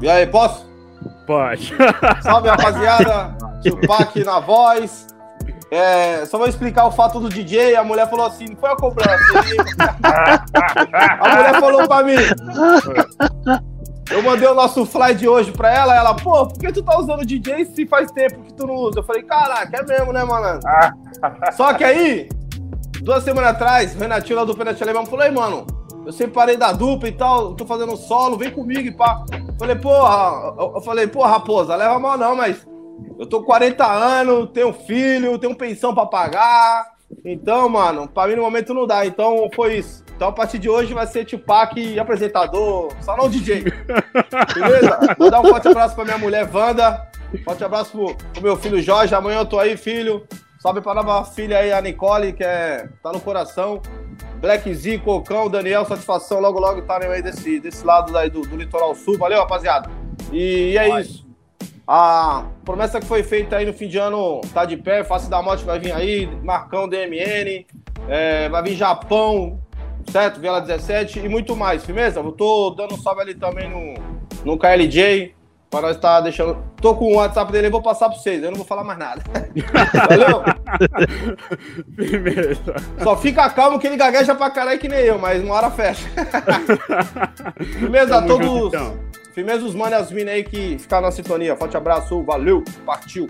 [0.00, 0.66] E aí, posso?
[1.26, 1.74] Pode.
[2.22, 3.36] Salve, rapaziada.
[3.62, 5.06] Tupac na voz.
[5.70, 7.76] É, só vou explicar o fato do DJ.
[7.76, 9.18] A mulher falou assim: não foi a cobrança.
[11.20, 12.16] a mulher falou pra mim.
[14.10, 15.94] Eu mandei o nosso fly de hoje pra ela.
[15.94, 19.00] Ela, pô, por que tu tá usando DJ se faz tempo que tu não usa?
[19.00, 20.68] Eu falei, caraca, é mesmo, né, malandro?
[21.52, 22.28] Só que aí,
[23.02, 25.66] duas semanas atrás, o Renatinho lá do Penalty Alemão falou: aí, mano,
[26.06, 29.24] eu separei da dupla e tal, tô fazendo solo, vem comigo e pá.
[29.58, 32.64] Falei, porra, eu falei, porra, raposa, leva mal não, mas
[33.18, 36.94] eu tô com 40 anos, tenho filho, tenho pensão pra pagar.
[37.24, 39.04] Então, mano, pra mim no momento não dá.
[39.04, 40.04] Então foi isso.
[40.14, 43.64] Então a partir de hoje vai ser Tupac apresentador, só não DJ.
[44.54, 45.16] Beleza?
[45.18, 47.10] Vou dar um forte abraço pra minha mulher Wanda.
[47.44, 49.12] Forte abraço pro, pro meu filho Jorge.
[49.12, 50.24] Amanhã eu tô aí, filho.
[50.60, 53.82] Salve pra nova filha aí, a Nicole, que é, tá no coração.
[54.46, 56.38] Black Z, Cocão, Daniel, satisfação.
[56.38, 59.18] Logo, logo tá aí desse, desse lado aí do, do litoral sul.
[59.18, 59.90] Valeu, rapaziada.
[60.32, 61.00] E, e é Vai.
[61.02, 61.26] isso.
[61.84, 65.02] A promessa que foi feita aí no fim de ano tá de pé.
[65.02, 66.26] Face da Morte vai vir aí.
[66.44, 67.66] Marcão DMN.
[68.08, 69.60] É, vai vir Japão,
[70.12, 70.38] certo?
[70.38, 72.20] Vela 17 e muito mais, firmeza?
[72.20, 73.94] Eu tô dando um salve ali também no,
[74.44, 75.34] no KLJ.
[75.70, 76.56] Para nós estar tá deixando.
[76.80, 78.42] Tô com o WhatsApp dele, eu vou passar para vocês.
[78.42, 79.22] Eu não vou falar mais nada.
[80.08, 80.42] Valeu?
[81.96, 82.76] Firmeza.
[83.02, 86.08] Só fica calmo que ele gagueja pra caralho que nem eu, mas uma hora fecha.
[87.78, 88.46] Firmeza, todos.
[88.46, 88.98] Junto, então.
[89.34, 91.56] Firmeza os manos e as minas aí que ficaram na sintonia.
[91.56, 93.28] Forte abraço, valeu, partiu.